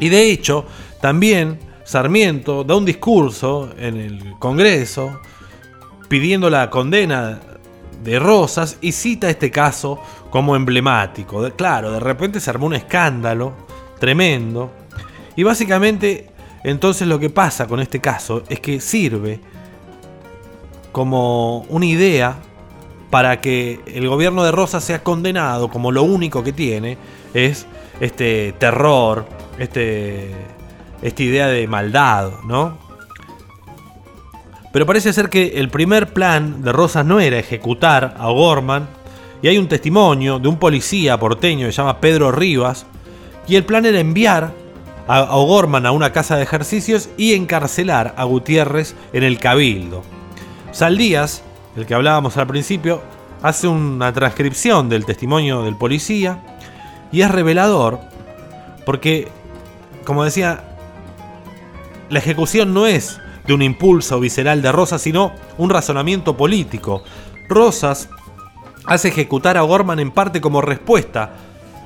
Y 0.00 0.08
de 0.08 0.30
hecho, 0.30 0.64
también 1.00 1.58
Sarmiento 1.84 2.64
da 2.64 2.76
un 2.76 2.86
discurso 2.86 3.70
en 3.78 3.96
el 3.96 4.34
Congreso 4.38 5.20
pidiendo 6.08 6.48
la 6.48 6.70
condena 6.70 7.38
de 8.02 8.18
Rosas 8.18 8.78
y 8.80 8.92
cita 8.92 9.28
este 9.28 9.50
caso 9.50 10.00
como 10.30 10.56
emblemático. 10.56 11.48
claro, 11.56 11.92
de 11.92 12.00
repente 12.00 12.40
se 12.40 12.50
armó 12.50 12.66
un 12.66 12.74
escándalo 12.74 13.52
tremendo. 13.98 14.70
Y 15.36 15.42
básicamente 15.42 16.30
entonces 16.62 17.08
lo 17.08 17.18
que 17.18 17.30
pasa 17.30 17.66
con 17.66 17.80
este 17.80 18.00
caso 18.00 18.42
es 18.48 18.60
que 18.60 18.80
sirve 18.80 19.40
como 20.92 21.60
una 21.68 21.86
idea 21.86 22.36
para 23.10 23.40
que 23.40 23.80
el 23.86 24.08
gobierno 24.08 24.44
de 24.44 24.52
Rosas 24.52 24.84
sea 24.84 25.02
condenado 25.02 25.68
como 25.68 25.90
lo 25.90 26.02
único 26.02 26.44
que 26.44 26.52
tiene 26.52 26.96
es 27.34 27.66
este 28.00 28.54
terror, 28.58 29.26
este, 29.58 30.30
esta 31.02 31.22
idea 31.22 31.48
de 31.48 31.66
maldad, 31.66 32.30
¿no? 32.44 32.78
Pero 34.72 34.86
parece 34.86 35.12
ser 35.12 35.28
que 35.28 35.58
el 35.58 35.68
primer 35.68 36.12
plan 36.12 36.62
de 36.62 36.72
Rosas 36.72 37.04
no 37.04 37.18
era 37.18 37.38
ejecutar 37.38 38.14
a 38.18 38.28
O'Gorman, 38.28 38.88
y 39.42 39.48
hay 39.48 39.58
un 39.58 39.68
testimonio 39.68 40.38
de 40.38 40.48
un 40.48 40.58
policía 40.58 41.18
porteño 41.18 41.66
que 41.66 41.72
se 41.72 41.78
llama 41.78 42.00
Pedro 42.00 42.32
Rivas, 42.32 42.86
y 43.46 43.56
el 43.56 43.64
plan 43.64 43.86
era 43.86 44.00
enviar 44.00 44.52
a 45.08 45.36
O'Gorman 45.36 45.86
a 45.86 45.92
una 45.92 46.12
casa 46.12 46.36
de 46.36 46.44
ejercicios 46.44 47.08
y 47.16 47.34
encarcelar 47.34 48.14
a 48.16 48.24
Gutiérrez 48.24 48.94
en 49.12 49.24
el 49.24 49.38
Cabildo. 49.38 50.02
Saldías, 50.72 51.42
el 51.76 51.86
que 51.86 51.94
hablábamos 51.94 52.36
al 52.36 52.46
principio, 52.46 53.02
hace 53.42 53.66
una 53.66 54.12
transcripción 54.12 54.88
del 54.88 55.04
testimonio 55.04 55.62
del 55.62 55.76
policía 55.76 56.38
y 57.10 57.22
es 57.22 57.30
revelador 57.30 58.00
porque, 58.84 59.28
como 60.04 60.24
decía, 60.24 60.64
la 62.08 62.18
ejecución 62.18 62.74
no 62.74 62.86
es 62.86 63.20
de 63.46 63.54
un 63.54 63.62
impulso 63.62 64.20
visceral 64.20 64.62
de 64.62 64.72
Rosas, 64.72 65.02
sino 65.02 65.32
un 65.58 65.70
razonamiento 65.70 66.36
político. 66.36 67.02
Rosas 67.48 68.08
hace 68.84 69.08
ejecutar 69.08 69.56
a 69.56 69.62
Gorman 69.62 70.00
en 70.00 70.10
parte 70.10 70.40
como 70.40 70.60
respuesta 70.60 71.34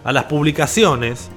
a 0.05 0.13
las 0.13 0.25
publicaciones 0.25 1.31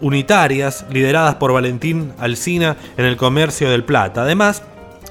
unitarias 0.00 0.84
lideradas 0.90 1.36
por 1.36 1.52
Valentín 1.52 2.12
Alsina 2.18 2.76
en 2.96 3.06
el 3.06 3.16
comercio 3.16 3.70
del 3.70 3.84
Plata. 3.84 4.22
Además, 4.22 4.62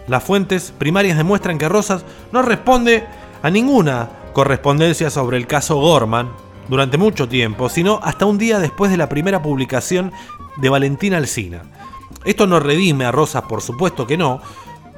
las 0.07 0.23
fuentes 0.23 0.73
primarias 0.77 1.17
demuestran 1.17 1.57
que 1.57 1.69
Rosas 1.69 2.05
no 2.31 2.41
responde 2.41 3.03
a 3.41 3.49
ninguna 3.49 4.09
correspondencia 4.33 5.09
sobre 5.09 5.37
el 5.37 5.47
caso 5.47 5.75
Gorman 5.77 6.29
durante 6.67 6.97
mucho 6.97 7.27
tiempo, 7.27 7.69
sino 7.69 7.99
hasta 8.03 8.25
un 8.25 8.37
día 8.37 8.59
después 8.59 8.91
de 8.91 8.97
la 8.97 9.09
primera 9.09 9.41
publicación 9.41 10.11
de 10.57 10.69
Valentín 10.69 11.13
Alsina. 11.13 11.63
Esto 12.25 12.47
no 12.47 12.59
redime 12.59 13.05
a 13.05 13.11
Rosas, 13.11 13.43
por 13.43 13.61
supuesto 13.61 14.07
que 14.07 14.17
no. 14.17 14.41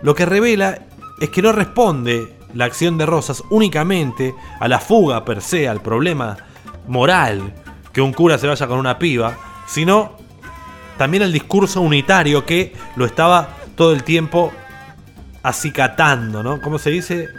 Lo 0.02 0.14
que 0.14 0.26
revela 0.26 0.80
es 1.20 1.30
que 1.30 1.42
no 1.42 1.52
responde 1.52 2.36
la 2.54 2.66
acción 2.66 2.98
de 2.98 3.06
Rosas 3.06 3.44
únicamente 3.50 4.36
a 4.60 4.68
la 4.68 4.80
fuga 4.80 5.26
per 5.26 5.42
se, 5.42 5.68
al 5.68 5.82
problema 5.82 6.38
moral 6.88 7.54
que 7.92 8.02
un 8.02 8.14
cura 8.14 8.38
se 8.38 8.48
vaya 8.48 8.68
con 8.68 8.78
una 8.78 9.00
piba, 9.00 9.36
sino 9.68 10.18
también 10.98 11.24
al 11.24 11.32
discurso 11.32 11.82
unitario 11.82 12.46
que 12.46 12.74
lo 12.96 13.06
estaba 13.06 13.50
todo 13.76 13.94
el 13.94 14.04
tiempo 14.04 14.52
acicatando, 15.44 16.44
¿no? 16.44 16.62
¿Cómo 16.62 16.80
se 16.80 16.90
dice? 16.90 17.30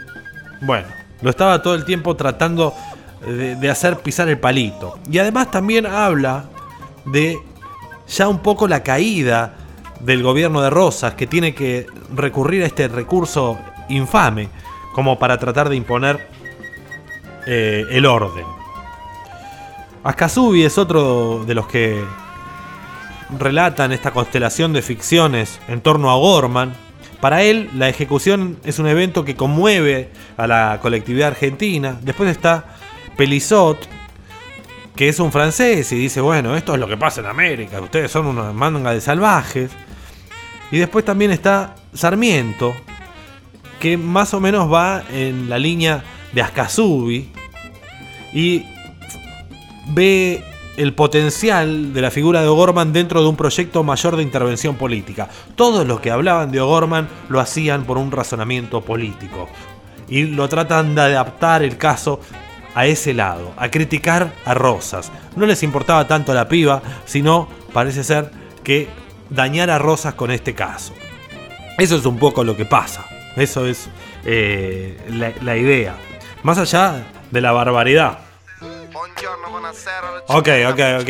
Bueno, 0.61 0.87
lo 1.21 1.29
estaba 1.29 1.61
todo 1.61 1.75
el 1.75 1.85
tiempo 1.85 2.15
tratando 2.15 2.73
de, 3.25 3.55
de 3.55 3.69
hacer 3.69 3.97
pisar 3.97 4.29
el 4.29 4.39
palito. 4.39 4.99
Y 5.11 5.19
además 5.19 5.51
también 5.51 5.85
habla 5.85 6.45
de 7.05 7.37
ya 8.07 8.27
un 8.27 8.39
poco 8.39 8.67
la 8.67 8.83
caída 8.83 9.55
del 9.99 10.23
gobierno 10.23 10.61
de 10.61 10.69
Rosas 10.69 11.13
que 11.15 11.27
tiene 11.27 11.53
que 11.53 11.87
recurrir 12.15 12.63
a 12.63 12.67
este 12.67 12.87
recurso 12.87 13.57
infame 13.89 14.49
como 14.97 15.19
para 15.19 15.37
tratar 15.37 15.69
de 15.69 15.75
imponer 15.75 16.27
eh, 17.45 17.85
el 17.91 18.07
orden. 18.07 18.47
Ascasubi 20.03 20.63
es 20.63 20.79
otro 20.79 21.45
de 21.45 21.53
los 21.53 21.67
que 21.67 22.03
relatan 23.37 23.91
esta 23.91 24.09
constelación 24.09 24.73
de 24.73 24.81
ficciones 24.81 25.59
en 25.67 25.81
torno 25.81 26.09
a 26.09 26.15
Gorman 26.15 26.73
Para 27.21 27.43
él, 27.43 27.69
la 27.75 27.89
ejecución 27.89 28.57
es 28.63 28.79
un 28.79 28.87
evento 28.87 29.23
que 29.23 29.35
conmueve 29.35 30.09
a 30.35 30.47
la 30.47 30.79
colectividad 30.81 31.27
argentina. 31.27 31.99
Después 32.01 32.31
está 32.31 32.65
Pelizot, 33.15 33.77
que 34.95 35.09
es 35.09 35.19
un 35.19 35.31
francés 35.31 35.91
y 35.91 35.95
dice, 35.95 36.21
bueno, 36.21 36.57
esto 36.57 36.73
es 36.73 36.79
lo 36.79 36.87
que 36.87 36.97
pasa 36.97 37.21
en 37.21 37.27
América, 37.27 37.79
ustedes 37.81 38.09
son 38.09 38.25
una 38.25 38.51
manga 38.51 38.93
de 38.93 39.01
salvajes. 39.01 39.69
Y 40.71 40.79
después 40.79 41.05
también 41.05 41.29
está 41.29 41.75
Sarmiento, 41.93 42.73
que 43.79 43.97
más 43.97 44.33
o 44.33 44.39
menos 44.39 44.71
va 44.71 45.03
en 45.11 45.49
la 45.49 45.59
línea 45.59 46.03
de 46.33 46.41
Ascasubi 46.41 47.29
y 48.33 48.65
ve 49.87 50.43
el 50.77 50.93
potencial 50.93 51.93
de 51.93 52.01
la 52.01 52.11
figura 52.11 52.41
de 52.41 52.47
O'Gorman 52.47 52.93
dentro 52.93 53.21
de 53.21 53.27
un 53.27 53.35
proyecto 53.35 53.83
mayor 53.83 54.15
de 54.15 54.23
intervención 54.23 54.75
política. 54.75 55.27
Todos 55.55 55.87
los 55.87 55.99
que 55.99 56.11
hablaban 56.11 56.51
de 56.51 56.61
O'Gorman 56.61 57.07
lo 57.29 57.39
hacían 57.39 57.83
por 57.85 57.97
un 57.97 58.11
razonamiento 58.11 58.81
político 58.81 59.49
y 60.07 60.23
lo 60.23 60.47
tratan 60.47 60.93
de 60.93 61.01
adaptar 61.01 61.63
el 61.63 61.77
caso 61.77 62.19
a 62.75 62.85
ese 62.85 63.15
lado, 63.15 63.53
a 63.57 63.69
criticar 63.69 64.33
a 64.45 64.53
Rosas. 64.53 65.11
No 65.35 65.47
les 65.47 65.63
importaba 65.63 66.07
tanto 66.07 66.33
la 66.33 66.47
piba, 66.47 66.83
sino 67.05 67.47
parece 67.73 68.03
ser 68.03 68.31
que 68.63 68.87
dañar 69.31 69.71
a 69.71 69.79
Rosas 69.79 70.13
con 70.13 70.29
este 70.29 70.53
caso. 70.53 70.93
Eso 71.79 71.95
es 71.95 72.05
un 72.05 72.19
poco 72.19 72.43
lo 72.43 72.55
que 72.55 72.65
pasa. 72.65 73.16
Eso 73.37 73.65
es 73.65 73.87
eh, 74.25 74.99
la, 75.09 75.31
la 75.41 75.55
idea. 75.55 75.95
Más 76.43 76.57
allá 76.57 77.05
de 77.31 77.41
la 77.41 77.51
barbaridad. 77.51 78.19
Ok, 80.27 80.49
ok, 80.69 80.79
ok. 81.01 81.09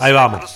Ahí 0.00 0.12
vamos. 0.12 0.54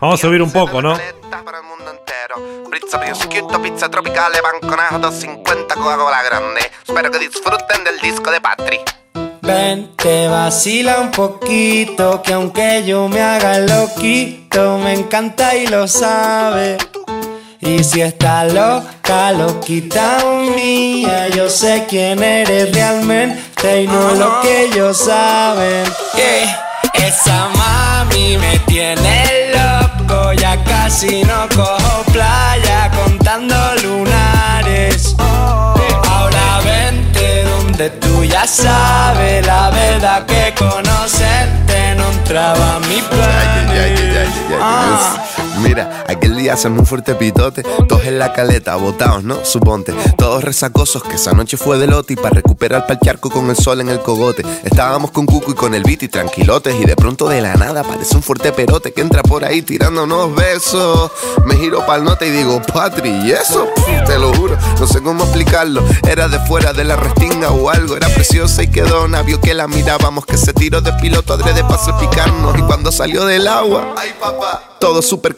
Vamos 0.00 0.20
a 0.20 0.22
subir 0.22 0.42
un 0.42 0.50
piazza 0.50 0.66
poco, 0.66 0.82
¿no? 0.82 0.92
paletta 0.94 1.42
Per 1.42 1.54
il 1.54 1.66
mondo 1.68 1.90
intero. 1.90 2.70
Pizza 2.70 2.98
prosciutto, 2.98 3.60
pizza 3.60 3.88
tropicale, 3.88 4.40
banconato 4.40 5.12
50 5.12 5.74
Coca-Cola 5.74 6.22
grande. 6.22 6.70
Spero 6.82 7.10
che 7.10 7.18
disfruten 7.18 7.82
del 7.84 7.98
disco 8.00 8.30
de 8.30 8.40
Patri. 8.40 8.80
Ven, 9.40 9.94
te 9.96 10.28
vacila 10.28 11.00
un 11.00 11.10
poquito, 11.10 12.22
que 12.22 12.32
aunque 12.32 12.84
yo 12.84 13.08
me 13.08 13.20
haga 13.22 13.56
el 13.56 13.70
me 14.58 14.92
encanta 14.94 15.54
y 15.54 15.66
lo 15.66 15.86
sabe. 15.86 16.78
Y 17.60 17.84
si 17.84 18.00
está 18.00 18.44
loca, 18.44 19.32
loquita 19.32 20.18
mía, 20.56 21.28
yo 21.28 21.48
sé 21.48 21.86
quién 21.88 22.22
eres 22.22 22.72
realmente 22.72 23.82
y 23.82 23.86
no 23.86 24.14
lo 24.14 24.40
que 24.40 24.64
ellos 24.64 24.96
saben. 24.98 25.84
Esa 26.94 27.48
mami 27.56 28.36
me 28.38 28.58
tiene 28.60 29.52
loco, 29.54 30.32
ya 30.32 30.62
casi 30.64 31.22
no 31.22 31.48
cojo 31.54 32.04
playa 32.12 32.90
contando 32.90 33.56
lunares. 33.82 35.14
Ahora 35.18 35.77
vente 37.78 37.90
donde 37.90 37.90
tú 37.90 38.24
ya 38.24 38.46
sabes 38.46 39.46
la 39.46 39.70
verdad 39.70 40.26
que 40.26 40.54
conocerte 40.54 41.94
no 41.96 42.10
entraba 42.10 42.80
mi 42.80 43.00
plan. 43.02 43.68
Mira, 45.62 46.04
aquel 46.08 46.36
día 46.36 46.54
hacemos 46.54 46.80
un 46.80 46.86
fuerte 46.86 47.14
pitote, 47.14 47.62
todos 47.88 48.04
en 48.04 48.18
la 48.18 48.32
caleta, 48.32 48.76
botados, 48.76 49.24
¿no? 49.24 49.44
Suponte, 49.44 49.92
todos 50.16 50.42
resacosos, 50.44 51.02
que 51.02 51.16
esa 51.16 51.32
noche 51.32 51.56
fue 51.56 51.78
de 51.78 51.86
lote 51.86 52.14
y 52.14 52.16
para 52.16 52.36
recuperar 52.36 52.86
pa'l 52.86 52.98
charco 53.00 53.30
con 53.30 53.50
el 53.50 53.56
sol 53.56 53.80
en 53.80 53.88
el 53.88 54.00
cogote. 54.00 54.44
Estábamos 54.64 55.10
con 55.10 55.26
Cuco 55.26 55.50
y 55.50 55.54
con 55.54 55.74
el 55.74 55.82
beat 55.82 56.04
y 56.04 56.08
tranquilotes, 56.08 56.74
y 56.80 56.84
de 56.84 56.96
pronto 56.96 57.28
de 57.28 57.40
la 57.40 57.54
nada 57.54 57.80
aparece 57.80 58.16
un 58.16 58.22
fuerte 58.22 58.52
perote 58.52 58.92
que 58.92 59.00
entra 59.00 59.22
por 59.22 59.44
ahí 59.44 59.62
tirando 59.62 60.04
unos 60.04 60.34
besos. 60.34 61.10
Me 61.44 61.56
giro 61.56 61.84
pa'l 61.84 62.04
note 62.04 62.26
y 62.26 62.30
digo, 62.30 62.62
Patri, 62.62 63.10
¿y 63.10 63.32
eso? 63.32 63.68
Pff, 63.74 64.06
Te 64.06 64.18
lo 64.18 64.32
juro, 64.34 64.56
no 64.78 64.86
sé 64.86 65.02
cómo 65.02 65.24
explicarlo. 65.24 65.82
Era 66.08 66.28
de 66.28 66.38
fuera 66.40 66.72
de 66.72 66.84
la 66.84 66.96
restinga 66.96 67.50
o 67.50 67.70
algo, 67.70 67.96
era 67.96 68.08
preciosa 68.08 68.62
y 68.62 68.68
quedó 68.68 69.06
vio 69.24 69.40
que 69.40 69.54
la 69.54 69.66
mirábamos, 69.66 70.24
que 70.26 70.36
se 70.36 70.52
tiró 70.52 70.80
de 70.80 70.92
piloto 70.94 71.34
adrede 71.34 71.62
para 71.62 71.78
salpicarnos. 71.78 72.58
Y 72.58 72.62
cuando 72.62 72.92
salió 72.92 73.24
del 73.24 73.46
agua, 73.48 73.94
ay 73.96 74.14
papá, 74.20 74.76
todos 74.80 75.06
súper 75.06 75.34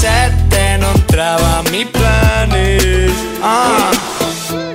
7 0.00 0.76
non 0.78 1.04
trava 1.06 1.62
mi 1.70 1.86
plani. 1.86 2.76
Ah. 3.40 4.73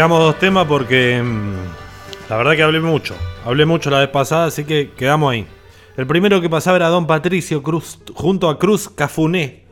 Pegamos 0.00 0.20
dos 0.20 0.38
temas 0.38 0.66
porque 0.66 1.22
mm, 1.22 2.30
la 2.30 2.38
verdad 2.38 2.56
que 2.56 2.62
hablé 2.62 2.80
mucho. 2.80 3.14
Hablé 3.44 3.66
mucho 3.66 3.90
la 3.90 3.98
vez 3.98 4.08
pasada, 4.08 4.46
así 4.46 4.64
que 4.64 4.92
quedamos 4.96 5.30
ahí. 5.30 5.46
El 5.94 6.06
primero 6.06 6.40
que 6.40 6.48
pasaba 6.48 6.78
era 6.78 6.88
Don 6.88 7.06
Patricio 7.06 7.62
Cruz 7.62 7.98
junto 8.14 8.48
a 8.48 8.58
Cruz 8.58 8.88
Cafuné. 8.88 9.66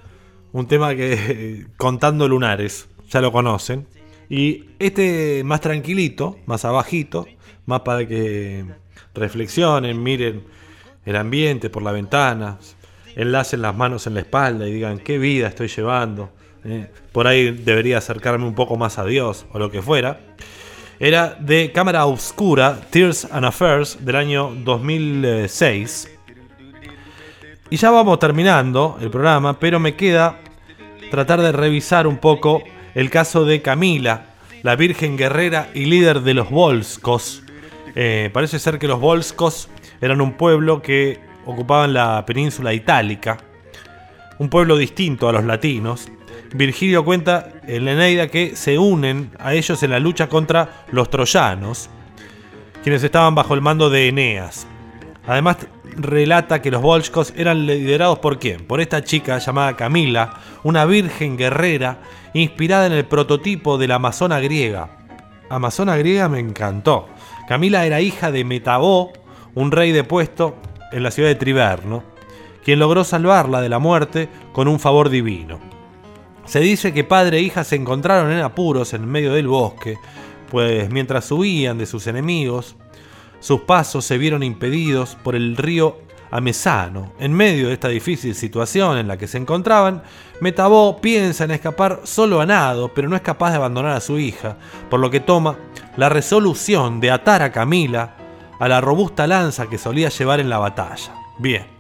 Un 0.53 0.67
tema 0.67 0.95
que 0.95 1.65
contando 1.79 2.29
lunares, 2.29 2.91
ya 3.09 3.23
lo 3.23 3.33
conocen. 3.33 3.87
Y 4.29 4.67
este 4.79 5.45
más 5.45 5.63
tranquilito, 5.63 6.37
más 6.45 6.67
abajito, 6.67 7.27
más 7.65 7.81
para 7.81 8.07
que 8.07 8.67
reflexionen, 9.15 10.03
miren 10.03 10.43
el 11.07 11.17
ambiente 11.17 11.71
por 11.71 11.83
la 11.83 11.93
ventana, 11.93 12.59
enlacen 13.17 13.63
las 13.63 13.75
manos 13.75 14.07
en 14.07 14.13
la 14.13 14.21
espalda 14.21 14.69
y 14.69 14.75
digan 14.75 14.99
qué 14.99 15.17
vida 15.17 15.49
estoy 15.49 15.69
llevando. 15.69 16.35
Eh, 16.65 16.91
por 17.13 17.27
ahí 17.27 17.51
debería 17.51 17.99
acercarme 17.99 18.45
un 18.47 18.55
poco 18.55 18.77
más 18.77 18.99
a 18.99 19.05
Dios 19.05 19.47
o 19.53 19.59
lo 19.59 19.71
que 19.71 19.83
fuera. 19.83 20.21
Era 21.01 21.37
de 21.39 21.71
Cámara 21.73 22.07
Oscura, 22.07 22.81
Tears 22.91 23.29
and 23.31 23.45
Affairs, 23.45 24.05
del 24.05 24.17
año 24.17 24.53
2006. 24.65 26.11
Y 27.71 27.77
ya 27.77 27.91
vamos 27.91 28.19
terminando 28.19 28.99
el 29.01 29.11
programa, 29.11 29.61
pero 29.61 29.79
me 29.79 29.95
queda 29.95 30.39
tratar 31.11 31.41
de 31.41 31.53
revisar 31.53 32.07
un 32.07 32.17
poco 32.17 32.63
el 32.95 33.11
caso 33.11 33.45
de 33.45 33.63
Camila, 33.63 34.27
la 34.63 34.75
virgen 34.75 35.17
guerrera 35.17 35.69
y 35.75 35.85
líder 35.85 36.23
de 36.23 36.35
los 36.35 36.51
Volscos. 36.51 37.43
Eh, 37.95 38.31
parece 38.33 38.59
ser 38.59 38.79
que 38.79 38.89
los 38.89 39.01
Volscos 39.01 39.69
eran 40.01 40.21
un 40.21 40.33
pueblo 40.33 40.83
que 40.83 41.21
ocupaban 41.47 41.93
la 41.93 42.25
península 42.27 42.73
itálica, 42.75 43.39
un 44.39 44.49
pueblo 44.49 44.77
distinto 44.77 45.29
a 45.29 45.33
los 45.33 45.45
latinos. 45.45 46.09
Virgilio 46.55 47.05
cuenta 47.05 47.53
en 47.67 47.85
la 47.85 47.93
Eneida 47.93 48.29
que 48.29 48.57
se 48.57 48.79
unen 48.79 49.31
a 49.39 49.55
ellos 49.55 49.83
en 49.83 49.91
la 49.91 49.99
lucha 49.99 50.29
contra 50.29 50.85
los 50.91 51.11
troyanos, 51.11 51.91
quienes 52.83 53.03
estaban 53.03 53.35
bajo 53.35 53.55
el 53.55 53.61
mando 53.61 53.91
de 53.91 54.09
Eneas. 54.09 54.67
Además, 55.27 55.59
relata 55.97 56.63
que 56.63 56.71
los 56.71 56.81
Volscos 56.81 57.35
eran 57.37 57.67
liderados 57.67 58.19
por 58.21 58.39
quién? 58.39 58.65
Por 58.67 58.81
esta 58.81 59.05
chica 59.05 59.39
llamada 59.39 59.77
Camila, 59.77 60.41
una 60.63 60.87
virgen 60.87 61.37
guerrera 61.37 61.99
inspirada 62.33 62.87
en 62.87 62.93
el 62.93 63.05
prototipo 63.05 63.77
de 63.77 63.89
la 63.89 63.97
amazona 63.97 64.41
griega. 64.41 64.89
Amazona 65.51 65.97
griega 65.97 66.29
me 66.29 66.39
encantó. 66.39 67.09
Camila 67.47 67.85
era 67.85 68.01
hija 68.01 68.31
de 68.31 68.45
Metabó, 68.45 69.13
un 69.55 69.71
rey 69.71 69.93
depuesto 69.93 70.57
en 70.93 71.03
la 71.03 71.11
ciudad 71.11 71.29
de 71.29 71.35
Triverno, 71.35 72.05
quien 72.65 72.79
logró 72.79 73.05
salvarla 73.05 73.61
de 73.61 73.69
la 73.69 73.79
muerte 73.79 74.29
con 74.53 74.69
un 74.69 74.79
favor 74.79 75.11
divino. 75.11 75.78
Se 76.49 76.61
dice 76.61 76.95
que 76.95 77.05
padre 77.05 77.39
e 77.39 77.43
hija 77.43 77.63
se 77.63 77.77
encontraron 77.77 78.33
en 78.33 78.41
apuros 78.41 78.95
en 78.95 79.07
medio 79.07 79.35
del 79.35 79.49
bosque, 79.49 79.99
pues 80.51 80.91
mientras 80.91 81.31
huían 81.31 81.77
de 81.77 81.85
sus 81.85 82.07
enemigos, 82.07 82.75
sus 83.39 83.61
pasos 83.61 84.07
se 84.07 84.17
vieron 84.17 84.43
impedidos 84.43 85.15
por 85.23 85.37
el 85.37 85.59
río 85.59 85.99
Amesano. 86.31 87.13
En 87.19 87.35
medio 87.35 87.69
de 87.69 87.75
esta 87.75 87.89
difícil 87.89 88.35
situación 88.35 88.97
en 88.97 89.09
la 89.09 89.19
que 89.19 89.29
se 89.29 89.37
encontraban, 89.37 90.03
Metabó 90.41 91.01
piensa 91.01 91.45
en 91.45 91.51
escapar 91.51 92.01
solo 92.05 92.41
a 92.41 92.47
nado, 92.47 92.93
pero 92.95 93.09
no 93.09 93.17
es 93.17 93.23
capaz 93.23 93.51
de 93.51 93.57
abandonar 93.57 93.93
a 93.93 94.01
su 94.01 94.19
hija, 94.19 94.57
por 94.89 95.01
lo 95.01 95.11
que 95.11 95.21
toma 95.21 95.59
la 95.97 96.09
resolución 96.09 97.01
de 97.01 97.11
atar 97.11 97.43
a 97.43 97.53
Camila 97.53 98.17
a 98.59 98.69
la 98.69 98.81
robusta 98.81 99.27
lanza 99.27 99.67
que 99.67 99.79
solía 99.79 100.09
llevar 100.09 100.41
en 100.41 100.49
la 100.49 100.59
batalla. 100.59 101.13
Bien. 101.39 101.78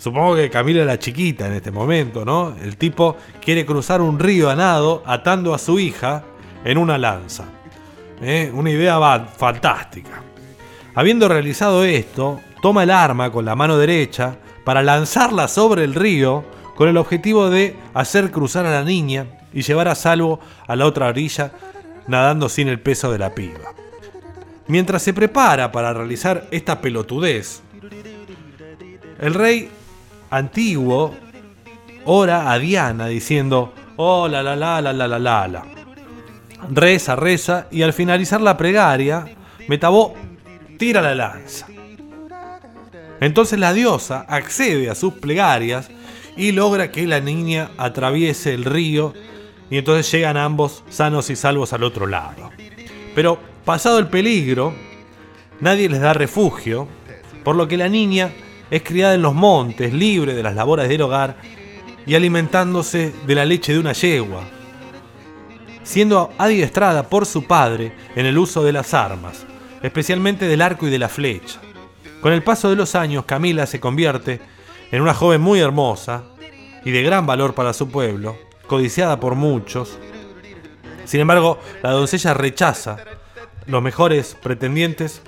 Supongo 0.00 0.34
que 0.34 0.48
Camila 0.48 0.82
era 0.82 0.98
chiquita 0.98 1.46
en 1.46 1.52
este 1.52 1.70
momento, 1.70 2.24
¿no? 2.24 2.56
El 2.62 2.78
tipo 2.78 3.18
quiere 3.44 3.66
cruzar 3.66 4.00
un 4.00 4.18
río 4.18 4.48
a 4.48 4.56
nado 4.56 5.02
atando 5.04 5.52
a 5.52 5.58
su 5.58 5.78
hija 5.78 6.24
en 6.64 6.78
una 6.78 6.96
lanza. 6.96 7.44
¿Eh? 8.22 8.50
Una 8.54 8.70
idea 8.70 8.98
fantástica. 9.26 10.22
Habiendo 10.94 11.28
realizado 11.28 11.84
esto, 11.84 12.40
toma 12.62 12.84
el 12.84 12.90
arma 12.90 13.30
con 13.30 13.44
la 13.44 13.54
mano 13.54 13.76
derecha 13.76 14.38
para 14.64 14.82
lanzarla 14.82 15.48
sobre 15.48 15.84
el 15.84 15.94
río 15.94 16.46
con 16.76 16.88
el 16.88 16.96
objetivo 16.96 17.50
de 17.50 17.76
hacer 17.92 18.30
cruzar 18.30 18.64
a 18.64 18.70
la 18.70 18.84
niña 18.84 19.26
y 19.52 19.60
llevar 19.60 19.88
a 19.88 19.94
salvo 19.94 20.40
a 20.66 20.76
la 20.76 20.86
otra 20.86 21.08
orilla 21.08 21.52
nadando 22.06 22.48
sin 22.48 22.68
el 22.68 22.80
peso 22.80 23.12
de 23.12 23.18
la 23.18 23.34
piba. 23.34 23.74
Mientras 24.66 25.02
se 25.02 25.12
prepara 25.12 25.70
para 25.70 25.92
realizar 25.92 26.48
esta 26.50 26.80
pelotudez, 26.80 27.60
el 29.18 29.34
rey 29.34 29.68
antiguo 30.30 31.14
ora 32.04 32.50
a 32.50 32.58
Diana 32.58 33.06
diciendo, 33.06 33.72
oh 33.96 34.28
la 34.28 34.42
la 34.42 34.56
la 34.56 34.80
la 34.80 34.92
la 34.92 35.08
la 35.08 35.18
la 35.18 35.48
la. 35.48 35.64
Reza, 36.70 37.16
reza 37.16 37.66
y 37.70 37.82
al 37.82 37.92
finalizar 37.92 38.40
la 38.40 38.56
plegaria, 38.56 39.26
Metabó 39.70 40.14
tira 40.78 41.00
la 41.00 41.14
lanza. 41.14 41.68
Entonces 43.20 43.56
la 43.56 43.72
diosa 43.72 44.26
accede 44.28 44.90
a 44.90 44.96
sus 44.96 45.14
plegarias 45.14 45.88
y 46.36 46.50
logra 46.50 46.90
que 46.90 47.06
la 47.06 47.20
niña 47.20 47.70
atraviese 47.78 48.52
el 48.52 48.64
río 48.64 49.14
y 49.70 49.78
entonces 49.78 50.10
llegan 50.10 50.36
ambos 50.36 50.82
sanos 50.88 51.30
y 51.30 51.36
salvos 51.36 51.72
al 51.72 51.84
otro 51.84 52.08
lado. 52.08 52.50
Pero 53.14 53.38
pasado 53.64 54.00
el 54.00 54.08
peligro, 54.08 54.74
nadie 55.60 55.88
les 55.88 56.00
da 56.00 56.14
refugio, 56.14 56.88
por 57.44 57.54
lo 57.54 57.68
que 57.68 57.76
la 57.76 57.88
niña 57.88 58.32
es 58.70 58.82
criada 58.82 59.14
en 59.14 59.22
los 59.22 59.34
montes, 59.34 59.92
libre 59.92 60.34
de 60.34 60.42
las 60.42 60.54
labores 60.54 60.88
del 60.88 61.02
hogar 61.02 61.36
y 62.06 62.14
alimentándose 62.14 63.12
de 63.26 63.34
la 63.34 63.44
leche 63.44 63.72
de 63.72 63.78
una 63.78 63.92
yegua, 63.92 64.42
siendo 65.82 66.32
adiestrada 66.38 67.08
por 67.08 67.26
su 67.26 67.44
padre 67.44 67.92
en 68.14 68.26
el 68.26 68.38
uso 68.38 68.62
de 68.62 68.72
las 68.72 68.94
armas, 68.94 69.44
especialmente 69.82 70.46
del 70.46 70.62
arco 70.62 70.86
y 70.86 70.90
de 70.90 70.98
la 70.98 71.08
flecha. 71.08 71.60
Con 72.20 72.32
el 72.32 72.42
paso 72.42 72.68
de 72.68 72.76
los 72.76 72.94
años, 72.94 73.24
Camila 73.24 73.66
se 73.66 73.80
convierte 73.80 74.40
en 74.90 75.02
una 75.02 75.14
joven 75.14 75.40
muy 75.40 75.60
hermosa 75.60 76.24
y 76.84 76.90
de 76.90 77.02
gran 77.02 77.26
valor 77.26 77.54
para 77.54 77.72
su 77.72 77.88
pueblo, 77.90 78.36
codiciada 78.66 79.18
por 79.18 79.34
muchos. 79.34 79.98
Sin 81.04 81.20
embargo, 81.20 81.58
la 81.82 81.90
doncella 81.90 82.34
rechaza 82.34 82.98
los 83.66 83.82
mejores 83.82 84.36
pretendientes 84.40 85.22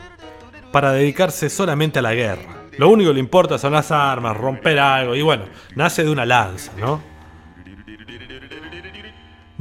para 0.70 0.92
dedicarse 0.92 1.50
solamente 1.50 1.98
a 1.98 2.02
la 2.02 2.14
guerra. 2.14 2.61
Lo 2.78 2.88
único 2.88 3.10
que 3.10 3.14
le 3.14 3.20
importa 3.20 3.58
son 3.58 3.72
las 3.72 3.90
armas, 3.90 4.36
romper 4.36 4.78
algo, 4.78 5.14
y 5.14 5.22
bueno, 5.22 5.44
nace 5.74 6.04
de 6.04 6.10
una 6.10 6.24
lanza, 6.24 6.72
¿no? 6.78 7.12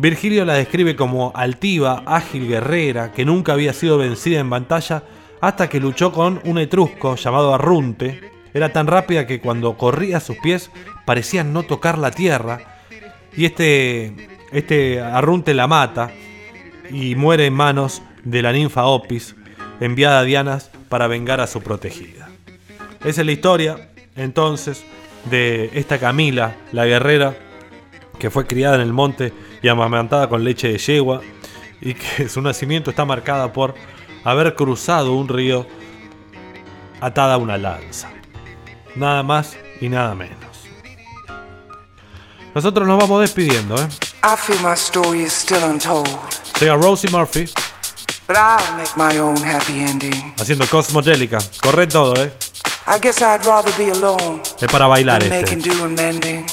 Virgilio 0.01 0.45
la 0.45 0.55
describe 0.55 0.95
como 0.95 1.31
altiva, 1.35 2.01
ágil 2.07 2.47
guerrera, 2.47 3.11
que 3.11 3.23
nunca 3.23 3.53
había 3.53 3.71
sido 3.71 3.99
vencida 3.99 4.39
en 4.39 4.49
batalla 4.49 5.03
hasta 5.41 5.69
que 5.69 5.79
luchó 5.79 6.11
con 6.11 6.41
un 6.45 6.57
etrusco 6.57 7.15
llamado 7.15 7.53
Arrunte. 7.53 8.31
Era 8.53 8.73
tan 8.73 8.87
rápida 8.87 9.27
que 9.27 9.39
cuando 9.39 9.77
corría 9.77 10.19
sus 10.19 10.37
pies 10.37 10.71
parecían 11.05 11.53
no 11.53 11.63
tocar 11.63 11.99
la 11.99 12.09
tierra. 12.09 12.79
Y 13.37 13.45
este, 13.45 14.29
este 14.51 15.01
Arrunte 15.01 15.53
la 15.53 15.67
mata 15.67 16.09
y 16.89 17.13
muere 17.13 17.45
en 17.45 17.53
manos 17.53 18.01
de 18.23 18.41
la 18.41 18.53
ninfa 18.53 18.85
Opis, 18.85 19.35
enviada 19.81 20.21
a 20.21 20.23
Dianas 20.23 20.71
para 20.89 21.05
vengar 21.05 21.41
a 21.41 21.47
su 21.47 21.61
protegida. 21.61 22.30
Esa 23.03 23.21
es 23.21 23.25
la 23.25 23.31
historia, 23.31 23.89
entonces, 24.15 24.83
de 25.25 25.71
esta 25.73 25.97
Camila, 25.99 26.55
la 26.71 26.85
guerrera, 26.85 27.35
que 28.19 28.29
fue 28.29 28.45
criada 28.45 28.75
en 28.75 28.81
el 28.81 28.93
monte 28.93 29.33
y 29.61 29.67
amamantada 29.67 30.29
con 30.29 30.43
leche 30.43 30.67
de 30.67 30.77
yegua, 30.77 31.21
y 31.81 31.95
que 31.95 32.29
su 32.29 32.41
nacimiento 32.41 32.91
está 32.91 33.05
marcada 33.05 33.51
por 33.53 33.73
haber 34.23 34.53
cruzado 34.53 35.13
un 35.13 35.27
río 35.27 35.65
atada 36.99 37.35
a 37.35 37.37
una 37.37 37.57
lanza. 37.57 38.11
Nada 38.95 39.23
más 39.23 39.57
y 39.79 39.89
nada 39.89 40.13
menos. 40.13 40.37
Nosotros 42.53 42.87
nos 42.87 42.99
vamos 42.99 43.21
despidiendo, 43.21 43.75
¿eh? 43.75 43.87
I 44.23 44.35
feel 44.37 44.59
my 44.61 44.73
story 44.73 45.23
is 45.23 45.33
still 45.33 45.63
untold, 45.63 46.07
Llega 46.59 46.75
Rosie 46.75 47.09
Murphy 47.09 47.45
but 48.27 48.37
I'll 48.37 48.77
make 48.77 48.95
my 48.95 49.17
own 49.19 49.37
happy 49.37 49.79
ending. 49.79 50.33
haciendo 50.37 50.67
Cosmogélica. 50.67 51.39
Corre 51.63 51.87
todo, 51.87 52.13
¿eh? 52.21 52.31
I 52.87 52.99
guess 52.99 53.21
I'd 53.21 53.45
rather 53.45 53.71
be 53.77 53.89
alone. 53.89 54.41
Es 54.59 54.71
para 54.71 54.87
bailar 54.87 55.21
doing, 55.61 55.95
mending. 55.95 56.45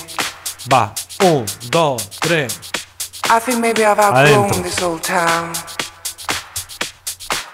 Va. 0.68 0.92
I 3.30 3.40
think 3.40 3.60
maybe 3.60 3.84
I've 3.84 3.98
outgrown 3.98 4.50
Adentro. 4.50 4.62
this 4.62 4.82
old 4.82 5.02
town. 5.02 5.54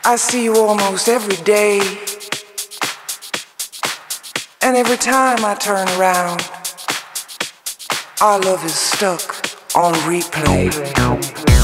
I 0.04 0.16
see 0.16 0.44
you 0.44 0.54
almost 0.56 1.08
every 1.08 1.36
day. 1.44 1.80
And 4.60 4.76
every 4.76 4.96
time 4.98 5.44
I 5.44 5.54
turn 5.54 5.88
around, 5.98 6.42
our 8.20 8.38
love 8.40 8.64
is 8.64 8.74
stuck 8.74 9.20
on 9.74 9.94
replay. 10.08 11.63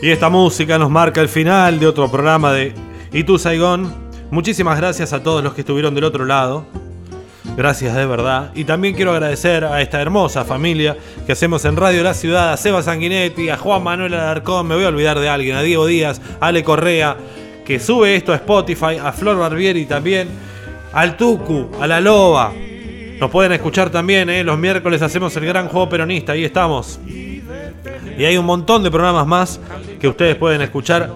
Y 0.00 0.10
esta 0.10 0.28
música 0.28 0.78
nos 0.78 0.90
marca 0.90 1.20
el 1.20 1.28
final 1.28 1.80
de 1.80 1.86
otro 1.88 2.08
programa 2.08 2.52
de 2.52 2.72
Y 3.12 3.24
tú 3.24 3.36
Saigón. 3.36 3.92
Muchísimas 4.30 4.78
gracias 4.78 5.12
a 5.12 5.24
todos 5.24 5.42
los 5.42 5.54
que 5.54 5.62
estuvieron 5.62 5.92
del 5.92 6.04
otro 6.04 6.24
lado. 6.24 6.66
Gracias 7.56 7.96
de 7.96 8.06
verdad. 8.06 8.52
Y 8.54 8.62
también 8.62 8.94
quiero 8.94 9.10
agradecer 9.10 9.64
a 9.64 9.82
esta 9.82 10.00
hermosa 10.00 10.44
familia 10.44 10.96
que 11.26 11.32
hacemos 11.32 11.64
en 11.64 11.74
Radio 11.74 12.04
La 12.04 12.14
Ciudad, 12.14 12.52
a 12.52 12.56
Seba 12.56 12.80
Sanguinetti, 12.80 13.48
a 13.48 13.56
Juan 13.56 13.82
Manuel 13.82 14.14
Alarcón, 14.14 14.68
me 14.68 14.76
voy 14.76 14.84
a 14.84 14.88
olvidar 14.88 15.18
de 15.18 15.28
alguien, 15.28 15.56
a 15.56 15.62
Diego 15.62 15.84
Díaz, 15.84 16.20
a 16.40 16.46
Ale 16.46 16.62
Correa, 16.62 17.16
que 17.66 17.80
sube 17.80 18.14
esto 18.14 18.32
a 18.32 18.36
Spotify, 18.36 18.98
a 19.02 19.10
Flor 19.10 19.36
Barbieri 19.36 19.86
también, 19.86 20.28
al 20.92 21.16
Tucu, 21.16 21.70
a 21.80 21.88
La 21.88 22.00
Loba. 22.00 22.52
Nos 23.18 23.30
pueden 23.32 23.50
escuchar 23.50 23.90
también, 23.90 24.30
¿eh? 24.30 24.44
los 24.44 24.56
miércoles 24.56 25.02
hacemos 25.02 25.36
el 25.36 25.44
gran 25.44 25.66
juego 25.66 25.88
peronista, 25.88 26.32
ahí 26.32 26.44
estamos. 26.44 27.00
Y 28.16 28.24
hay 28.24 28.36
un 28.36 28.46
montón 28.46 28.82
de 28.82 28.90
programas 28.90 29.26
más 29.26 29.60
que 30.00 30.08
ustedes 30.08 30.34
pueden 30.36 30.60
escuchar 30.60 31.14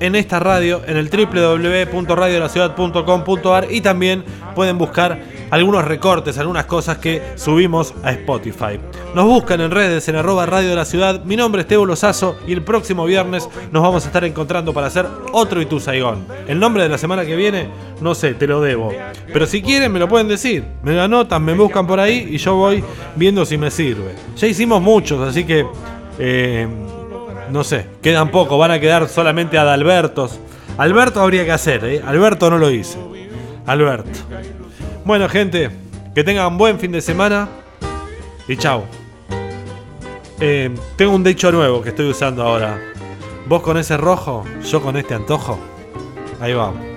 en 0.00 0.14
esta 0.14 0.40
radio, 0.40 0.80
en 0.86 0.96
el 0.96 1.08
www.radiolaciudad.com.ar 1.08 3.66
y 3.70 3.80
también 3.80 4.24
pueden 4.54 4.78
buscar 4.78 5.20
algunos 5.50 5.84
recortes, 5.84 6.38
algunas 6.38 6.66
cosas 6.66 6.98
que 6.98 7.22
subimos 7.36 7.94
a 8.02 8.12
Spotify. 8.12 8.78
Nos 9.14 9.24
buscan 9.24 9.60
en 9.60 9.70
redes 9.70 10.08
en 10.08 10.16
arroba 10.16 10.46
radio 10.46 10.70
de 10.70 10.76
la 10.76 10.84
ciudad. 10.84 11.24
Mi 11.24 11.36
nombre 11.36 11.62
es 11.62 11.68
Tebo 11.68 11.86
Lozazo 11.86 12.36
y 12.46 12.52
el 12.52 12.62
próximo 12.62 13.04
viernes 13.04 13.48
nos 13.70 13.82
vamos 13.82 14.04
a 14.04 14.06
estar 14.08 14.24
encontrando 14.24 14.72
para 14.72 14.88
hacer 14.88 15.06
otro 15.32 15.60
Itu 15.60 15.80
Saigón. 15.80 16.26
El 16.48 16.58
nombre 16.58 16.82
de 16.82 16.88
la 16.88 16.98
semana 16.98 17.24
que 17.24 17.36
viene, 17.36 17.68
no 18.00 18.14
sé, 18.14 18.34
te 18.34 18.46
lo 18.46 18.60
debo. 18.60 18.92
Pero 19.32 19.46
si 19.46 19.62
quieren 19.62 19.92
me 19.92 19.98
lo 19.98 20.08
pueden 20.08 20.28
decir. 20.28 20.64
Me 20.82 20.92
lo 20.92 21.02
anotan, 21.02 21.42
me 21.44 21.54
buscan 21.54 21.86
por 21.86 22.00
ahí 22.00 22.28
y 22.30 22.38
yo 22.38 22.54
voy 22.56 22.82
viendo 23.16 23.44
si 23.44 23.58
me 23.58 23.70
sirve. 23.70 24.14
Ya 24.36 24.46
hicimos 24.46 24.82
muchos, 24.82 25.20
así 25.20 25.44
que... 25.44 25.66
eh, 26.18 26.68
no 27.50 27.62
sé, 27.62 27.86
quedan 28.02 28.30
pocos, 28.30 28.58
van 28.58 28.70
a 28.70 28.80
quedar 28.80 29.08
solamente 29.08 29.58
Adalbertos. 29.58 30.40
Alberto 30.78 31.20
habría 31.20 31.44
que 31.44 31.52
hacer, 31.52 31.84
¿eh? 31.84 32.02
Alberto 32.04 32.50
no 32.50 32.58
lo 32.58 32.70
hice. 32.70 32.98
Alberto. 33.66 34.10
Bueno, 35.04 35.28
gente, 35.28 35.70
que 36.14 36.24
tengan 36.24 36.56
buen 36.56 36.78
fin 36.78 36.90
de 36.90 37.02
semana 37.02 37.46
y 38.48 38.56
chao. 38.56 38.84
Eh, 40.40 40.74
tengo 40.96 41.14
un 41.14 41.22
dicho 41.22 41.52
nuevo 41.52 41.82
que 41.82 41.90
estoy 41.90 42.08
usando 42.08 42.42
ahora. 42.42 42.80
Vos 43.46 43.60
con 43.60 43.76
ese 43.76 43.98
rojo, 43.98 44.44
yo 44.62 44.82
con 44.82 44.96
este 44.96 45.12
antojo. 45.12 45.58
Ahí 46.40 46.54
vamos. 46.54 46.93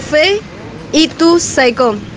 Fue 0.00 0.40
Y 0.92 1.08
tú 1.08 1.38
Saicón. 1.38 2.13